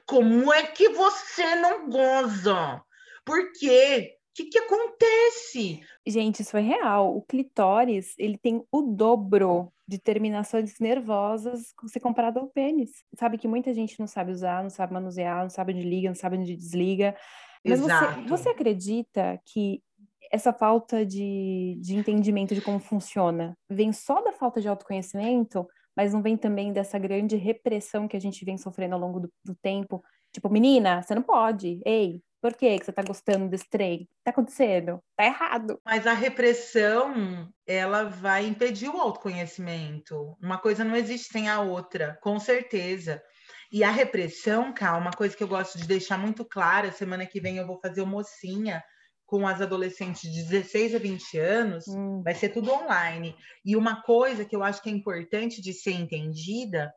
como 0.05 0.53
é 0.53 0.63
que 0.67 0.89
você 0.89 1.55
não 1.55 1.89
goza? 1.89 2.81
Por 3.25 3.51
quê? 3.53 4.17
O 4.17 4.35
que, 4.35 4.45
que 4.45 4.57
acontece? 4.57 5.81
Gente, 6.07 6.41
isso 6.41 6.57
é 6.57 6.61
real. 6.61 7.15
O 7.15 7.21
clitóris, 7.21 8.15
ele 8.17 8.37
tem 8.37 8.63
o 8.71 8.81
dobro 8.81 9.71
de 9.87 9.99
terminações 9.99 10.79
nervosas 10.79 11.73
se 11.87 11.99
comparado 11.99 12.39
ao 12.39 12.47
pênis. 12.47 12.89
Sabe 13.17 13.37
que 13.37 13.47
muita 13.47 13.73
gente 13.73 13.99
não 13.99 14.07
sabe 14.07 14.31
usar, 14.31 14.63
não 14.63 14.71
sabe 14.71 14.93
manusear, 14.93 15.43
não 15.43 15.49
sabe 15.49 15.73
onde 15.73 15.83
liga, 15.83 16.09
não 16.09 16.15
sabe 16.15 16.37
onde 16.37 16.55
desliga. 16.55 17.15
Mas 17.63 17.79
Exato. 17.79 18.21
Você, 18.21 18.27
você 18.27 18.49
acredita 18.49 19.39
que 19.45 19.83
essa 20.31 20.51
falta 20.51 21.05
de, 21.05 21.77
de 21.79 21.95
entendimento 21.95 22.55
de 22.55 22.61
como 22.61 22.79
funciona 22.79 23.55
vem 23.69 23.93
só 23.93 24.19
da 24.21 24.31
falta 24.31 24.59
de 24.59 24.67
autoconhecimento? 24.67 25.67
Mas 25.95 26.13
não 26.13 26.21
vem 26.21 26.37
também 26.37 26.73
dessa 26.73 26.97
grande 26.97 27.35
repressão 27.35 28.07
que 28.07 28.17
a 28.17 28.19
gente 28.19 28.43
vem 28.43 28.57
sofrendo 28.57 28.95
ao 28.95 29.01
longo 29.01 29.19
do, 29.19 29.33
do 29.43 29.55
tempo. 29.55 30.03
Tipo, 30.31 30.49
menina, 30.49 31.01
você 31.01 31.13
não 31.13 31.21
pode. 31.21 31.81
Ei, 31.85 32.21
por 32.41 32.53
que 32.55 32.77
você 32.77 32.91
tá 32.91 33.01
gostando 33.01 33.47
desse 33.47 33.69
trem? 33.69 34.09
Tá 34.23 34.31
acontecendo? 34.31 34.99
Tá 35.15 35.25
errado. 35.25 35.79
Mas 35.85 36.05
a 36.05 36.13
repressão, 36.13 37.47
ela 37.65 38.03
vai 38.03 38.45
impedir 38.45 38.89
o 38.89 38.99
autoconhecimento. 38.99 40.35
Uma 40.41 40.57
coisa 40.57 40.83
não 40.83 40.95
existe 40.95 41.31
sem 41.31 41.47
a 41.47 41.61
outra, 41.61 42.17
com 42.21 42.37
certeza. 42.39 43.23
E 43.71 43.83
a 43.83 43.89
repressão, 43.89 44.73
Cal, 44.73 44.99
uma 44.99 45.11
coisa 45.11 45.37
que 45.37 45.43
eu 45.43 45.47
gosto 45.47 45.77
de 45.77 45.87
deixar 45.87 46.17
muito 46.17 46.43
clara, 46.43 46.91
semana 46.91 47.25
que 47.25 47.39
vem 47.39 47.57
eu 47.57 47.65
vou 47.65 47.79
fazer 47.79 48.01
o 48.01 48.07
mocinha 48.07 48.83
com 49.33 49.47
as 49.47 49.61
adolescentes 49.61 50.31
de 50.31 50.43
16 50.43 50.93
a 50.93 50.99
20 50.99 51.39
anos, 51.39 51.87
hum. 51.87 52.21
vai 52.21 52.35
ser 52.35 52.49
tudo 52.49 52.71
online. 52.71 53.35
E 53.65 53.75
uma 53.75 53.99
coisa 54.03 54.45
que 54.45 54.55
eu 54.55 54.61
acho 54.61 54.79
que 54.79 54.91
é 54.91 54.93
importante 54.93 55.59
de 55.59 55.73
ser 55.73 55.93
entendida 55.93 56.93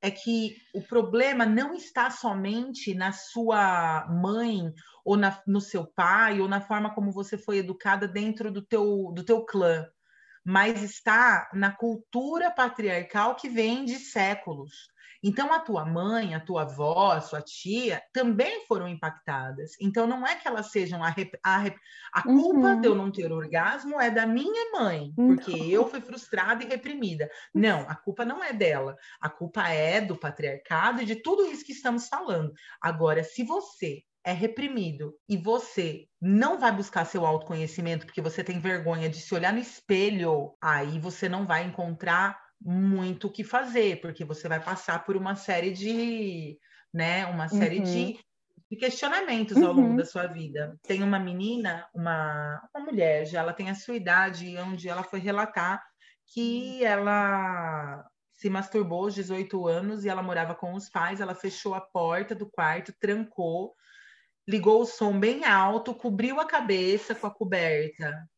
é 0.00 0.10
que 0.10 0.56
o 0.72 0.80
problema 0.80 1.44
não 1.44 1.74
está 1.74 2.08
somente 2.08 2.94
na 2.94 3.12
sua 3.12 4.06
mãe 4.08 4.72
ou 5.04 5.18
na, 5.18 5.38
no 5.46 5.60
seu 5.60 5.86
pai 5.86 6.40
ou 6.40 6.48
na 6.48 6.62
forma 6.62 6.94
como 6.94 7.12
você 7.12 7.36
foi 7.36 7.58
educada 7.58 8.08
dentro 8.08 8.50
do 8.50 8.62
teu, 8.62 9.12
do 9.14 9.22
teu 9.22 9.44
clã, 9.44 9.86
mas 10.42 10.82
está 10.82 11.50
na 11.52 11.72
cultura 11.72 12.50
patriarcal 12.50 13.34
que 13.34 13.50
vem 13.50 13.84
de 13.84 13.98
séculos. 13.98 14.88
Então, 15.28 15.52
a 15.52 15.58
tua 15.58 15.84
mãe, 15.84 16.36
a 16.36 16.40
tua 16.40 16.62
avó, 16.62 17.10
a 17.10 17.20
sua 17.20 17.42
tia 17.42 18.00
também 18.12 18.64
foram 18.64 18.86
impactadas. 18.86 19.72
Então, 19.80 20.06
não 20.06 20.24
é 20.24 20.36
que 20.36 20.46
elas 20.46 20.70
sejam 20.70 21.02
a, 21.02 21.12
a, 21.44 21.64
a 22.12 22.22
culpa 22.22 22.68
uhum. 22.68 22.80
de 22.80 22.86
eu 22.86 22.94
não 22.94 23.10
ter 23.10 23.32
orgasmo 23.32 24.00
é 24.00 24.08
da 24.08 24.24
minha 24.24 24.70
mãe, 24.70 25.12
porque 25.16 25.50
uhum. 25.50 25.66
eu 25.66 25.88
fui 25.88 26.00
frustrada 26.00 26.62
e 26.62 26.68
reprimida. 26.68 27.28
Não, 27.52 27.80
a 27.88 27.96
culpa 27.96 28.24
não 28.24 28.40
é 28.40 28.52
dela. 28.52 28.96
A 29.20 29.28
culpa 29.28 29.68
é 29.68 30.00
do 30.00 30.16
patriarcado 30.16 31.02
e 31.02 31.04
de 31.04 31.16
tudo 31.16 31.44
isso 31.46 31.64
que 31.64 31.72
estamos 31.72 32.06
falando. 32.06 32.52
Agora, 32.80 33.24
se 33.24 33.42
você 33.42 34.04
é 34.24 34.32
reprimido 34.32 35.12
e 35.28 35.36
você 35.36 36.06
não 36.20 36.56
vai 36.56 36.70
buscar 36.70 37.04
seu 37.04 37.26
autoconhecimento 37.26 38.06
porque 38.06 38.22
você 38.22 38.44
tem 38.44 38.60
vergonha 38.60 39.08
de 39.08 39.20
se 39.20 39.34
olhar 39.34 39.52
no 39.52 39.58
espelho, 39.58 40.54
aí 40.62 41.00
você 41.00 41.28
não 41.28 41.44
vai 41.44 41.64
encontrar 41.64 42.45
muito 42.60 43.26
o 43.28 43.32
que 43.32 43.44
fazer, 43.44 44.00
porque 44.00 44.24
você 44.24 44.48
vai 44.48 44.62
passar 44.62 45.04
por 45.04 45.16
uma 45.16 45.36
série 45.36 45.70
de, 45.70 46.58
né, 46.92 47.26
uma 47.26 47.48
série 47.48 47.78
uhum. 47.78 47.84
de 47.84 48.18
de 48.70 48.76
questionamentos 48.76 49.56
ao 49.58 49.72
longo 49.72 49.90
uhum. 49.90 49.96
da 49.96 50.04
sua 50.04 50.26
vida. 50.26 50.76
Tem 50.82 51.02
uma 51.02 51.18
menina, 51.18 51.88
uma, 51.94 52.60
uma 52.74 52.84
mulher, 52.84 53.24
já 53.24 53.40
ela 53.40 53.52
tem 53.52 53.70
a 53.70 53.74
sua 53.74 53.94
idade, 53.94 54.56
onde 54.58 54.88
ela 54.88 55.02
foi 55.02 55.20
relatar 55.20 55.82
que 56.26 56.84
ela 56.84 58.04
se 58.32 58.50
masturbou 58.50 59.04
aos 59.04 59.14
18 59.14 59.66
anos 59.66 60.04
e 60.04 60.08
ela 60.08 60.22
morava 60.22 60.54
com 60.54 60.74
os 60.74 60.90
pais, 60.90 61.20
ela 61.20 61.34
fechou 61.34 61.74
a 61.74 61.80
porta 61.80 62.34
do 62.34 62.50
quarto, 62.50 62.92
trancou, 63.00 63.74
ligou 64.46 64.82
o 64.82 64.86
som 64.86 65.18
bem 65.18 65.44
alto, 65.44 65.94
cobriu 65.94 66.40
a 66.40 66.46
cabeça 66.46 67.14
com 67.14 67.26
a 67.26 67.34
coberta 67.34 68.28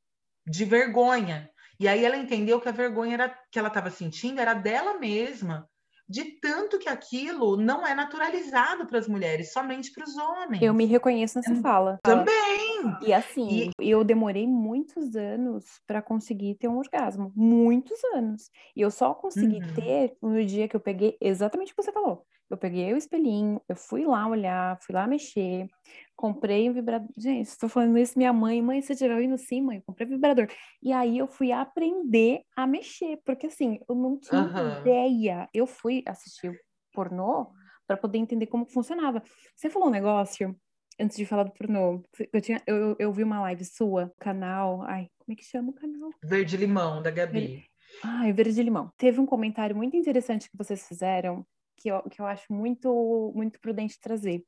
de 0.47 0.65
vergonha. 0.65 1.51
E 1.81 1.87
aí 1.87 2.05
ela 2.05 2.17
entendeu 2.17 2.61
que 2.61 2.69
a 2.69 2.73
vergonha 2.73 3.15
era, 3.15 3.39
que 3.51 3.59
ela 3.59 3.69
estava 3.69 3.91
sentindo 3.91 4.41
era 4.41 4.53
dela 4.53 4.99
mesma, 4.99 5.69
de 6.09 6.25
tanto 6.41 6.79
que 6.79 6.89
aquilo 6.89 7.57
não 7.57 7.87
é 7.87 7.95
naturalizado 7.95 8.87
para 8.87 8.99
as 8.99 9.07
mulheres, 9.07 9.53
somente 9.53 9.93
para 9.93 10.05
os 10.05 10.17
homens. 10.17 10.63
Eu 10.63 10.73
me 10.73 10.87
reconheço 10.87 11.39
nessa 11.39 11.55
fala. 11.57 11.99
Também. 12.03 12.97
E 13.03 13.13
assim, 13.13 13.71
e... 13.79 13.91
eu 13.91 14.03
demorei 14.03 14.47
muitos 14.47 15.15
anos 15.15 15.65
para 15.87 16.01
conseguir 16.01 16.55
ter 16.55 16.67
um 16.67 16.79
orgasmo, 16.79 17.31
muitos 17.37 18.03
anos. 18.15 18.51
E 18.75 18.81
eu 18.81 18.91
só 18.91 19.13
consegui 19.13 19.63
uhum. 19.63 19.75
ter 19.75 20.17
no 20.23 20.45
dia 20.45 20.67
que 20.67 20.75
eu 20.75 20.81
peguei 20.81 21.17
exatamente 21.21 21.73
o 21.73 21.77
que 21.77 21.83
você 21.83 21.93
falou. 21.93 22.25
Eu 22.51 22.57
peguei 22.57 22.93
o 22.95 22.97
espelhinho, 22.97 23.61
eu 23.69 23.77
fui 23.77 24.07
lá 24.07 24.27
olhar, 24.27 24.79
fui 24.81 24.95
lá 24.95 25.07
mexer, 25.07 25.69
comprei 26.17 26.69
um 26.71 26.73
vibrador. 26.73 27.09
Gente, 27.17 27.47
estou 27.47 27.69
falando 27.69 27.99
isso 27.99 28.19
minha 28.19 28.33
mãe, 28.33 28.63
mãe, 28.63 28.81
você 28.81 28.95
estiver 28.95 29.15
ouvindo 29.15 29.37
sim, 29.37 29.61
mãe, 29.61 29.83
comprei 29.83 30.07
um 30.07 30.11
vibrador. 30.11 30.49
E 30.83 30.93
aí 30.93 31.19
eu 31.19 31.27
fui 31.27 31.53
aprender 31.53 32.43
a 32.57 32.67
mexer, 32.67 33.19
porque 33.25 33.49
assim, 33.49 33.79
eu 33.89 33.95
não 33.95 34.19
tinha 34.19 34.43
uhum. 34.43 34.81
ideia. 34.81 35.49
Eu 35.53 35.67
fui 35.67 36.03
assistir 36.07 36.59
pornô 36.93 37.53
para 37.87 37.97
poder 37.97 38.19
entender 38.19 38.47
como 38.47 38.67
funcionava. 38.67 39.23
Você 39.55 39.69
falou 39.69 39.89
um 39.89 39.93
negócio 39.93 40.57
antes 40.99 41.17
de 41.17 41.27
falar 41.27 41.45
do 41.45 41.53
pornô. 41.53 42.03
Eu 42.33 42.41
tinha 42.41 42.63
eu, 42.67 42.97
eu 42.99 43.13
vi 43.13 43.23
uma 43.23 43.41
live 43.43 43.65
sua, 43.65 44.13
canal, 44.19 44.83
ai, 44.83 45.09
como 45.19 45.35
é 45.35 45.37
que 45.37 45.45
chama 45.45 45.71
o 45.71 45.75
canal? 45.75 46.11
Verde 46.25 46.57
Limão 46.57 47.03
da 47.03 47.11
Gabi. 47.11 47.65
Ai, 48.03 48.33
Verde 48.33 48.63
Limão. 48.63 48.91
Teve 48.97 49.21
um 49.21 49.27
comentário 49.27 49.77
muito 49.77 49.97
interessante 49.97 50.51
que 50.51 50.57
vocês 50.57 50.87
fizeram 50.87 51.47
que 51.79 51.89
eu, 51.89 52.03
que 52.03 52.21
eu 52.21 52.27
acho 52.27 52.53
muito, 52.53 53.33
muito 53.35 53.61
prudente 53.61 54.01
trazer. 54.01 54.43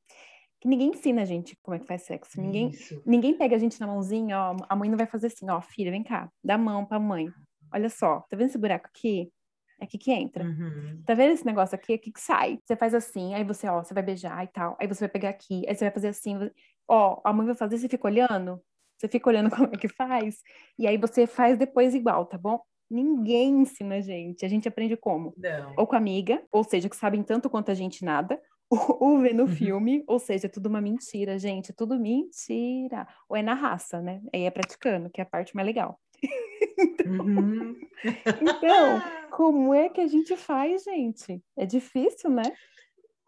Que 0.59 0.67
ninguém 0.67 0.89
ensina 0.89 1.23
a 1.23 1.25
gente 1.25 1.57
como 1.63 1.75
é 1.75 1.79
que 1.79 1.87
faz 1.87 2.03
sexo. 2.03 2.39
Ninguém, 2.39 2.71
ninguém 3.05 3.35
pega 3.35 3.55
a 3.55 3.59
gente 3.59 3.79
na 3.79 3.87
mãozinha, 3.87 4.37
ó. 4.37 4.55
A 4.69 4.75
mãe 4.75 4.89
não 4.89 4.97
vai 4.97 5.07
fazer 5.07 5.27
assim, 5.27 5.49
ó, 5.49 5.59
filha, 5.61 5.89
vem 5.89 6.03
cá, 6.03 6.29
dá 6.43 6.55
a 6.55 6.57
mão 6.57 6.85
pra 6.85 6.99
mãe. 6.99 7.29
Olha 7.73 7.89
só, 7.89 8.19
tá 8.29 8.37
vendo 8.37 8.49
esse 8.49 8.57
buraco 8.57 8.87
aqui? 8.87 9.31
É 9.79 9.85
aqui 9.85 9.97
que 9.97 10.11
entra. 10.11 10.43
Uhum. 10.43 11.01
Tá 11.05 11.15
vendo 11.15 11.33
esse 11.33 11.45
negócio 11.45 11.73
aqui? 11.73 11.93
É 11.93 11.95
aqui 11.95 12.11
que 12.11 12.21
sai. 12.21 12.59
Você 12.63 12.75
faz 12.75 12.93
assim, 12.93 13.33
aí 13.33 13.43
você, 13.43 13.67
ó, 13.67 13.83
você 13.83 13.93
vai 13.93 14.03
beijar 14.03 14.43
e 14.43 14.47
tal. 14.47 14.77
Aí 14.79 14.87
você 14.87 14.99
vai 14.99 15.09
pegar 15.09 15.29
aqui, 15.29 15.67
aí 15.67 15.73
você 15.73 15.85
vai 15.85 15.91
fazer 15.91 16.09
assim. 16.09 16.37
Ó, 16.87 17.19
a 17.23 17.33
mãe 17.33 17.47
vai 17.47 17.55
fazer, 17.55 17.79
você 17.79 17.89
fica 17.89 18.07
olhando. 18.07 18.61
Você 18.97 19.07
fica 19.07 19.27
olhando 19.27 19.49
como 19.55 19.69
é 19.73 19.77
que 19.77 19.87
faz. 19.87 20.37
E 20.77 20.85
aí 20.85 20.97
você 20.97 21.25
faz 21.25 21.57
depois 21.57 21.95
igual, 21.95 22.27
tá 22.27 22.37
bom? 22.37 22.61
Ninguém 22.91 23.61
ensina 23.61 23.95
a 23.95 24.01
gente. 24.01 24.45
A 24.45 24.49
gente 24.49 24.67
aprende 24.67 24.97
como? 24.97 25.33
Não. 25.37 25.73
Ou 25.77 25.87
com 25.87 25.95
amiga, 25.95 26.43
ou 26.51 26.63
seja, 26.63 26.89
que 26.89 26.95
sabem 26.95 27.23
tanto 27.23 27.49
quanto 27.49 27.71
a 27.71 27.73
gente 27.73 28.03
nada, 28.03 28.39
ou, 28.69 28.97
ou 28.99 29.19
vendo 29.19 29.43
uhum. 29.43 29.47
filme, 29.47 30.03
ou 30.05 30.19
seja, 30.19 30.47
é 30.47 30.49
tudo 30.49 30.67
uma 30.67 30.81
mentira, 30.81 31.37
gente, 31.39 31.71
é 31.71 31.73
tudo 31.75 31.99
mentira. 31.99 33.07
Ou 33.29 33.37
é 33.37 33.41
na 33.41 33.53
raça, 33.53 34.01
né? 34.01 34.21
Aí 34.33 34.43
é 34.43 34.51
praticando, 34.51 35.09
que 35.09 35.21
é 35.21 35.23
a 35.23 35.27
parte 35.27 35.55
mais 35.55 35.65
legal. 35.65 35.99
então, 36.77 37.11
uhum. 37.11 37.75
então, 38.41 39.01
como 39.31 39.73
é 39.73 39.89
que 39.89 40.01
a 40.01 40.07
gente 40.07 40.35
faz, 40.35 40.83
gente? 40.83 41.41
É 41.57 41.65
difícil, 41.65 42.29
né? 42.29 42.43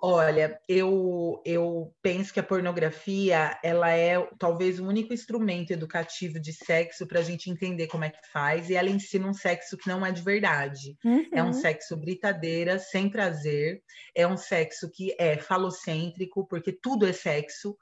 Olha, 0.06 0.60
eu, 0.68 1.42
eu 1.46 1.96
penso 2.02 2.34
que 2.34 2.40
a 2.42 2.44
pornografia 2.44 3.58
ela 3.64 3.90
é 3.90 4.22
talvez 4.38 4.78
o 4.78 4.86
único 4.86 5.14
instrumento 5.14 5.72
educativo 5.72 6.42
de 6.42 6.52
sexo 6.52 7.08
para 7.08 7.22
a 7.22 7.24
gente 7.24 7.50
entender 7.50 7.88
como 7.88 8.04
é 8.04 8.10
que 8.10 8.20
faz, 8.30 8.70
e 8.70 8.76
ela 8.76 8.90
ensina 8.90 9.26
um 9.26 9.34
sexo 9.34 9.78
que 9.78 9.88
não 9.88 10.06
é 10.06 10.12
de 10.12 10.22
verdade. 10.22 10.98
Uhum. 11.06 11.26
É 11.32 11.42
um 11.42 11.46
uhum. 11.46 11.54
sexo 11.54 11.96
britadeira, 11.96 12.80
sem 12.80 13.10
prazer, 13.10 13.82
é 14.14 14.28
um 14.28 14.36
sexo 14.36 14.92
que 14.92 15.16
é 15.18 15.38
falocêntrico, 15.38 16.46
porque 16.50 16.74
tudo 16.74 17.08
é 17.08 17.14
sexo. 17.14 17.78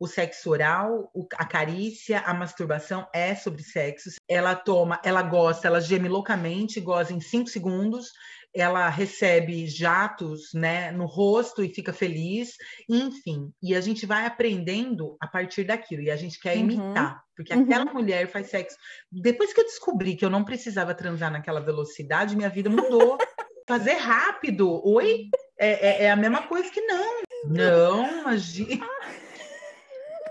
O 0.00 0.06
sexo 0.06 0.50
oral, 0.50 1.12
a 1.36 1.44
carícia, 1.44 2.20
a 2.20 2.32
masturbação 2.32 3.06
é 3.12 3.34
sobre 3.34 3.64
sexo. 3.64 4.10
Ela 4.28 4.54
toma, 4.54 5.00
ela 5.04 5.22
gosta, 5.22 5.66
ela 5.66 5.80
geme 5.80 6.08
loucamente, 6.08 6.80
goza 6.80 7.12
em 7.12 7.20
cinco 7.20 7.50
segundos, 7.50 8.12
ela 8.54 8.88
recebe 8.88 9.66
jatos 9.66 10.52
né, 10.54 10.90
no 10.90 11.06
rosto 11.06 11.62
e 11.62 11.68
fica 11.68 11.92
feliz, 11.92 12.56
enfim. 12.88 13.52
E 13.62 13.74
a 13.74 13.80
gente 13.80 14.06
vai 14.06 14.26
aprendendo 14.26 15.16
a 15.20 15.26
partir 15.26 15.64
daquilo, 15.64 16.02
e 16.02 16.10
a 16.10 16.16
gente 16.16 16.40
quer 16.40 16.56
uhum. 16.56 16.62
imitar, 16.62 17.22
porque 17.36 17.54
uhum. 17.54 17.62
aquela 17.62 17.84
mulher 17.86 18.26
faz 18.28 18.48
sexo. 18.48 18.76
Depois 19.10 19.52
que 19.52 19.60
eu 19.60 19.64
descobri 19.64 20.16
que 20.16 20.24
eu 20.24 20.30
não 20.30 20.44
precisava 20.44 20.94
transar 20.94 21.30
naquela 21.30 21.60
velocidade, 21.60 22.36
minha 22.36 22.50
vida 22.50 22.70
mudou. 22.70 23.18
Fazer 23.68 23.94
rápido, 23.94 24.80
oi? 24.82 25.28
É, 25.58 25.88
é, 25.88 26.04
é 26.04 26.10
a 26.10 26.16
mesma 26.16 26.46
coisa 26.46 26.70
que 26.70 26.80
não. 26.80 27.22
Não, 27.44 28.20
imagina. 28.22 28.86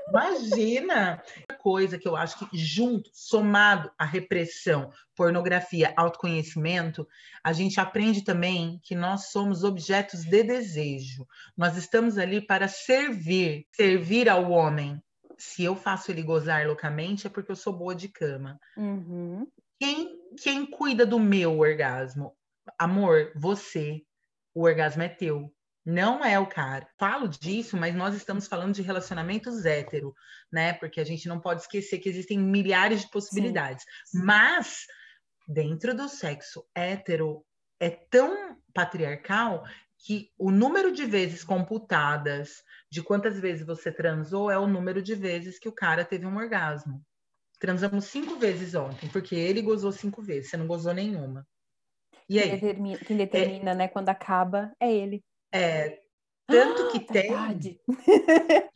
Imagina! 0.10 1.22
Coisa 1.68 1.98
que 1.98 2.08
eu 2.08 2.16
acho 2.16 2.40
que, 2.40 2.58
junto, 2.58 3.10
somado 3.14 3.92
à 4.00 4.06
repressão, 4.06 4.90
pornografia, 5.14 5.94
autoconhecimento, 5.98 7.06
a 7.44 7.52
gente 7.52 7.78
aprende 7.78 8.24
também 8.24 8.80
que 8.82 8.96
nós 8.96 9.32
somos 9.32 9.66
objetos 9.66 10.24
de 10.24 10.44
desejo. 10.44 11.28
Nós 11.58 11.76
estamos 11.76 12.18
ali 12.18 12.40
para 12.40 12.70
servir, 12.70 13.68
servir 13.74 14.30
ao 14.30 14.50
homem. 14.50 15.04
Se 15.38 15.62
eu 15.62 15.76
faço 15.76 16.10
ele 16.10 16.24
gozar 16.24 16.66
loucamente, 16.66 17.28
é 17.28 17.30
porque 17.30 17.52
eu 17.52 17.56
sou 17.58 17.74
boa 17.74 17.94
de 17.94 18.08
cama. 18.08 18.58
Uhum. 18.78 19.46
Quem, 19.78 20.22
quem 20.42 20.66
cuida 20.66 21.06
do 21.06 21.20
meu 21.20 21.60
orgasmo? 21.60 22.34
Amor, 22.80 23.34
você. 23.36 24.04
O 24.56 24.64
orgasmo 24.64 25.04
é 25.04 25.10
teu. 25.10 25.54
Não 25.90 26.22
é 26.22 26.38
o 26.38 26.46
cara. 26.46 26.86
Falo 27.00 27.30
disso, 27.30 27.78
mas 27.78 27.96
nós 27.96 28.14
estamos 28.14 28.46
falando 28.46 28.74
de 28.74 28.82
relacionamentos 28.82 29.66
hétero, 29.66 30.14
né? 30.52 30.74
Porque 30.74 31.00
a 31.00 31.06
gente 31.06 31.30
não 31.30 31.40
pode 31.40 31.62
esquecer 31.62 32.00
que 32.00 32.10
existem 32.10 32.38
milhares 32.38 33.00
de 33.00 33.10
possibilidades. 33.10 33.86
Sim. 34.06 34.22
Mas 34.22 34.86
dentro 35.48 35.96
do 35.96 36.10
sexo 36.10 36.66
hétero 36.76 37.42
é 37.80 37.90
tão 37.90 38.58
patriarcal 38.74 39.64
que 40.00 40.30
o 40.38 40.52
número 40.52 40.92
de 40.92 41.06
vezes 41.06 41.42
computadas 41.42 42.62
de 42.92 43.02
quantas 43.02 43.40
vezes 43.40 43.66
você 43.66 43.90
transou 43.90 44.52
é 44.52 44.60
o 44.60 44.68
número 44.68 45.02
de 45.02 45.16
vezes 45.16 45.58
que 45.58 45.70
o 45.70 45.74
cara 45.74 46.04
teve 46.04 46.26
um 46.26 46.36
orgasmo. 46.36 47.02
Transamos 47.62 48.04
cinco 48.06 48.36
vezes 48.38 48.76
ontem, 48.76 49.08
porque 49.08 49.36
ele 49.36 49.62
gozou 49.62 49.94
cinco 49.94 50.22
vezes, 50.22 50.50
você 50.50 50.58
não 50.58 50.68
gozou 50.68 50.94
nenhuma. 50.94 51.48
E 52.28 52.40
aí? 52.40 52.50
Quem 52.50 52.60
determina, 52.60 52.98
quem 52.98 53.18
determina 53.18 53.72
é... 53.72 53.76
né, 53.76 53.88
quando 53.88 54.10
acaba 54.10 54.74
é 54.82 54.94
ele. 54.94 55.24
É, 55.54 56.00
tanto 56.48 56.84
ah, 56.84 56.92
que 56.92 57.00
tem. 57.00 57.32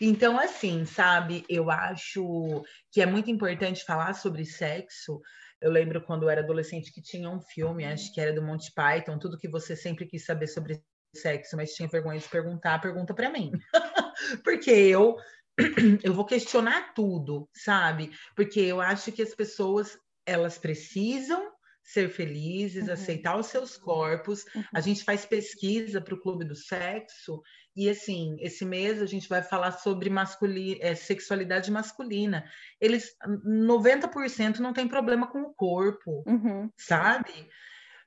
então, 0.00 0.38
assim, 0.38 0.84
sabe, 0.84 1.44
eu 1.48 1.70
acho 1.70 2.64
que 2.90 3.02
é 3.02 3.06
muito 3.06 3.30
importante 3.30 3.84
falar 3.84 4.14
sobre 4.14 4.44
sexo. 4.44 5.20
Eu 5.60 5.70
lembro 5.70 6.02
quando 6.02 6.24
eu 6.24 6.30
era 6.30 6.40
adolescente 6.40 6.92
que 6.92 7.02
tinha 7.02 7.28
um 7.28 7.40
filme, 7.40 7.84
acho 7.84 8.12
que 8.12 8.20
era 8.20 8.32
do 8.32 8.42
Monty 8.42 8.72
Python, 8.72 9.18
tudo 9.18 9.38
que 9.38 9.48
você 9.48 9.76
sempre 9.76 10.06
quis 10.06 10.24
saber 10.24 10.46
sobre 10.46 10.82
sexo, 11.14 11.56
mas 11.56 11.74
tinha 11.74 11.88
vergonha 11.88 12.18
de 12.18 12.28
perguntar, 12.28 12.80
pergunta 12.80 13.14
para 13.14 13.30
mim. 13.30 13.52
Porque 14.44 14.70
eu 14.70 15.16
eu 16.04 16.12
vou 16.12 16.24
questionar 16.24 16.94
tudo, 16.94 17.48
sabe? 17.54 18.10
Porque 18.34 18.60
eu 18.60 18.80
acho 18.80 19.12
que 19.12 19.22
as 19.22 19.34
pessoas 19.34 19.98
elas 20.26 20.58
precisam 20.58 21.52
ser 21.86 22.10
felizes, 22.10 22.88
uhum. 22.88 22.92
aceitar 22.92 23.38
os 23.38 23.46
seus 23.46 23.76
corpos. 23.76 24.44
Uhum. 24.54 24.64
A 24.74 24.80
gente 24.80 25.04
faz 25.04 25.24
pesquisa 25.24 26.00
para 26.00 26.14
o 26.14 26.20
Clube 26.20 26.44
do 26.44 26.56
Sexo 26.56 27.40
e 27.76 27.88
assim, 27.88 28.36
esse 28.40 28.64
mês 28.64 29.00
a 29.00 29.06
gente 29.06 29.28
vai 29.28 29.42
falar 29.42 29.70
sobre 29.72 30.10
masculina, 30.10 30.78
é, 30.80 30.94
sexualidade 30.94 31.70
masculina. 31.70 32.44
Eles 32.80 33.14
90% 33.24 34.58
não 34.58 34.72
tem 34.72 34.88
problema 34.88 35.28
com 35.28 35.42
o 35.42 35.54
corpo, 35.54 36.24
uhum. 36.26 36.68
sabe? 36.76 37.48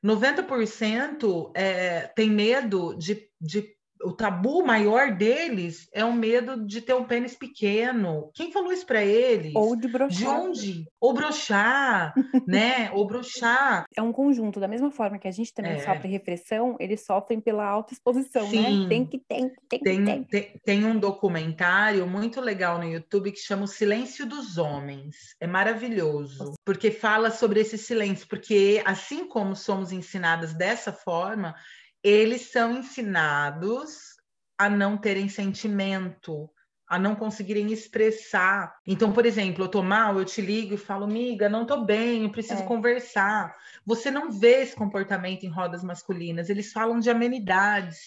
90% 0.04 1.52
é, 1.56 2.08
tem 2.08 2.30
medo 2.30 2.96
de, 2.96 3.30
de 3.40 3.76
o 4.04 4.14
tabu 4.14 4.64
maior 4.66 5.12
deles 5.12 5.89
é 5.91 6.04
o 6.06 6.14
medo 6.14 6.66
de 6.66 6.82
ter 6.82 6.93
um 6.93 7.04
pênis 7.04 7.36
pequeno. 7.36 8.32
Quem 8.34 8.52
falou 8.52 8.72
isso 8.72 8.86
para 8.86 9.04
eles? 9.04 9.54
Ou 9.56 9.76
de 9.76 9.88
brochar. 9.88 10.18
De 10.18 10.26
onde? 10.26 10.88
Ou 11.00 11.14
brochar, 11.14 12.14
né? 12.47 12.89
Ou 12.93 13.06
brochar. 13.06 13.86
É 13.95 14.02
um 14.02 14.12
conjunto. 14.12 14.60
Da 14.60 14.68
mesma 14.68 14.91
forma 14.91 15.20
que 15.20 15.28
a 15.28 15.32
gente 15.32 15.54
também 15.54 15.74
é. 15.74 15.80
sofre 15.80 16.08
repressão, 16.08 16.76
eles 16.80 17.06
sofrem 17.06 17.39
pela 17.39 17.66
autoexposição? 17.66 18.50
Sim. 18.50 18.84
né? 18.84 18.89
Tem 18.89 19.06
que, 19.06 19.20
tem, 19.20 19.52
tem, 19.70 19.80
tem, 19.80 20.06
tem. 20.06 20.24
tem. 20.24 20.62
Tem 20.64 20.86
um 20.86 20.97
documentário 20.97 22.08
muito 22.08 22.39
legal 22.39 22.78
no 22.78 22.86
YouTube 22.86 23.32
que 23.32 23.39
chama 23.39 23.64
O 23.64 23.68
Silêncio 23.68 24.26
dos 24.26 24.58
Homens. 24.58 25.36
É 25.39 25.47
maravilhoso, 25.47 26.54
porque 26.64 26.91
fala 26.91 27.32
sobre 27.32 27.60
esse 27.60 27.78
silêncio, 27.78 28.28
porque 28.28 28.82
assim 28.86 29.28
como 29.28 29.56
somos 29.56 29.91
ensinadas 29.91 30.54
dessa 30.54 30.91
forma, 30.93 31.56
eles 32.04 32.52
são 32.52 32.78
ensinados 32.78 34.18
a 34.58 34.70
não 34.70 34.97
terem 34.97 35.30
sentimento, 35.30 36.50
a 36.89 36.97
não 36.97 37.16
conseguirem 37.16 37.72
expressar. 37.72 38.76
Então, 38.86 39.14
por 39.14 39.26
exemplo, 39.26 39.64
eu 39.64 39.70
tô 39.70 39.84
mal, 39.84 40.18
eu 40.18 40.26
te 40.26 40.41
ligo 40.41 40.74
e 40.74 40.78
falo, 40.78 41.06
amiga, 41.06 41.47
não 41.47 41.66
tô 41.66 41.86
bem, 41.86 42.24
eu 42.24 42.32
preciso 42.32 42.64
é. 42.64 42.66
conversar. 42.66 43.56
Você 43.86 44.10
não 44.10 44.32
vê 44.32 44.64
esse 44.64 44.76
comportamento 44.76 45.43
em 45.43 45.50
rodas 45.50 45.84
masculinas, 45.84 46.50
eles 46.50 46.72
falam 46.72 47.00
de 47.00 47.10
amenidades. 47.10 48.00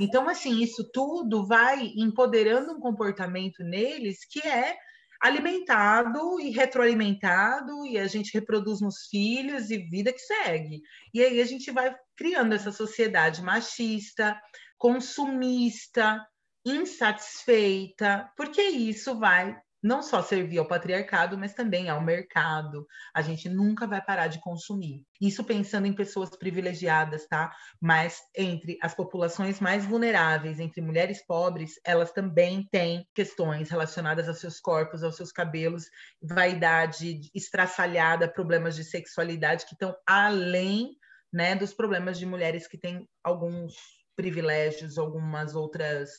Então, 0.00 0.28
assim, 0.28 0.62
isso 0.62 0.90
tudo 0.90 1.46
vai 1.46 1.92
empoderando 1.96 2.72
um 2.72 2.80
comportamento 2.80 3.62
neles 3.62 4.24
que 4.24 4.40
é 4.46 4.76
alimentado 5.20 6.40
e 6.40 6.50
retroalimentado, 6.50 7.86
e 7.86 7.98
a 7.98 8.06
gente 8.06 8.32
reproduz 8.32 8.80
nos 8.80 9.06
filhos 9.10 9.70
e 9.70 9.78
vida 9.78 10.12
que 10.12 10.18
segue. 10.18 10.80
E 11.12 11.22
aí 11.22 11.40
a 11.40 11.44
gente 11.44 11.70
vai 11.70 11.94
criando 12.16 12.54
essa 12.54 12.72
sociedade 12.72 13.42
machista, 13.42 14.40
consumista, 14.78 16.26
insatisfeita, 16.64 18.30
porque 18.36 18.62
isso 18.62 19.18
vai 19.18 19.56
não 19.82 20.02
só 20.02 20.22
servir 20.22 20.58
ao 20.58 20.66
patriarcado, 20.66 21.38
mas 21.38 21.54
também 21.54 21.88
ao 21.88 22.00
mercado. 22.00 22.86
A 23.14 23.22
gente 23.22 23.48
nunca 23.48 23.86
vai 23.86 24.00
parar 24.04 24.26
de 24.28 24.40
consumir. 24.40 25.04
Isso 25.20 25.42
pensando 25.42 25.86
em 25.86 25.92
pessoas 25.92 26.30
privilegiadas, 26.30 27.26
tá? 27.26 27.54
Mas 27.80 28.20
entre 28.36 28.78
as 28.82 28.94
populações 28.94 29.60
mais 29.60 29.84
vulneráveis, 29.84 30.60
entre 30.60 30.80
mulheres 30.80 31.24
pobres, 31.26 31.80
elas 31.84 32.12
também 32.12 32.68
têm 32.70 33.06
questões 33.14 33.70
relacionadas 33.70 34.28
aos 34.28 34.38
seus 34.38 34.60
corpos, 34.60 35.02
aos 35.02 35.16
seus 35.16 35.32
cabelos, 35.32 35.84
vaidade 36.22 37.20
estraçalhada, 37.34 38.30
problemas 38.30 38.76
de 38.76 38.84
sexualidade 38.84 39.64
que 39.66 39.72
estão 39.72 39.96
além, 40.06 40.96
né, 41.32 41.54
dos 41.54 41.72
problemas 41.72 42.18
de 42.18 42.26
mulheres 42.26 42.66
que 42.66 42.76
têm 42.76 43.08
alguns 43.22 43.74
privilégios, 44.16 44.98
algumas 44.98 45.54
outras 45.54 46.10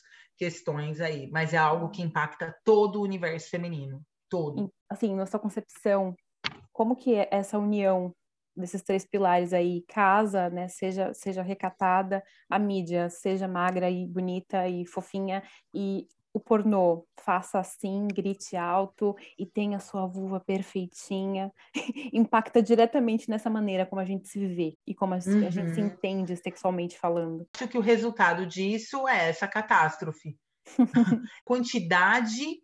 questões 0.42 1.00
aí, 1.00 1.30
mas 1.30 1.54
é 1.54 1.56
algo 1.56 1.88
que 1.88 2.02
impacta 2.02 2.52
todo 2.64 2.98
o 2.98 3.02
universo 3.04 3.48
feminino, 3.48 4.02
todo. 4.28 4.68
Assim, 4.90 5.14
na 5.14 5.24
sua 5.24 5.38
concepção, 5.38 6.16
como 6.72 6.96
que 6.96 7.14
é 7.14 7.28
essa 7.30 7.56
união 7.56 8.12
desses 8.56 8.82
três 8.82 9.06
pilares 9.06 9.52
aí, 9.52 9.84
casa, 9.86 10.50
né, 10.50 10.66
seja 10.66 11.14
seja 11.14 11.42
recatada, 11.42 12.24
a 12.50 12.58
mídia 12.58 13.08
seja 13.08 13.46
magra 13.46 13.88
e 13.88 14.04
bonita 14.04 14.66
e 14.66 14.84
fofinha 14.84 15.44
e 15.72 16.08
o 16.34 16.40
pornô 16.40 17.06
faça 17.20 17.58
assim, 17.58 18.08
grite 18.08 18.56
alto 18.56 19.14
e 19.38 19.44
tenha 19.44 19.78
sua 19.78 20.06
vulva 20.06 20.40
perfeitinha, 20.40 21.52
impacta 22.12 22.62
diretamente 22.62 23.28
nessa 23.28 23.50
maneira 23.50 23.86
como 23.86 24.00
a 24.00 24.04
gente 24.04 24.28
se 24.28 24.46
vê 24.46 24.76
e 24.86 24.94
como 24.94 25.14
a, 25.14 25.18
uhum. 25.18 25.46
a 25.46 25.50
gente 25.50 25.74
se 25.74 25.80
uhum. 25.80 25.86
entende 25.86 26.36
sexualmente 26.36 26.98
falando. 26.98 27.46
Acho 27.54 27.68
que 27.68 27.78
o 27.78 27.82
resultado 27.82 28.46
disso 28.46 29.06
é 29.06 29.28
essa 29.28 29.46
catástrofe. 29.46 30.36
Quantidade 31.44 32.62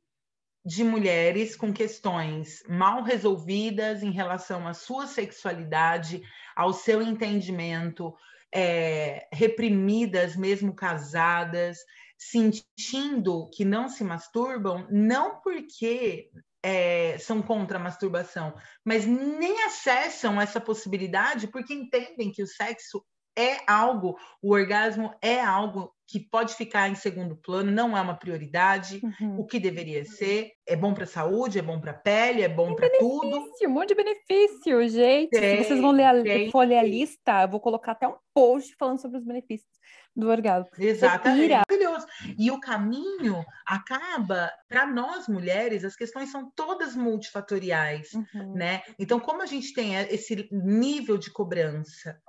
de 0.64 0.84
mulheres 0.84 1.56
com 1.56 1.72
questões 1.72 2.62
mal 2.68 3.02
resolvidas 3.02 4.02
em 4.02 4.10
relação 4.10 4.66
à 4.66 4.74
sua 4.74 5.06
sexualidade, 5.06 6.22
ao 6.54 6.72
seu 6.72 7.00
entendimento, 7.00 8.14
é, 8.54 9.28
reprimidas, 9.32 10.36
mesmo 10.36 10.74
casadas, 10.74 11.78
sentindo 12.18 13.48
que 13.50 13.64
não 13.64 13.88
se 13.88 14.02
masturbam, 14.02 14.86
não 14.90 15.40
porque 15.40 16.28
é, 16.62 17.16
são 17.18 17.40
contra 17.40 17.78
a 17.78 17.82
masturbação, 17.82 18.52
mas 18.84 19.06
nem 19.06 19.64
acessam 19.64 20.40
essa 20.40 20.60
possibilidade 20.60 21.46
porque 21.46 21.72
entendem 21.72 22.32
que 22.32 22.42
o 22.42 22.46
sexo 22.46 23.04
é 23.38 23.58
algo, 23.68 24.18
o 24.42 24.52
orgasmo 24.52 25.14
é 25.22 25.40
algo 25.40 25.94
que 26.08 26.18
pode 26.18 26.54
ficar 26.54 26.88
em 26.88 26.96
segundo 26.96 27.36
plano, 27.36 27.70
não 27.70 27.96
é 27.96 28.00
uma 28.00 28.16
prioridade, 28.16 29.00
uhum. 29.20 29.38
o 29.38 29.46
que 29.46 29.60
deveria 29.60 30.04
ser. 30.04 30.52
É 30.66 30.74
bom 30.74 30.92
para 30.92 31.04
a 31.04 31.06
saúde, 31.06 31.58
é 31.58 31.62
bom 31.62 31.78
para 31.78 31.92
a 31.92 31.94
pele, 31.94 32.42
é 32.42 32.48
bom 32.48 32.74
para 32.74 32.90
tudo. 32.98 33.46
Um 33.62 33.68
monte 33.68 33.88
de 33.90 33.94
benefício, 33.94 34.88
gente. 34.88 35.30
Tem, 35.30 35.58
Se 35.58 35.68
vocês 35.68 35.80
vão 35.80 35.92
ler 35.92 36.04
a, 36.04 36.50
for 36.50 36.66
ler 36.66 36.78
a 36.78 36.82
lista, 36.82 37.42
eu 37.42 37.48
vou 37.48 37.60
colocar 37.60 37.92
até 37.92 38.08
um 38.08 38.16
post 38.34 38.74
falando 38.76 39.00
sobre 39.00 39.18
os 39.18 39.24
benefícios 39.24 39.78
do 40.14 40.28
orgasmo. 40.28 40.70
Exatamente. 40.78 41.52
Maravilhoso. 41.52 42.06
E 42.38 42.50
o 42.50 42.60
caminho 42.60 43.44
acaba, 43.66 44.52
para 44.68 44.86
nós 44.86 45.28
mulheres, 45.28 45.84
as 45.84 45.94
questões 45.94 46.30
são 46.30 46.50
todas 46.54 46.96
multifatoriais, 46.96 48.12
uhum. 48.12 48.54
né? 48.54 48.82
Então, 48.98 49.20
como 49.20 49.42
a 49.42 49.46
gente 49.46 49.72
tem 49.72 49.94
esse 49.94 50.48
nível 50.50 51.16
de 51.16 51.30
cobrança 51.30 52.20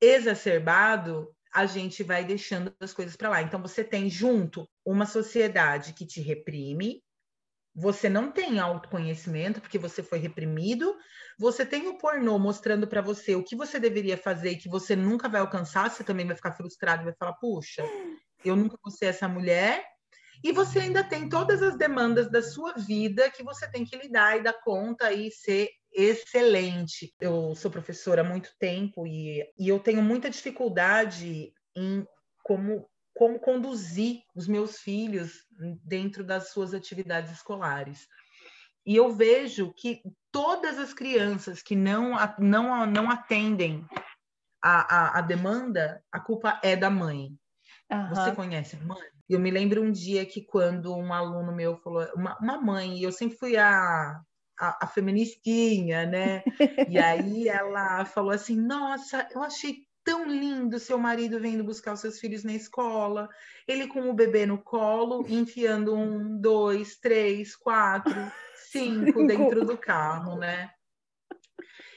exacerbado, 0.00 1.34
a 1.52 1.66
gente 1.66 2.02
vai 2.02 2.24
deixando 2.24 2.72
as 2.80 2.92
coisas 2.92 3.16
para 3.16 3.30
lá. 3.30 3.42
Então, 3.42 3.60
você 3.60 3.82
tem 3.82 4.10
junto 4.10 4.68
uma 4.84 5.06
sociedade 5.06 5.94
que 5.94 6.06
te 6.06 6.20
reprime, 6.20 7.02
você 7.76 8.08
não 8.08 8.32
tem 8.32 8.58
autoconhecimento 8.58 9.60
porque 9.60 9.78
você 9.78 10.02
foi 10.02 10.18
reprimido, 10.18 10.96
você 11.38 11.66
tem 11.66 11.86
o 11.88 11.98
pornô 11.98 12.38
mostrando 12.38 12.86
para 12.86 13.02
você 13.02 13.34
o 13.34 13.44
que 13.44 13.54
você 13.54 13.78
deveria 13.78 14.16
fazer 14.16 14.52
e 14.52 14.56
que 14.56 14.68
você 14.68 14.96
nunca 14.96 15.28
vai 15.28 15.42
alcançar, 15.42 15.90
você 15.90 16.02
também 16.02 16.26
vai 16.26 16.34
ficar 16.34 16.52
frustrado 16.52 17.02
e 17.02 17.04
vai 17.04 17.14
falar: 17.14 17.34
puxa, 17.34 17.84
eu 18.42 18.56
nunca 18.56 18.78
vou 18.82 18.90
ser 18.90 19.06
essa 19.06 19.28
mulher. 19.28 19.84
E 20.42 20.52
você 20.52 20.80
ainda 20.80 21.02
tem 21.02 21.28
todas 21.28 21.62
as 21.62 21.76
demandas 21.76 22.30
da 22.30 22.42
sua 22.42 22.72
vida 22.74 23.30
que 23.30 23.42
você 23.42 23.70
tem 23.70 23.84
que 23.84 23.96
lidar 23.96 24.38
e 24.38 24.42
dar 24.42 24.54
conta 24.62 25.12
e 25.12 25.30
ser 25.30 25.68
excelente. 25.92 27.14
Eu 27.20 27.54
sou 27.54 27.70
professora 27.70 28.22
há 28.22 28.24
muito 28.24 28.50
tempo 28.58 29.06
e, 29.06 29.42
e 29.58 29.68
eu 29.68 29.78
tenho 29.78 30.02
muita 30.02 30.30
dificuldade 30.30 31.52
em 31.74 32.06
como, 32.42 32.88
como 33.16 33.40
conduzir 33.40 34.20
os 34.34 34.46
meus 34.46 34.78
filhos 34.78 35.46
dentro 35.82 36.22
das 36.22 36.50
suas 36.50 36.74
atividades 36.74 37.32
escolares. 37.32 38.06
E 38.84 38.94
eu 38.94 39.10
vejo 39.10 39.72
que 39.72 40.02
todas 40.30 40.78
as 40.78 40.92
crianças 40.92 41.62
que 41.62 41.74
não, 41.74 42.12
não, 42.38 42.86
não 42.86 43.10
atendem 43.10 43.84
a, 44.62 44.96
a, 44.96 45.18
a 45.18 45.20
demanda, 45.22 46.04
a 46.12 46.20
culpa 46.20 46.60
é 46.62 46.76
da 46.76 46.90
mãe. 46.90 47.30
Uhum. 47.90 48.08
Você 48.10 48.32
conhece 48.32 48.76
mãe? 48.76 49.00
Eu 49.28 49.40
me 49.40 49.50
lembro 49.50 49.82
um 49.82 49.90
dia 49.90 50.26
que 50.26 50.42
quando 50.44 50.94
um 50.94 51.12
aluno 51.12 51.52
meu 51.52 51.76
falou, 51.78 52.06
uma, 52.14 52.38
uma 52.38 52.60
mãe, 52.60 52.98
e 52.98 53.02
eu 53.02 53.10
sempre 53.10 53.38
fui 53.38 53.56
a 53.56 54.20
a, 54.58 54.84
a 54.84 54.86
feministinha, 54.86 56.06
né? 56.06 56.42
E 56.88 56.98
aí 56.98 57.48
ela 57.48 58.04
falou 58.04 58.30
assim: 58.30 58.56
Nossa, 58.56 59.28
eu 59.34 59.42
achei 59.42 59.85
tão 60.06 60.24
lindo 60.24 60.78
seu 60.78 60.96
marido 60.96 61.40
vindo 61.40 61.64
buscar 61.64 61.94
os 61.94 62.00
seus 62.00 62.20
filhos 62.20 62.44
na 62.44 62.52
escola, 62.52 63.28
ele 63.66 63.88
com 63.88 64.08
o 64.08 64.14
bebê 64.14 64.46
no 64.46 64.56
colo, 64.56 65.26
enfiando 65.28 65.96
um, 65.96 66.40
dois, 66.40 66.96
três, 66.96 67.56
quatro, 67.56 68.14
cinco 68.70 69.26
dentro 69.26 69.66
do 69.66 69.76
carro, 69.76 70.38
né? 70.38 70.70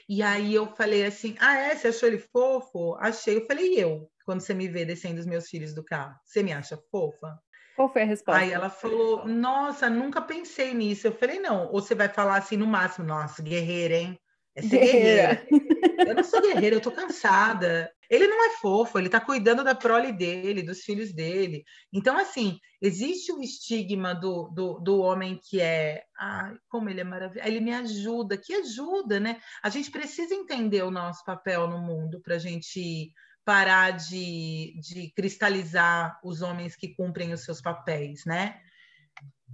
E 0.08 0.24
aí 0.24 0.52
eu 0.52 0.66
falei 0.74 1.06
assim: 1.06 1.36
Ah, 1.38 1.56
é? 1.56 1.76
Você 1.76 1.88
achou 1.88 2.08
ele 2.08 2.18
fofo? 2.18 2.96
Achei. 2.96 3.36
Eu 3.36 3.46
falei: 3.46 3.74
E 3.74 3.80
eu? 3.80 4.10
Quando 4.24 4.40
você 4.40 4.52
me 4.52 4.68
vê 4.68 4.84
descendo 4.84 5.20
os 5.20 5.26
meus 5.26 5.48
filhos 5.48 5.72
do 5.72 5.84
carro, 5.84 6.16
você 6.24 6.42
me 6.42 6.52
acha 6.52 6.76
fofa? 6.90 7.38
Qual 7.76 7.92
foi 7.92 8.02
a 8.02 8.06
resposta? 8.06 8.40
Aí 8.40 8.50
ela 8.50 8.68
falou: 8.68 9.24
Nossa, 9.28 9.88
nunca 9.88 10.20
pensei 10.20 10.74
nisso. 10.74 11.06
Eu 11.06 11.12
falei: 11.12 11.38
Não, 11.38 11.66
ou 11.66 11.80
você 11.80 11.94
vai 11.94 12.08
falar 12.08 12.38
assim 12.38 12.56
no 12.56 12.66
máximo: 12.66 13.06
Nossa, 13.06 13.40
guerreira, 13.40 13.94
hein? 13.94 14.18
É 14.56 14.62
ser 14.62 14.80
guerreira. 14.80 15.46
guerreira. 15.48 15.48
eu 16.10 16.14
não 16.16 16.24
sou 16.24 16.42
guerreira, 16.42 16.74
eu 16.74 16.80
tô 16.80 16.90
cansada. 16.90 17.88
Ele 18.10 18.26
não 18.26 18.44
é 18.44 18.50
fofo, 18.56 18.98
ele 18.98 19.08
tá 19.08 19.20
cuidando 19.20 19.62
da 19.62 19.72
prole 19.72 20.12
dele, 20.12 20.64
dos 20.64 20.80
filhos 20.80 21.12
dele. 21.12 21.64
Então, 21.92 22.18
assim, 22.18 22.58
existe 22.82 23.30
o 23.30 23.40
estigma 23.40 24.12
do, 24.12 24.48
do, 24.48 24.80
do 24.80 25.00
homem 25.00 25.38
que 25.40 25.60
é. 25.60 26.02
Ai, 26.18 26.56
como 26.68 26.90
ele 26.90 27.00
é 27.00 27.04
maravilhoso. 27.04 27.48
Ele 27.48 27.60
me 27.60 27.72
ajuda, 27.72 28.36
que 28.36 28.52
ajuda, 28.52 29.20
né? 29.20 29.40
A 29.62 29.68
gente 29.68 29.92
precisa 29.92 30.34
entender 30.34 30.82
o 30.82 30.90
nosso 30.90 31.24
papel 31.24 31.68
no 31.68 31.78
mundo 31.78 32.20
para 32.20 32.34
a 32.34 32.38
gente 32.38 33.12
parar 33.44 33.92
de, 33.92 34.74
de 34.80 35.12
cristalizar 35.14 36.18
os 36.24 36.42
homens 36.42 36.74
que 36.74 36.94
cumprem 36.94 37.32
os 37.32 37.44
seus 37.44 37.60
papéis, 37.60 38.24
né? 38.26 38.60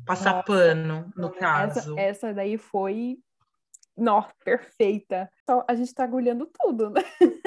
Passar 0.06 0.32
Nossa, 0.32 0.44
pano, 0.44 1.12
no 1.14 1.30
caso. 1.30 1.98
Essa, 1.98 2.00
essa 2.00 2.34
daí 2.34 2.56
foi 2.56 3.18
Nó, 3.96 4.24
perfeita. 4.44 5.30
A 5.66 5.74
gente 5.74 5.94
tá 5.94 6.04
agulhando 6.04 6.46
tudo, 6.46 6.90
né? 6.90 7.02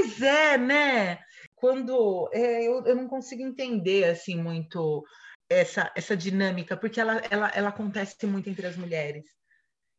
Mas 0.00 0.22
é, 0.22 0.56
né? 0.56 1.18
Quando 1.54 2.30
é, 2.32 2.66
eu, 2.66 2.86
eu 2.86 2.96
não 2.96 3.06
consigo 3.06 3.42
entender 3.42 4.04
assim 4.04 4.34
muito 4.34 5.04
essa, 5.48 5.92
essa 5.94 6.16
dinâmica, 6.16 6.74
porque 6.74 6.98
ela, 6.98 7.20
ela, 7.30 7.48
ela 7.54 7.68
acontece 7.68 8.26
muito 8.26 8.48
entre 8.48 8.66
as 8.66 8.76
mulheres. 8.76 9.26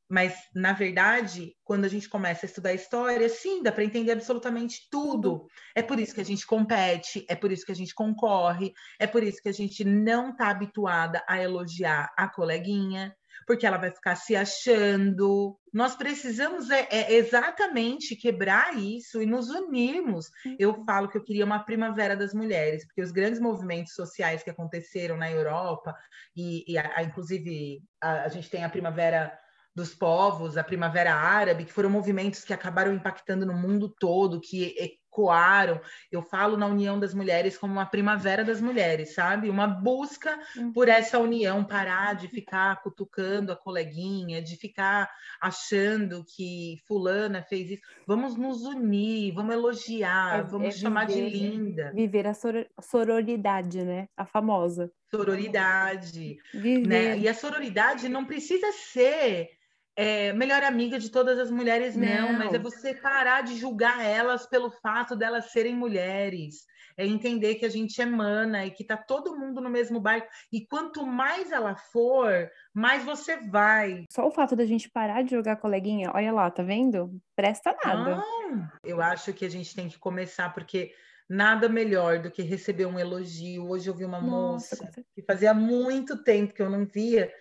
Mas, 0.09 0.35
na 0.55 0.73
verdade, 0.73 1.55
quando 1.63 1.85
a 1.85 1.87
gente 1.87 2.09
começa 2.09 2.45
a 2.45 2.49
estudar 2.49 2.73
história, 2.73 3.29
sim, 3.29 3.61
dá 3.61 3.71
para 3.71 3.83
entender 3.83 4.11
absolutamente 4.11 4.87
tudo. 4.89 5.45
É 5.75 5.83
por 5.83 5.99
isso 5.99 6.15
que 6.15 6.19
a 6.21 6.25
gente 6.25 6.45
compete, 6.47 7.23
é 7.29 7.35
por 7.35 7.51
isso 7.51 7.65
que 7.65 7.71
a 7.71 7.75
gente 7.75 7.93
concorre, 7.93 8.73
é 8.99 9.05
por 9.05 9.23
isso 9.23 9.41
que 9.41 9.49
a 9.49 9.53
gente 9.53 9.85
não 9.85 10.31
está 10.31 10.49
habituada 10.49 11.23
a 11.27 11.41
elogiar 11.41 12.11
a 12.17 12.27
coleguinha, 12.27 13.15
porque 13.45 13.65
ela 13.65 13.77
vai 13.77 13.91
ficar 13.91 14.15
se 14.15 14.35
achando. 14.35 15.57
Nós 15.73 15.95
precisamos 15.95 16.69
é, 16.69 16.87
é 16.91 17.13
exatamente 17.13 18.15
quebrar 18.15 18.77
isso 18.77 19.21
e 19.21 19.25
nos 19.25 19.49
unirmos. 19.49 20.27
Eu 20.59 20.71
uhum. 20.71 20.85
falo 20.85 21.09
que 21.09 21.17
eu 21.17 21.23
queria 21.23 21.45
uma 21.45 21.63
primavera 21.63 22.15
das 22.15 22.33
mulheres, 22.33 22.85
porque 22.85 23.01
os 23.01 23.11
grandes 23.11 23.39
movimentos 23.39 23.93
sociais 23.93 24.43
que 24.43 24.49
aconteceram 24.49 25.17
na 25.17 25.31
Europa, 25.31 25.95
e, 26.35 26.63
e 26.71 26.77
a, 26.77 26.91
a, 26.97 27.03
inclusive 27.03 27.81
a, 28.01 28.23
a 28.23 28.27
gente 28.27 28.49
tem 28.49 28.63
a 28.63 28.69
primavera 28.69 29.37
dos 29.73 29.95
povos, 29.95 30.57
a 30.57 30.63
Primavera 30.63 31.13
Árabe, 31.13 31.63
que 31.63 31.71
foram 31.71 31.89
movimentos 31.89 32.43
que 32.43 32.53
acabaram 32.53 32.93
impactando 32.93 33.45
no 33.45 33.53
mundo 33.53 33.87
todo, 33.87 34.41
que 34.41 34.99
ecoaram. 35.11 35.81
Eu 36.09 36.21
falo 36.21 36.55
na 36.55 36.65
União 36.65 36.97
das 36.97 37.13
Mulheres 37.13 37.57
como 37.57 37.73
uma 37.73 37.85
primavera 37.85 38.43
das 38.43 38.61
mulheres, 38.61 39.13
sabe? 39.13 39.49
Uma 39.49 39.67
busca 39.67 40.39
uhum. 40.55 40.71
por 40.71 40.87
essa 40.87 41.19
união, 41.19 41.63
parar 41.63 42.15
de 42.15 42.29
ficar 42.29 42.81
cutucando 42.81 43.51
a 43.51 43.55
coleguinha, 43.55 44.41
de 44.41 44.55
ficar 44.55 45.11
achando 45.39 46.23
que 46.23 46.77
fulana 46.87 47.43
fez 47.43 47.71
isso. 47.71 47.83
Vamos 48.07 48.37
nos 48.37 48.63
unir, 48.63 49.33
vamos 49.33 49.53
elogiar, 49.53 50.39
é, 50.39 50.43
vamos 50.43 50.69
é 50.69 50.71
chamar 50.71 51.07
viver, 51.07 51.29
de 51.29 51.37
linda. 51.37 51.91
Viver 51.93 52.27
a 52.27 52.33
sororidade, 52.81 53.83
né? 53.83 54.07
A 54.15 54.25
famosa. 54.25 54.89
Sororidade. 55.09 56.37
Né? 56.53 57.17
E 57.19 57.27
a 57.27 57.33
sororidade 57.33 58.07
não 58.07 58.23
precisa 58.23 58.71
ser 58.71 59.49
é, 59.95 60.31
melhor 60.33 60.63
amiga 60.63 60.97
de 60.97 61.09
todas 61.09 61.37
as 61.37 61.51
mulheres, 61.51 61.95
não, 61.95 62.31
não, 62.31 62.39
mas 62.39 62.53
é 62.53 62.59
você 62.59 62.93
parar 62.93 63.41
de 63.41 63.55
julgar 63.55 64.03
elas 64.03 64.47
pelo 64.47 64.71
fato 64.71 65.15
delas 65.15 65.51
serem 65.51 65.75
mulheres. 65.75 66.65
É 66.97 67.05
entender 67.05 67.55
que 67.55 67.65
a 67.65 67.69
gente 67.69 67.99
emana 68.01 68.65
e 68.65 68.71
que 68.71 68.83
tá 68.83 68.97
todo 68.97 69.37
mundo 69.37 69.61
no 69.61 69.69
mesmo 69.69 69.99
barco. 69.99 70.27
E 70.51 70.65
quanto 70.67 71.05
mais 71.05 71.51
ela 71.51 71.75
for, 71.75 72.49
mais 72.73 73.03
você 73.03 73.37
vai. 73.37 74.05
Só 74.11 74.27
o 74.27 74.31
fato 74.31 74.55
da 74.55 74.65
gente 74.65 74.89
parar 74.89 75.23
de 75.23 75.31
jogar 75.31 75.55
coleguinha, 75.55 76.11
olha 76.13 76.31
lá, 76.31 76.51
tá 76.51 76.61
vendo? 76.61 77.09
Presta 77.35 77.75
nada. 77.83 78.17
Não, 78.17 78.69
eu 78.83 79.01
acho 79.01 79.33
que 79.33 79.45
a 79.45 79.49
gente 79.49 79.73
tem 79.73 79.87
que 79.87 79.97
começar, 79.97 80.53
porque 80.53 80.93
nada 81.29 81.69
melhor 81.69 82.19
do 82.19 82.29
que 82.29 82.41
receber 82.41 82.85
um 82.85 82.99
elogio. 82.99 83.69
Hoje 83.69 83.89
eu 83.89 83.95
vi 83.95 84.03
uma 84.03 84.19
Nossa, 84.19 84.83
moça 84.83 85.03
que 85.15 85.21
fazia 85.23 85.53
muito 85.53 86.21
tempo 86.23 86.53
que 86.53 86.61
eu 86.61 86.69
não 86.69 86.85
via 86.85 87.31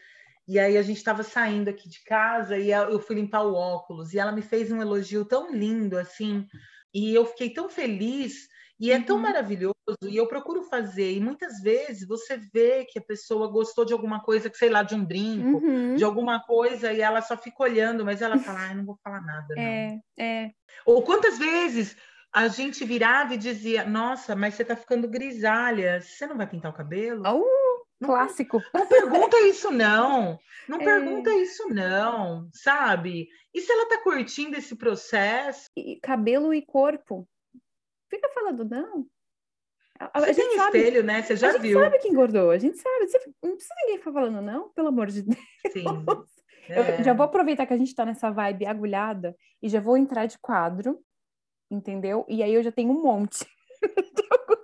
e 0.51 0.59
aí 0.59 0.77
a 0.77 0.83
gente 0.83 0.97
estava 0.97 1.23
saindo 1.23 1.71
aqui 1.71 1.89
de 1.89 2.03
casa 2.03 2.59
e 2.59 2.73
eu 2.73 2.99
fui 2.99 3.15
limpar 3.15 3.43
o 3.43 3.55
óculos 3.55 4.13
e 4.13 4.19
ela 4.19 4.33
me 4.33 4.43
fez 4.43 4.73
um 4.73 4.83
elogio 4.83 5.25
tão 5.25 5.55
lindo 5.55 5.97
assim, 5.97 6.45
e 6.93 7.15
eu 7.15 7.25
fiquei 7.25 7.51
tão 7.51 7.69
feliz 7.69 8.49
e 8.81 8.91
é 8.91 9.01
tão 9.01 9.15
uhum. 9.15 9.23
maravilhoso 9.23 9.77
e 10.03 10.17
eu 10.17 10.27
procuro 10.27 10.65
fazer 10.65 11.13
e 11.13 11.21
muitas 11.21 11.61
vezes 11.61 12.05
você 12.05 12.37
vê 12.53 12.85
que 12.85 12.99
a 12.99 13.03
pessoa 13.03 13.47
gostou 13.47 13.85
de 13.85 13.93
alguma 13.93 14.25
coisa, 14.25 14.51
que 14.51 14.59
sei 14.59 14.71
lá, 14.71 14.83
de 14.83 14.97
um 14.97 15.05
brinco, 15.05 15.65
uhum. 15.65 15.95
de 15.95 16.03
alguma 16.03 16.43
coisa 16.43 16.93
e 16.93 17.01
ela 17.01 17.23
só 17.23 17.37
fica 17.37 17.63
olhando, 17.63 18.05
mas 18.05 18.21
ela 18.21 18.37
fala, 18.37 18.59
ai, 18.59 18.75
não 18.75 18.85
vou 18.85 18.99
falar 19.05 19.21
nada. 19.21 19.55
Não. 19.55 19.63
É, 19.63 20.01
é. 20.19 20.51
Ou 20.85 21.01
quantas 21.05 21.39
vezes 21.39 21.97
a 22.35 22.49
gente 22.49 22.85
virava 22.85 23.35
e 23.35 23.39
dizia, 23.39 23.85
nossa, 23.85 24.35
mas 24.35 24.55
você 24.55 24.65
tá 24.65 24.75
ficando 24.75 25.07
grisalha, 25.07 26.01
você 26.01 26.27
não 26.27 26.37
vai 26.37 26.49
pintar 26.49 26.73
o 26.73 26.75
cabelo? 26.75 27.23
Uh! 27.23 27.70
Clássico. 28.03 28.63
Não, 28.73 28.81
não 28.81 28.87
pergunta 28.89 29.41
isso, 29.43 29.71
não. 29.71 30.39
Não 30.69 30.81
é... 30.81 30.85
pergunta 30.85 31.31
isso, 31.35 31.69
não, 31.69 32.49
sabe? 32.53 33.29
E 33.53 33.61
se 33.61 33.71
ela 33.71 33.89
tá 33.89 33.99
curtindo 34.03 34.57
esse 34.57 34.77
processo? 34.77 35.67
E 35.77 35.97
cabelo 36.01 36.55
e 36.55 36.63
corpo. 36.63 37.29
Fica 38.09 38.29
falando, 38.31 38.65
não. 38.65 39.07
A, 39.99 40.11
a 40.15 40.21
Você 40.21 40.35
tem 40.35 40.57
sabe, 40.57 40.79
espelho, 40.79 41.05
né? 41.05 41.23
Você 41.23 41.37
já 41.37 41.51
a 41.51 41.59
viu. 41.59 41.79
A 41.79 41.83
gente 41.83 41.91
sabe 41.91 42.03
que 42.03 42.09
engordou, 42.09 42.51
a 42.51 42.59
gente 42.59 42.79
sabe. 42.79 43.07
Não 43.43 43.55
precisa 43.55 43.75
ninguém 43.81 43.99
ficar 43.99 44.13
falando, 44.13 44.41
não, 44.41 44.71
pelo 44.71 44.89
amor 44.89 45.09
de 45.09 45.23
Deus. 45.23 45.39
Sim. 45.71 45.85
É. 46.69 47.01
Eu 47.01 47.05
já 47.05 47.13
vou 47.13 47.25
aproveitar 47.25 47.67
que 47.67 47.75
a 47.75 47.77
gente 47.77 47.95
tá 47.95 48.07
nessa 48.07 48.31
vibe 48.31 48.65
agulhada 48.65 49.37
e 49.61 49.69
já 49.69 49.81
vou 49.81 49.97
entrar 49.97 50.27
de 50.27 50.39
quadro, 50.39 51.03
entendeu? 51.69 52.25
E 52.29 52.45
aí 52.45 52.55
eu 52.55 52.63
já 52.63 52.71
tenho 52.71 52.93
um 52.93 53.03
monte. 53.03 53.45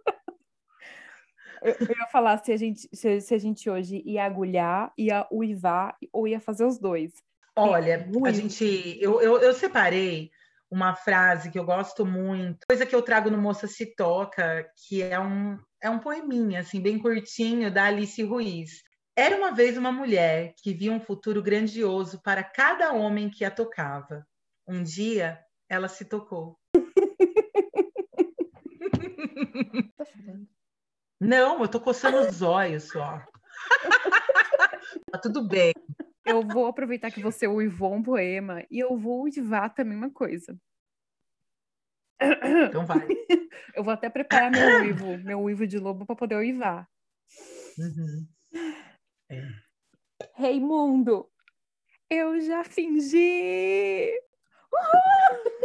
Eu, 1.63 1.75
eu, 1.81 1.89
ia 1.89 2.07
falar 2.11 2.39
se 2.39 2.53
a 2.53 2.57
gente, 2.57 2.89
se, 2.93 3.21
se, 3.21 3.35
a 3.35 3.39
gente 3.39 3.69
hoje 3.69 4.03
ia 4.05 4.25
agulhar, 4.25 4.93
ia 4.97 5.27
uivar 5.33 5.97
ou 6.13 6.27
ia 6.27 6.41
fazer 6.41 6.65
os 6.65 6.79
dois. 6.79 7.13
Olha, 7.57 8.09
a 8.25 8.33
gente, 8.33 8.99
eu, 9.01 9.21
eu, 9.21 9.39
eu, 9.39 9.55
separei 9.55 10.31
uma 10.71 10.95
frase 10.95 11.51
que 11.51 11.59
eu 11.59 11.65
gosto 11.65 12.05
muito, 12.05 12.67
coisa 12.69 12.85
que 12.85 12.95
eu 12.95 13.01
trago 13.01 13.31
no 13.31 13.39
Moça 13.39 13.67
Se 13.67 13.95
Toca, 13.95 14.71
que 14.87 15.03
é 15.03 15.19
um, 15.19 15.59
é 15.83 15.89
um 15.89 15.99
poeminha, 15.99 16.61
assim, 16.61 16.81
bem 16.81 16.99
curtinho, 16.99 17.71
da 17.71 17.85
Alice 17.85 18.23
Ruiz. 18.23 18.83
Era 19.17 19.37
uma 19.37 19.53
vez 19.53 19.79
uma 19.79 19.91
mulher 19.91 20.53
que 20.63 20.75
via 20.75 20.93
um 20.93 21.01
futuro 21.01 21.43
grandioso 21.43 22.21
para 22.23 22.45
cada 22.45 22.93
homem 22.93 23.31
que 23.31 23.45
a 23.45 23.51
tocava. 23.51 24.27
Um 24.69 24.83
dia, 24.83 25.41
ela 25.71 25.89
se 25.89 26.05
tocou. 26.05 26.59
tá 29.97 30.05
chorando. 30.05 30.56
Não, 31.21 31.61
eu 31.61 31.69
tô 31.69 31.81
coçando 31.81 32.19
os 32.19 32.43
olhos 32.43 32.89
só. 32.89 33.25
tá 35.11 35.19
tudo 35.19 35.47
bem. 35.47 35.73
Eu 36.25 36.43
vou 36.43 36.67
aproveitar 36.67 37.11
que 37.11 37.23
você 37.23 37.47
uivou 37.47 37.95
um 37.95 38.03
poema 38.03 38.65
e 38.71 38.79
eu 38.79 38.97
vou 38.99 39.23
uivar 39.23 39.73
também 39.75 39.97
uma 39.97 40.11
coisa. 40.11 40.59
Então 42.69 42.85
vai. 42.85 43.07
Eu 43.75 43.85
vou 43.85 43.93
até 43.93 44.09
preparar 44.09 44.51
meu 44.51 44.81
uivo, 44.81 45.19
meu 45.19 45.41
uivo 45.43 45.67
de 45.67 45.79
lobo 45.79 46.07
para 46.07 46.17
poder 46.17 46.37
uivar. 46.37 46.89
Uhum. 47.79 48.27
É. 49.31 49.49
Raimundo, 50.35 51.29
eu 52.09 52.41
já 52.41 52.65
fingi. 52.65 54.11
Uhul! 54.73 55.56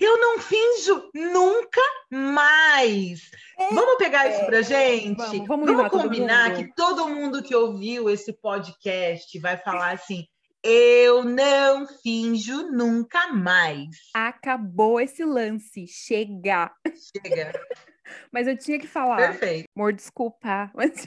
Eu 0.00 0.18
não 0.18 0.38
finjo 0.38 1.10
nunca 1.14 1.80
mais. 2.10 3.30
É, 3.58 3.74
vamos 3.74 3.96
pegar 3.96 4.28
isso 4.28 4.44
pra 4.46 4.62
gente? 4.62 5.16
Vamos, 5.16 5.46
vamos, 5.46 5.66
vamos 5.66 5.90
combinar 5.90 6.50
todo 6.50 6.56
que 6.56 6.74
todo 6.74 7.08
mundo 7.08 7.42
que 7.42 7.54
ouviu 7.54 8.10
esse 8.10 8.32
podcast 8.32 9.38
vai 9.38 9.56
falar 9.56 9.92
assim: 9.92 10.26
eu 10.62 11.22
não 11.22 11.86
finjo 11.86 12.70
nunca 12.70 13.28
mais. 13.28 13.88
Acabou 14.14 14.98
esse 14.98 15.22
lance. 15.22 15.86
Chega. 15.86 16.72
Chega. 17.12 17.52
Mas 18.32 18.46
eu 18.46 18.56
tinha 18.56 18.78
que 18.78 18.86
falar. 18.86 19.16
Perfeito. 19.16 19.68
Amor, 19.76 19.92
desculpa. 19.92 20.70
Mas... 20.74 21.06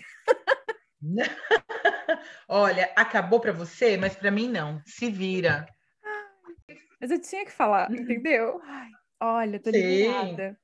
Olha, 2.48 2.92
acabou 2.96 3.40
para 3.40 3.52
você, 3.52 3.98
mas 3.98 4.16
para 4.16 4.32
mim 4.32 4.50
não. 4.50 4.82
Se 4.86 5.10
vira. 5.10 5.68
Mas 7.00 7.12
eu 7.12 7.22
tinha 7.22 7.46
que 7.46 7.52
falar, 7.52 7.90
uhum. 7.90 7.98
entendeu? 7.98 8.60
Ai, 8.64 8.90
olha, 9.22 9.60
tô 9.60 9.70
liberada. 9.70 10.60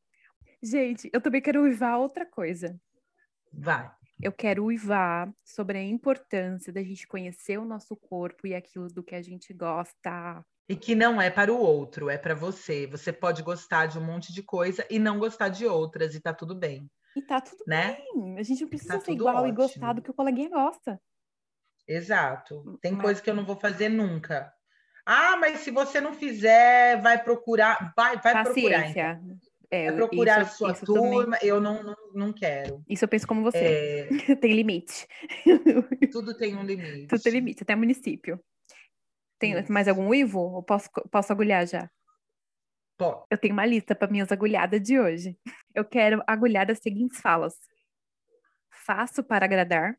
Gente, 0.62 1.10
eu 1.14 1.22
também 1.22 1.42
quero 1.42 1.62
uivar 1.62 1.98
outra 1.98 2.26
coisa. 2.26 2.80
Vai. 3.52 3.92
Eu 4.22 4.32
quero 4.32 4.64
uivar 4.66 5.32
sobre 5.44 5.78
a 5.78 5.84
importância 5.84 6.72
da 6.72 6.82
gente 6.82 7.08
conhecer 7.08 7.58
o 7.58 7.66
nosso 7.66 7.96
corpo 7.96 8.48
e 8.48 8.56
aquilo 8.56 8.88
do 8.88 9.04
que 9.04 9.16
a 9.16 9.22
gente 9.22 9.54
gosta. 9.54 10.44
E 10.70 10.76
que 10.76 10.96
não 10.96 11.22
é 11.22 11.30
para 11.30 11.52
o 11.52 11.58
outro, 11.58 12.10
é 12.10 12.18
para 12.18 12.34
você. 12.34 12.88
Você 12.88 13.12
pode 13.12 13.44
gostar 13.44 13.88
de 13.88 14.00
um 14.00 14.06
monte 14.06 14.32
de 14.32 14.42
coisa 14.42 14.86
e 14.90 14.98
não 14.98 15.20
gostar 15.20 15.50
de 15.50 15.66
outras, 15.66 16.16
e 16.16 16.22
tá 16.22 16.34
tudo 16.34 16.56
bem. 16.56 16.90
E 17.16 17.22
tá 17.22 17.42
tudo 17.42 17.64
né? 17.68 17.98
bem. 17.98 18.40
A 18.40 18.44
gente 18.44 18.62
não 18.62 18.70
precisa 18.70 18.94
tá 18.94 19.02
ser 19.02 19.12
igual 19.12 19.36
ótimo. 19.36 19.50
e 19.50 19.56
gostar 19.56 19.94
do 19.94 20.02
que 20.02 20.10
o 20.10 20.14
coleguinha 20.14 20.50
gosta. 20.50 21.00
Exato. 21.88 22.80
Tem 22.82 22.94
Mas... 22.94 23.02
coisa 23.02 23.22
que 23.22 23.30
eu 23.30 23.36
não 23.36 23.46
vou 23.46 23.58
fazer 23.58 23.90
nunca. 23.90 24.52
Ah, 25.06 25.36
mas 25.38 25.60
se 25.60 25.72
você 25.72 25.99
não 25.99 26.14
fizer, 26.14 27.01
vai 27.01 27.22
procurar, 27.22 27.93
vai, 27.95 28.18
vai 28.22 28.43
procurar. 28.43 28.89
Então. 28.89 29.38
É, 29.70 29.88
vai 29.88 29.95
procurar 29.95 30.43
isso, 30.43 30.66
a 30.66 30.76
sua 30.76 30.86
turma, 30.86 31.36
também... 31.36 31.49
eu 31.49 31.60
não, 31.60 31.82
não, 31.82 31.95
não 32.14 32.34
quero. 32.34 32.84
Isso 32.88 33.04
eu 33.04 33.10
penso 33.10 33.28
como 33.28 33.41
você. 33.41 34.08
É... 34.30 34.36
tem 34.38 34.54
limite. 34.54 35.08
Tudo 36.12 36.38
tem 36.38 36.56
um 36.56 36.64
limite. 36.64 37.08
Tudo 37.08 37.22
tem 37.22 37.34
limite, 37.34 37.64
até 37.64 37.76
município. 37.76 38.39
Tem 39.39 39.60
isso. 39.60 39.74
mais 39.74 39.88
algum 39.88 40.14
Ivo? 40.14 40.39
Ou 40.39 40.64
posso, 40.64 40.89
posso 41.12 41.34
agulhar 41.34 41.68
já? 41.68 41.89
Pode. 42.97 43.26
Eu 43.30 43.38
tenho 43.38 43.54
uma 43.54 43.66
lista 43.66 43.95
para 43.95 44.12
minhas 44.12 44.32
agulhadas 44.32 44.82
de 44.82 44.99
hoje. 44.99 45.36
Eu 45.74 45.84
quero 45.84 46.24
agulhar 46.28 46.70
as 46.70 46.80
seguintes 46.80 47.20
falas. 47.20 47.56
Faço 48.86 49.24
para 49.24 49.45
agradar. 49.45 49.97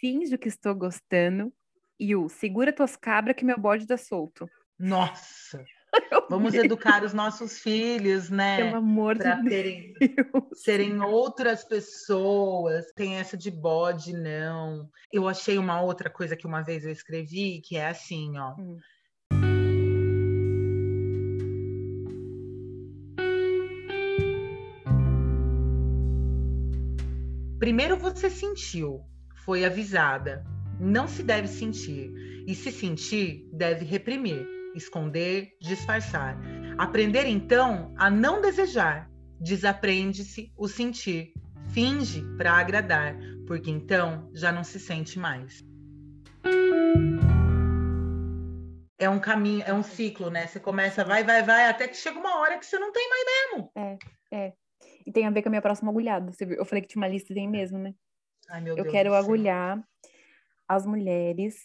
Finjo 0.00 0.38
que 0.38 0.48
estou 0.48 0.74
gostando 0.74 1.52
o 1.98 2.28
segura 2.28 2.72
tuas 2.72 2.96
cabras 2.96 3.36
que 3.36 3.44
meu 3.44 3.58
bode 3.58 3.86
tá 3.86 3.96
solto. 3.96 4.48
Nossa! 4.78 5.64
Vamos 6.28 6.54
educar 6.54 7.04
os 7.04 7.12
nossos 7.12 7.58
filhos, 7.58 8.28
né? 8.30 8.56
Pelo 8.56 8.76
amor 8.76 9.16
pra 9.16 9.36
de 9.36 9.48
terem, 9.48 9.94
Deus. 9.98 10.60
serem 10.62 11.00
outras 11.00 11.64
pessoas. 11.64 12.86
Tem 12.94 13.16
essa 13.16 13.36
de 13.36 13.50
bode, 13.50 14.12
não. 14.12 14.88
Eu 15.12 15.28
achei 15.28 15.58
uma 15.58 15.80
outra 15.80 16.10
coisa 16.10 16.36
que 16.36 16.46
uma 16.46 16.62
vez 16.62 16.84
eu 16.84 16.90
escrevi, 16.90 17.60
que 17.60 17.76
é 17.76 17.88
assim, 17.88 18.36
ó. 18.38 18.54
Hum. 18.58 18.78
Primeiro 27.58 27.96
você 27.96 28.28
sentiu, 28.28 29.00
foi 29.44 29.64
avisada. 29.64 30.44
Não 30.80 31.06
se 31.06 31.22
deve 31.22 31.48
sentir. 31.48 32.12
E 32.46 32.54
se 32.54 32.70
sentir, 32.70 33.48
deve 33.52 33.84
reprimir, 33.84 34.46
esconder, 34.74 35.56
disfarçar. 35.60 36.38
Aprender 36.76 37.26
então 37.26 37.94
a 37.96 38.10
não 38.10 38.40
desejar. 38.40 39.10
Desaprende-se 39.40 40.52
o 40.56 40.68
sentir. 40.68 41.32
Finge 41.72 42.22
para 42.36 42.52
agradar, 42.52 43.16
porque 43.46 43.70
então 43.70 44.30
já 44.34 44.52
não 44.52 44.62
se 44.62 44.78
sente 44.78 45.18
mais. 45.18 45.64
É 48.98 49.08
um 49.08 49.18
caminho, 49.18 49.62
é 49.66 49.72
um 49.72 49.82
ciclo, 49.82 50.30
né? 50.30 50.46
Você 50.46 50.60
começa, 50.60 51.04
vai, 51.04 51.24
vai, 51.24 51.42
vai, 51.42 51.68
até 51.68 51.88
que 51.88 51.96
chega 51.96 52.18
uma 52.18 52.38
hora 52.38 52.58
que 52.58 52.66
você 52.66 52.78
não 52.78 52.92
tem 52.92 53.08
mais 53.08 53.24
mesmo. 53.26 53.72
É, 53.76 53.98
é. 54.32 54.52
E 55.06 55.12
tem 55.12 55.26
a 55.26 55.30
ver 55.30 55.42
com 55.42 55.48
a 55.48 55.50
minha 55.50 55.62
próxima 55.62 55.90
agulhada. 55.90 56.30
Eu 56.40 56.64
falei 56.64 56.82
que 56.82 56.88
tinha 56.88 57.02
uma 57.02 57.08
lista, 57.08 57.34
tem 57.34 57.48
mesmo, 57.48 57.78
né? 57.78 57.94
Ai, 58.48 58.60
meu 58.60 58.76
Eu 58.76 58.84
Deus 58.84 58.92
quero 58.92 59.10
do 59.10 59.12
céu. 59.12 59.22
As 60.68 60.86
mulheres 60.86 61.56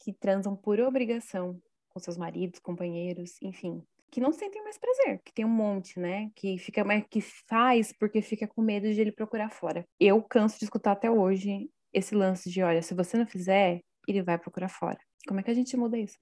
que 0.00 0.12
transam 0.12 0.54
por 0.56 0.80
obrigação 0.80 1.60
com 1.88 1.98
seus 2.00 2.16
maridos, 2.16 2.60
companheiros, 2.60 3.36
enfim, 3.42 3.82
que 4.10 4.20
não 4.20 4.32
sentem 4.32 4.62
mais 4.62 4.78
prazer, 4.78 5.20
que 5.24 5.32
tem 5.32 5.44
um 5.44 5.48
monte, 5.48 5.98
né? 5.98 6.30
Que 6.34 6.58
fica 6.58 6.84
mais 6.84 7.04
que 7.10 7.20
faz 7.20 7.92
porque 7.98 8.20
fica 8.22 8.46
com 8.46 8.62
medo 8.62 8.92
de 8.92 9.00
ele 9.00 9.12
procurar 9.12 9.50
fora. 9.50 9.84
Eu 9.98 10.22
canso 10.22 10.58
de 10.58 10.64
escutar 10.64 10.92
até 10.92 11.10
hoje 11.10 11.68
esse 11.92 12.14
lance 12.14 12.50
de, 12.50 12.62
olha, 12.62 12.82
se 12.82 12.94
você 12.94 13.16
não 13.16 13.26
fizer, 13.26 13.80
ele 14.06 14.22
vai 14.22 14.38
procurar 14.38 14.68
fora. 14.68 14.98
Como 15.26 15.40
é 15.40 15.42
que 15.42 15.50
a 15.50 15.54
gente 15.54 15.76
muda 15.76 15.98
isso? 15.98 16.16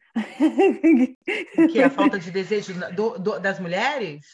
Que? 1.70 1.82
A 1.82 1.90
falta 1.90 2.18
de 2.18 2.30
desejo 2.30 2.72
do- 2.94 3.18
do- 3.18 3.38
das 3.38 3.58
mulheres? 3.60 4.24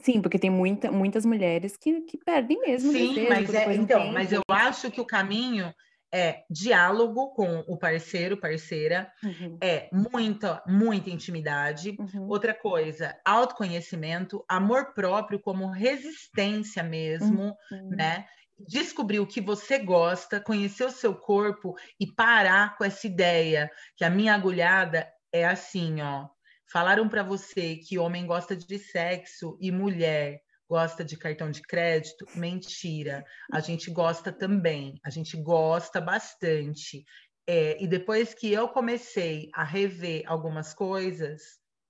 Sim, 0.00 0.22
porque 0.22 0.38
tem 0.38 0.50
muita, 0.50 0.90
muitas 0.92 1.24
mulheres 1.24 1.76
que, 1.76 2.02
que 2.02 2.18
perdem 2.18 2.58
mesmo 2.60 2.92
Sim, 2.92 3.28
mas 3.28 3.52
é, 3.52 3.74
então, 3.74 4.12
mas 4.12 4.32
eu 4.32 4.42
acho 4.48 4.90
que 4.90 5.00
o 5.00 5.06
caminho 5.06 5.72
é 6.12 6.44
diálogo 6.50 7.32
com 7.34 7.60
o 7.68 7.78
parceiro, 7.78 8.36
parceira, 8.40 9.10
Uhum, 9.22 9.62
é 9.62 9.88
muita, 9.92 10.62
muita 10.66 11.10
intimidade. 11.10 11.98
uhum, 11.98 12.26
Outra 12.26 12.54
coisa, 12.54 13.18
autoconhecimento, 13.24 14.44
amor 14.48 14.94
próprio 14.94 15.40
como 15.40 15.70
resistência 15.70 16.82
mesmo, 16.82 17.54
uhum. 17.70 17.96
né? 17.96 18.26
Descobrir 18.58 19.18
o 19.20 19.26
que 19.26 19.40
você 19.40 19.78
gosta, 19.78 20.40
conhecer 20.40 20.84
o 20.84 20.90
seu 20.90 21.14
corpo 21.14 21.74
e 21.98 22.06
parar 22.06 22.76
com 22.76 22.84
essa 22.84 23.06
ideia 23.06 23.70
que 23.96 24.04
a 24.04 24.10
minha 24.10 24.34
agulhada 24.34 25.08
é 25.32 25.44
assim, 25.44 26.00
ó. 26.00 26.28
Falaram 26.70 27.08
para 27.08 27.22
você 27.22 27.76
que 27.76 27.98
homem 27.98 28.26
gosta 28.26 28.56
de 28.56 28.78
sexo 28.78 29.58
e 29.60 29.70
mulher 29.70 30.41
gosta 30.72 31.04
de 31.04 31.18
cartão 31.18 31.50
de 31.50 31.60
crédito? 31.60 32.24
Mentira. 32.34 33.22
A 33.52 33.60
gente 33.60 33.90
gosta 33.90 34.32
também. 34.32 34.98
A 35.04 35.10
gente 35.10 35.36
gosta 35.36 36.00
bastante. 36.00 37.04
É, 37.46 37.82
e 37.82 37.86
depois 37.86 38.32
que 38.32 38.50
eu 38.50 38.66
comecei 38.68 39.50
a 39.52 39.64
rever 39.64 40.22
algumas 40.26 40.72
coisas, 40.72 41.42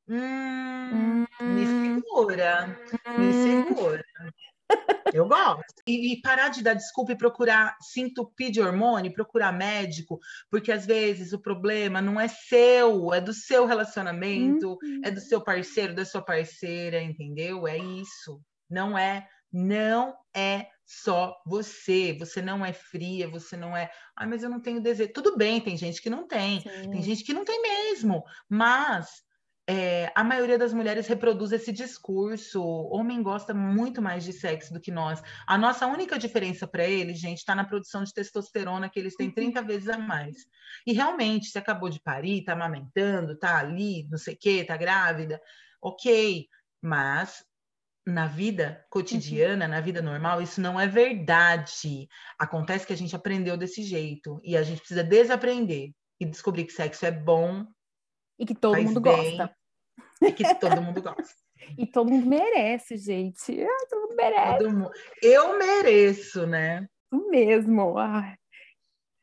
hum, 0.08 1.24
me 1.46 1.64
segura, 1.64 2.76
me 3.16 3.28
Hum. 3.28 3.32
segura. 3.32 4.04
Eu 5.12 5.28
gosto. 5.28 5.80
E, 5.86 6.14
e 6.14 6.20
parar 6.20 6.48
de 6.48 6.60
dar 6.60 6.74
desculpa 6.74 7.12
e 7.12 7.18
procurar 7.18 7.76
se 7.80 8.00
entupir 8.00 8.50
de 8.50 8.60
hormônio, 8.60 9.12
procurar 9.12 9.52
médico, 9.52 10.18
porque 10.50 10.72
às 10.72 10.86
vezes 10.86 11.32
o 11.32 11.40
problema 11.40 12.02
não 12.02 12.18
é 12.18 12.26
seu, 12.26 13.14
é 13.14 13.20
do 13.20 13.32
seu 13.32 13.64
relacionamento, 13.64 14.76
é 15.04 15.10
do 15.10 15.20
seu 15.20 15.40
parceiro, 15.40 15.94
da 15.94 16.04
sua 16.04 16.22
parceira, 16.22 17.00
entendeu? 17.00 17.68
É 17.68 17.78
isso. 17.78 18.40
Não 18.72 18.96
é, 18.96 19.28
não 19.52 20.16
é 20.34 20.68
só 20.84 21.40
você. 21.46 22.16
Você 22.18 22.40
não 22.40 22.64
é 22.64 22.72
fria, 22.72 23.28
você 23.28 23.56
não 23.56 23.76
é. 23.76 23.90
Ah, 24.16 24.26
mas 24.26 24.42
eu 24.42 24.50
não 24.50 24.60
tenho 24.60 24.82
desejo. 24.82 25.12
Tudo 25.12 25.36
bem, 25.36 25.60
tem 25.60 25.76
gente 25.76 26.00
que 26.00 26.10
não 26.10 26.26
tem. 26.26 26.62
Tem 26.62 26.94
Sim. 26.94 27.02
gente 27.02 27.22
que 27.22 27.34
não 27.34 27.44
tem 27.44 27.60
mesmo, 27.60 28.24
mas 28.48 29.22
é, 29.68 30.10
a 30.14 30.24
maioria 30.24 30.58
das 30.58 30.72
mulheres 30.72 31.06
reproduz 31.06 31.52
esse 31.52 31.72
discurso. 31.72 32.62
Homem 32.62 33.22
gosta 33.22 33.54
muito 33.54 34.02
mais 34.02 34.24
de 34.24 34.32
sexo 34.32 34.72
do 34.72 34.80
que 34.80 34.90
nós. 34.90 35.22
A 35.46 35.56
nossa 35.56 35.86
única 35.86 36.18
diferença 36.18 36.66
para 36.66 36.84
eles, 36.84 37.20
gente, 37.20 37.38
está 37.38 37.54
na 37.54 37.64
produção 37.64 38.02
de 38.02 38.12
testosterona, 38.12 38.88
que 38.88 38.98
eles 38.98 39.14
têm 39.14 39.30
30 39.30 39.62
vezes 39.62 39.88
a 39.88 39.98
mais. 39.98 40.36
E 40.86 40.92
realmente, 40.92 41.46
se 41.46 41.58
acabou 41.58 41.88
de 41.88 42.00
parir, 42.00 42.40
está 42.40 42.54
amamentando, 42.54 43.32
está 43.32 43.58
ali, 43.58 44.06
não 44.10 44.18
sei 44.18 44.34
o 44.34 44.38
quê, 44.38 44.60
está 44.60 44.76
grávida, 44.76 45.40
ok, 45.80 46.48
mas. 46.80 47.44
Na 48.04 48.26
vida 48.26 48.84
cotidiana, 48.90 49.68
na 49.68 49.80
vida 49.80 50.02
normal, 50.02 50.42
isso 50.42 50.60
não 50.60 50.78
é 50.78 50.88
verdade. 50.88 52.08
Acontece 52.38 52.84
que 52.86 52.92
a 52.92 52.96
gente 52.96 53.14
aprendeu 53.14 53.56
desse 53.56 53.82
jeito 53.82 54.40
e 54.42 54.56
a 54.56 54.62
gente 54.62 54.78
precisa 54.80 55.04
desaprender 55.04 55.92
e 56.20 56.24
descobrir 56.26 56.64
que 56.64 56.72
sexo 56.72 57.06
é 57.06 57.12
bom 57.12 57.64
E 58.38 58.44
que 58.44 58.54
todo 58.54 58.80
mundo 58.82 59.00
bem. 59.00 59.36
gosta. 59.36 59.56
e 60.20 60.32
que 60.32 60.54
todo 60.56 60.82
mundo 60.82 61.00
gosta. 61.02 61.22
E 61.78 61.86
todo 61.86 62.10
mundo 62.10 62.26
merece, 62.26 62.96
gente. 62.96 63.62
Ah, 63.62 63.86
todo 63.88 64.00
mundo 64.00 64.16
merece 64.16 64.58
Todo 64.58 64.76
mundo. 64.76 64.90
Eu 65.22 65.56
mereço, 65.56 66.44
né? 66.44 66.88
mesmo. 67.30 67.96
Ai. 67.98 68.34